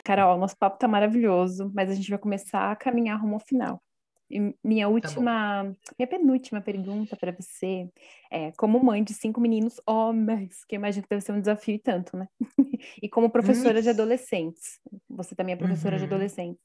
Carol, 0.05 0.37
nosso 0.37 0.57
papo 0.57 0.79
tá 0.79 0.87
maravilhoso, 0.87 1.69
mas 1.75 1.89
a 1.89 1.93
gente 1.95 2.09
vai 2.09 2.17
começar 2.17 2.71
a 2.71 2.77
caminhar 2.77 3.19
rumo 3.19 3.33
ao 3.33 3.39
final. 3.41 3.83
E 4.29 4.55
minha 4.63 4.87
última, 4.87 5.63
minha 5.97 6.07
penúltima 6.07 6.61
pergunta 6.61 7.17
para 7.17 7.31
você 7.31 7.89
é: 8.31 8.51
como 8.53 8.83
mãe 8.83 9.03
de 9.03 9.13
cinco 9.13 9.41
meninos 9.41 9.81
homens, 9.87 10.63
que 10.65 10.75
eu 10.75 10.79
imagino 10.79 11.03
que 11.03 11.09
deve 11.09 11.21
ser 11.25 11.31
um 11.31 11.39
desafio 11.39 11.75
e 11.75 11.79
tanto, 11.79 12.15
né? 12.17 12.27
E 13.01 13.09
como 13.09 13.29
professora 13.31 13.81
de 13.81 13.89
Isso. 13.89 13.89
adolescentes, 13.89 14.79
você 15.09 15.35
também 15.35 15.53
é 15.53 15.57
professora 15.57 15.97
de 15.97 16.03
Uhum. 16.03 16.05
adolescentes. 16.05 16.61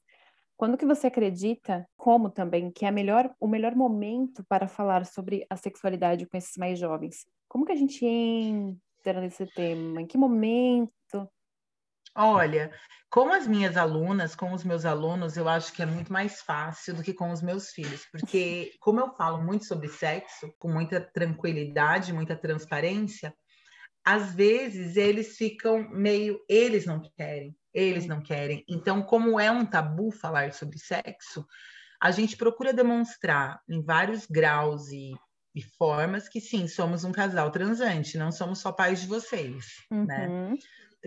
Quando 0.57 0.77
que 0.77 0.85
você 0.85 1.07
acredita, 1.07 1.87
como 1.97 2.29
também, 2.29 2.71
que 2.71 2.85
é 2.85 2.91
melhor, 2.91 3.33
o 3.39 3.47
melhor 3.47 3.75
momento 3.75 4.43
para 4.47 4.67
falar 4.67 5.05
sobre 5.05 5.45
a 5.49 5.57
sexualidade 5.57 6.25
com 6.27 6.37
esses 6.37 6.55
mais 6.57 6.79
jovens? 6.79 7.25
Como 7.49 7.65
que 7.65 7.73
a 7.73 7.75
gente 7.75 8.05
entra 8.05 9.19
nesse 9.21 9.45
tema? 9.47 10.01
Em 10.01 10.07
que 10.07 10.17
momento? 10.17 10.91
Olha, 12.15 12.71
com 13.09 13.31
as 13.31 13.45
minhas 13.45 13.75
alunas, 13.75 14.35
com 14.35 14.53
os 14.53 14.63
meus 14.63 14.85
alunos, 14.85 15.35
eu 15.35 15.49
acho 15.49 15.73
que 15.73 15.81
é 15.81 15.85
muito 15.85 16.11
mais 16.11 16.41
fácil 16.41 16.93
do 16.93 17.03
que 17.03 17.13
com 17.13 17.31
os 17.31 17.41
meus 17.41 17.71
filhos, 17.71 18.05
porque 18.11 18.71
como 18.79 18.99
eu 18.99 19.13
falo 19.15 19.43
muito 19.43 19.65
sobre 19.65 19.87
sexo, 19.89 20.53
com 20.57 20.69
muita 20.69 21.01
tranquilidade, 21.01 22.13
muita 22.13 22.35
transparência, 22.35 23.33
às 24.05 24.33
vezes 24.35 24.95
eles 24.95 25.35
ficam 25.35 25.89
meio, 25.89 26.39
eles 26.47 26.85
não 26.85 27.01
querem, 27.17 27.55
eles 27.73 28.05
não 28.05 28.21
querem. 28.21 28.63
Então, 28.69 29.01
como 29.01 29.39
é 29.39 29.49
um 29.49 29.65
tabu 29.65 30.11
falar 30.11 30.53
sobre 30.53 30.77
sexo, 30.77 31.45
a 32.01 32.11
gente 32.11 32.37
procura 32.37 32.71
demonstrar 32.71 33.59
em 33.67 33.81
vários 33.81 34.25
graus 34.25 34.89
e, 34.89 35.13
e 35.55 35.61
formas 35.61 36.29
que 36.29 36.39
sim, 36.39 36.67
somos 36.67 37.03
um 37.03 37.11
casal 37.11 37.49
transante, 37.49 38.17
não 38.17 38.31
somos 38.31 38.59
só 38.59 38.71
pais 38.71 39.01
de 39.01 39.07
vocês, 39.07 39.65
né? 39.89 40.55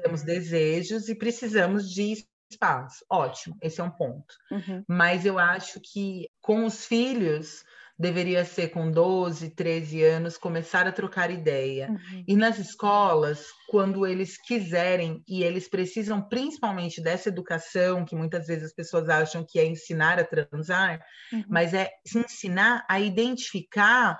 Temos 0.03 0.23
desejos 0.23 1.09
e 1.09 1.15
precisamos 1.15 1.91
de 1.91 2.25
espaço. 2.51 3.05
Ótimo, 3.11 3.57
esse 3.63 3.81
é 3.81 3.85
um 3.85 3.91
ponto. 3.91 4.35
uhum, 4.51 4.85
Mas 4.89 5.27
eu 5.27 5.39
acho 5.39 5.81
que 5.81 6.29
com 6.41 6.65
os 6.65 6.85
filhos 6.87 7.65
deveria 8.01 8.45
ser 8.45 8.69
com 8.69 8.91
12, 8.93 9.51
13 9.57 10.05
anos 10.05 10.39
começar 10.39 10.87
a 10.87 10.93
trocar 10.93 11.31
ideia. 11.33 11.89
uhum. 11.89 12.25
E 12.29 12.37
nas 12.37 12.57
escolas, 12.59 13.47
quando 13.69 14.07
eles 14.07 14.41
quiserem 14.41 15.23
e 15.29 15.43
eles 15.43 15.69
precisam 15.69 16.23
principalmente 16.29 17.03
dessa 17.03 17.29
educação, 17.29 18.05
que 18.05 18.15
muitas 18.15 18.47
vezes 18.47 18.67
as 18.67 18.73
pessoas 18.75 19.09
acham 19.09 19.45
que 19.45 19.59
é 19.59 19.67
ensinar 19.67 20.19
a 20.21 20.25
transar, 20.25 21.01
Uhum. 21.33 21.45
mas 21.49 21.75
é 21.75 21.91
se 22.07 22.19
ensinar 22.21 22.85
a 22.89 23.01
identificar 23.01 24.19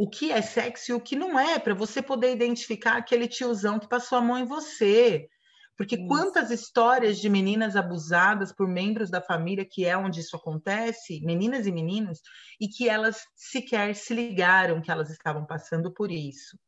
o 0.00 0.08
que 0.08 0.32
é 0.32 0.40
sexo 0.40 0.92
e 0.92 0.94
o 0.94 1.00
que 1.00 1.14
não 1.14 1.38
é, 1.38 1.58
para 1.58 1.74
você 1.74 2.00
poder 2.00 2.32
identificar 2.32 2.96
aquele 2.96 3.28
tiozão 3.28 3.78
que 3.78 3.86
passou 3.86 4.16
a 4.16 4.22
mão 4.22 4.38
em 4.38 4.46
você. 4.46 5.28
Porque 5.76 5.96
Isso. 5.96 6.06
quantas 6.06 6.50
histórias 6.50 7.18
de 7.18 7.28
meninas 7.28 7.76
abusadas 7.76 8.50
por 8.50 8.66
membros 8.66 9.10
da 9.10 9.20
família, 9.20 9.62
que 9.62 9.84
é 9.84 9.94
onde 9.98 10.20
isso 10.20 10.34
acontece, 10.34 11.20
meninas 11.20 11.66
e 11.66 11.72
meninos, 11.72 12.18
e 12.58 12.66
que 12.66 12.88
elas 12.88 13.20
sequer 13.36 13.94
se 13.94 14.14
ligaram 14.14 14.80
que 14.80 14.90
elas 14.90 15.10
estavam 15.10 15.44
passando 15.44 15.92
por 15.92 16.10
isso, 16.10 16.58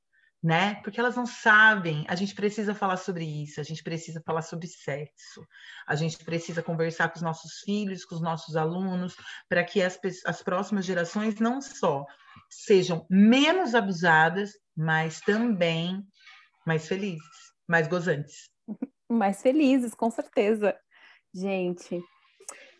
né? 0.43 0.75
Porque 0.83 1.01
elas 1.01 1.17
não 1.17 1.25
sabem. 1.25 2.05
A 2.09 2.15
gente 2.15 2.35
precisa 2.35 2.75
falar 2.75 2.99
sobre 2.99 3.25
isso, 3.25 3.63
a 3.63 3.65
gente 3.65 3.83
precisa 3.83 4.21
falar 4.27 4.43
sobre 4.43 4.67
sexo, 4.67 5.43
a 5.87 5.95
gente 5.97 6.23
precisa 6.23 6.63
conversar 6.63 7.09
com 7.09 7.17
os 7.17 7.23
nossos 7.23 7.61
filhos, 7.65 8.05
com 8.05 8.15
os 8.15 8.21
nossos 8.21 8.57
alunos, 8.57 9.17
para 9.49 9.65
que 9.65 9.81
as, 9.81 9.99
as 10.27 10.43
próximas 10.43 10.85
gerações 10.85 11.37
não 11.37 11.63
só 11.63 12.05
sejam 12.49 13.07
menos 13.11 13.75
abusadas, 13.75 14.53
mas 14.77 15.21
também 15.21 16.03
mais 16.67 16.87
felizes, 16.87 17.23
mais 17.69 17.89
gozantes. 17.89 18.49
mais 19.09 19.43
felizes, 19.43 19.95
com 19.95 20.11
certeza. 20.11 20.77
Gente, 21.35 22.03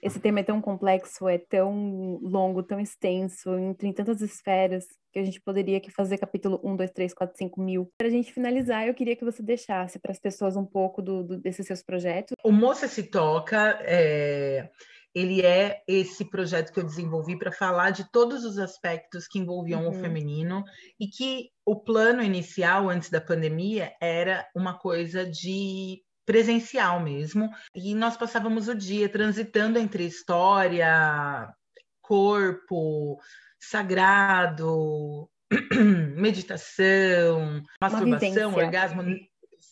esse 0.03 0.19
tema 0.19 0.41
é 0.41 0.43
tão 0.43 0.61
complexo, 0.61 1.29
é 1.29 1.39
tão 1.39 2.19
longo, 2.21 2.63
tão 2.63 2.81
extenso, 2.81 3.57
em 3.57 3.93
tantas 3.93 4.21
esferas, 4.21 4.85
que 5.13 5.19
a 5.19 5.23
gente 5.23 5.41
poderia 5.41 5.79
aqui 5.79 5.93
fazer 5.93 6.19
capítulo 6.19 6.61
1, 6.65 6.77
2, 6.77 6.91
3, 6.91 7.15
4, 7.15 7.39
5 7.39 7.61
mil. 7.61 7.89
Para 7.97 8.09
a 8.09 8.11
gente 8.11 8.33
finalizar, 8.33 8.87
eu 8.87 8.95
queria 8.95 9.15
que 9.15 9.25
você 9.25 9.43
deixasse 9.43 10.01
para 10.01 10.11
as 10.11 10.19
pessoas 10.19 10.57
um 10.57 10.65
pouco 10.65 11.01
do, 11.01 11.23
do, 11.23 11.39
desses 11.39 11.67
seus 11.67 11.83
projetos. 11.83 12.35
O 12.43 12.51
Moça 12.51 12.89
Se 12.89 13.05
Toca, 13.05 13.79
é... 13.83 14.69
ele 15.15 15.43
é 15.43 15.83
esse 15.87 16.25
projeto 16.25 16.73
que 16.73 16.81
eu 16.81 16.85
desenvolvi 16.85 17.39
para 17.39 17.53
falar 17.53 17.91
de 17.91 18.11
todos 18.11 18.45
os 18.45 18.59
aspectos 18.59 19.27
que 19.27 19.39
envolviam 19.39 19.85
uhum. 19.85 19.91
o 19.91 20.01
feminino 20.01 20.65
e 20.99 21.07
que 21.07 21.51
o 21.67 21.77
plano 21.77 22.23
inicial, 22.23 22.89
antes 22.89 23.11
da 23.11 23.21
pandemia, 23.21 23.93
era 24.01 24.47
uma 24.55 24.79
coisa 24.79 25.25
de 25.29 26.03
presencial 26.25 27.01
mesmo. 27.01 27.51
E 27.75 27.95
nós 27.95 28.17
passávamos 28.17 28.69
o 28.69 28.75
dia 28.75 29.09
transitando 29.09 29.79
entre 29.79 30.05
história, 30.05 31.53
corpo, 32.01 33.19
sagrado, 33.61 35.29
meditação, 36.17 37.63
masturbação, 37.81 38.55
orgasmo, 38.55 39.03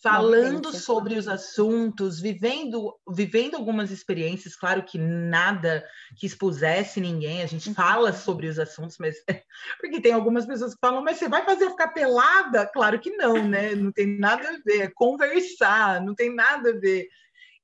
falando 0.03 0.73
sobre 0.73 1.19
os 1.19 1.29
assuntos, 1.29 2.21
vivendo, 2.21 2.97
vivendo 3.09 3.55
algumas 3.55 3.91
experiências, 3.91 4.57
claro 4.57 4.83
que 4.83 4.97
nada 4.99 5.87
que 6.17 6.27
expusesse 6.27 7.01
ninguém, 7.01 7.43
a 7.43 7.47
gente 7.47 7.69
uhum. 7.69 7.75
fala 7.75 8.13
sobre 8.13 8.47
os 8.47 8.59
assuntos, 8.59 8.97
mas 8.99 9.17
porque 9.81 10.01
tem 10.01 10.13
algumas 10.13 10.47
pessoas 10.47 10.75
que 10.75 10.81
falam, 10.81 11.03
mas 11.03 11.19
você 11.19 11.29
vai 11.29 11.45
fazer 11.45 11.69
ficar 11.71 11.89
pelada? 11.89 12.67
Claro 12.67 12.99
que 12.99 13.11
não, 13.11 13.35
né? 13.47 13.75
Não 13.75 13.93
tem 13.93 14.19
nada 14.19 14.49
a 14.49 14.59
ver, 14.65 14.83
é 14.83 14.91
conversar, 14.95 16.01
não 16.01 16.15
tem 16.15 16.35
nada 16.35 16.71
a 16.71 16.79
ver. 16.79 17.07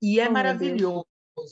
E 0.02 0.20
é 0.20 0.28
oh, 0.28 0.32
maravilhoso, 0.32 1.06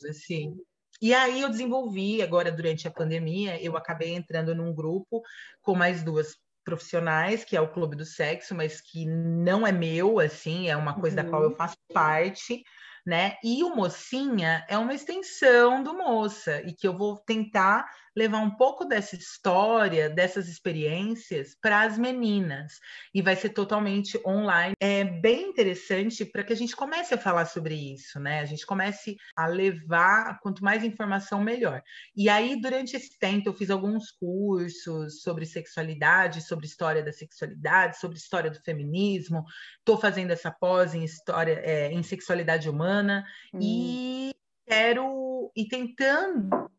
assim. 0.09 0.55
E 1.01 1.13
aí 1.15 1.41
eu 1.41 1.49
desenvolvi, 1.49 2.23
agora 2.23 2.53
durante 2.53 2.87
a 2.87 2.91
pandemia, 2.91 3.63
eu 3.63 3.77
acabei 3.77 4.15
entrando 4.15 4.55
num 4.55 4.75
grupo 4.75 5.23
com 5.61 5.75
mais 5.75 6.03
duas 6.03 6.37
profissionais, 6.65 7.45
que 7.45 7.57
é 7.57 7.61
o 7.61 7.73
Clube 7.73 7.95
do 7.95 8.05
Sexo, 8.05 8.55
mas 8.55 8.81
que 8.81 9.07
não 9.07 9.67
é 9.67 9.73
meu, 9.73 10.19
assim, 10.19 10.69
é 10.69 10.77
uma 10.77 10.99
coisa 10.99 11.19
uhum. 11.19 11.25
da 11.25 11.31
qual 11.31 11.43
eu 11.43 11.51
uhum. 11.51 11.57
faço 11.57 11.77
parte, 11.93 12.65
né? 13.07 13.37
E 13.45 13.63
o 13.63 13.77
Mocinha 13.77 14.65
é 14.69 14.79
uma 14.79 14.95
extensão 14.95 15.83
do 15.83 15.95
Moça, 15.95 16.63
e 16.63 16.73
que 16.73 16.89
eu 16.89 16.97
vou 16.97 17.19
tentar 17.19 17.87
levar 18.17 18.39
um 18.39 18.51
pouco 18.51 18.85
dessa 18.85 19.17
história, 19.17 20.09
dessas 20.09 20.49
experiências 20.49 21.57
para 21.61 21.83
as 21.83 21.99
meninas. 21.99 22.79
E 23.13 23.21
vai 23.21 23.37
ser 23.37 23.51
totalmente 23.51 24.21
online. 24.27 24.75
É 24.81 25.05
bem 25.05 25.49
interessante 25.49 26.25
para 26.25 26.45
que 26.45 26.53
a 26.53 26.57
gente 26.57 26.77
comece 26.77 27.15
a 27.15 27.19
falar 27.19 27.47
sobre 27.47 27.75
isso, 27.75 28.21
né? 28.21 28.41
A 28.41 28.45
gente 28.45 28.65
comece 28.65 29.17
a 29.37 29.47
levar, 29.47 30.39
quanto 30.41 30.63
mais 30.63 30.85
informação, 30.85 31.43
melhor. 31.43 31.83
E 32.17 32.29
aí, 32.29 32.61
durante 32.61 32.97
esse 32.97 33.19
tempo, 33.19 33.49
eu 33.49 33.55
fiz 33.55 33.71
alguns 33.71 34.11
cursos 34.11 35.23
sobre 35.23 35.45
sexualidade, 35.47 36.43
sobre 36.43 36.67
história 36.67 37.03
da 37.03 37.13
sexualidade, 37.13 37.99
sobre 37.99 38.17
história 38.17 38.51
do 38.51 38.61
feminismo. 38.63 39.45
Estou 39.79 39.99
fazendo 39.99 40.31
essa 40.31 40.51
pós 40.51 40.95
em 40.95 41.05
história, 41.05 41.61
é, 41.65 41.91
em 41.91 42.03
sexualidade 42.03 42.69
humana 42.69 43.25
hum. 43.53 43.59
e 43.61 44.35
quero 44.67 45.51
e 45.55 45.67
tentando 45.69 46.71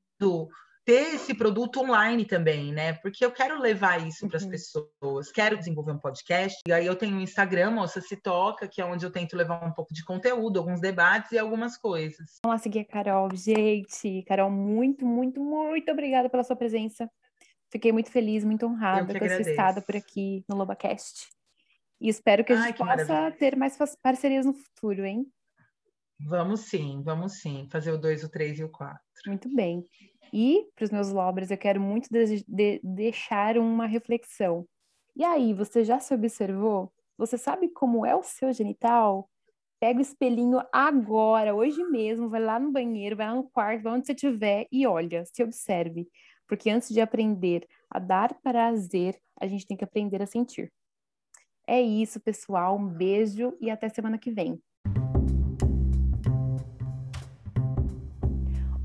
ter 0.85 1.15
esse 1.15 1.33
produto 1.33 1.81
online 1.81 2.25
também, 2.25 2.71
né? 2.71 2.93
Porque 2.93 3.25
eu 3.25 3.31
quero 3.31 3.59
levar 3.59 4.05
isso 4.07 4.27
para 4.27 4.37
as 4.37 4.43
uhum. 4.43 4.51
pessoas, 4.51 5.31
quero 5.31 5.57
desenvolver 5.57 5.93
um 5.93 5.97
podcast. 5.97 6.59
E 6.67 6.71
aí 6.71 6.85
eu 6.85 6.95
tenho 6.95 7.17
um 7.17 7.21
Instagram, 7.21 7.71
Moça 7.71 7.99
Se 7.99 8.15
Toca, 8.15 8.67
que 8.67 8.79
é 8.79 8.85
onde 8.85 9.03
eu 9.03 9.11
tento 9.11 9.35
levar 9.35 9.65
um 9.65 9.73
pouco 9.73 9.93
de 9.93 10.05
conteúdo, 10.05 10.59
alguns 10.59 10.79
debates 10.79 11.31
e 11.31 11.39
algumas 11.39 11.75
coisas. 11.75 12.39
Vamos 12.45 12.61
seguir 12.61 12.81
a 12.81 12.85
Carol. 12.85 13.29
Gente, 13.33 14.23
Carol, 14.27 14.51
muito, 14.51 15.05
muito, 15.05 15.43
muito 15.43 15.91
obrigada 15.91 16.29
pela 16.29 16.43
sua 16.43 16.55
presença. 16.55 17.09
Fiquei 17.71 17.91
muito 17.91 18.11
feliz, 18.11 18.43
muito 18.43 18.65
honrada 18.67 19.17
com 19.17 19.25
esse 19.25 19.49
estado 19.49 19.81
por 19.81 19.95
aqui 19.95 20.45
no 20.47 20.55
LobaCast. 20.55 21.27
E 21.99 22.09
espero 22.09 22.43
que 22.43 22.53
a 22.53 22.57
gente 22.57 22.65
Ai, 22.65 22.73
possa 22.73 23.13
maravilha. 23.13 23.37
ter 23.37 23.55
mais 23.55 23.77
parcerias 24.01 24.45
no 24.45 24.53
futuro, 24.53 25.03
hein? 25.03 25.25
Vamos 26.19 26.61
sim, 26.61 27.01
vamos 27.03 27.39
sim. 27.39 27.67
Fazer 27.71 27.91
o 27.91 27.97
2, 27.97 28.23
o 28.23 28.29
3 28.29 28.59
e 28.59 28.63
o 28.63 28.69
4. 28.69 29.01
Muito 29.25 29.53
bem. 29.53 29.83
E 30.33 30.67
para 30.75 30.85
os 30.85 30.91
meus 30.91 31.11
lobras, 31.11 31.51
eu 31.51 31.57
quero 31.57 31.79
muito 31.81 32.09
de 32.11 32.43
de 32.47 32.79
deixar 32.83 33.57
uma 33.57 33.85
reflexão. 33.85 34.67
E 35.15 35.23
aí, 35.23 35.53
você 35.53 35.83
já 35.83 35.99
se 35.99 36.13
observou? 36.13 36.91
Você 37.17 37.37
sabe 37.37 37.69
como 37.69 38.05
é 38.05 38.15
o 38.15 38.23
seu 38.23 38.51
genital? 38.53 39.29
Pega 39.79 39.99
o 39.99 40.01
espelhinho 40.01 40.61
agora, 40.73 41.55
hoje 41.55 41.83
mesmo, 41.85 42.29
vai 42.29 42.41
lá 42.41 42.59
no 42.59 42.71
banheiro, 42.71 43.15
vai 43.17 43.27
lá 43.27 43.35
no 43.35 43.49
quarto, 43.49 43.83
vai 43.83 43.93
onde 43.93 44.07
você 44.07 44.13
estiver 44.13 44.67
e 44.71 44.87
olha, 44.87 45.25
se 45.25 45.43
observe. 45.43 46.07
Porque 46.47 46.69
antes 46.69 46.89
de 46.89 47.01
aprender 47.01 47.67
a 47.89 47.99
dar 47.99 48.33
prazer, 48.41 49.19
a 49.39 49.47
gente 49.47 49.67
tem 49.67 49.77
que 49.77 49.83
aprender 49.83 50.21
a 50.21 50.27
sentir. 50.27 50.71
É 51.67 51.81
isso, 51.81 52.19
pessoal. 52.19 52.77
Um 52.77 52.87
beijo 52.87 53.55
e 53.61 53.69
até 53.69 53.89
semana 53.89 54.17
que 54.19 54.31
vem. 54.31 54.61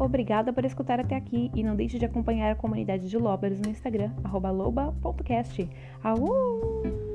Obrigada 0.00 0.50
por 0.50 0.64
escutar 0.64 0.98
até 0.98 1.14
aqui 1.14 1.50
e 1.54 1.62
não 1.62 1.76
deixe 1.76 1.98
de 1.98 2.06
acompanhar 2.06 2.50
a 2.50 2.56
comunidade 2.56 3.06
de 3.06 3.18
Lobers 3.18 3.60
no 3.60 3.68
Instagram, 3.68 4.10
loba.cast. 4.50 5.68
Au! 6.02 7.09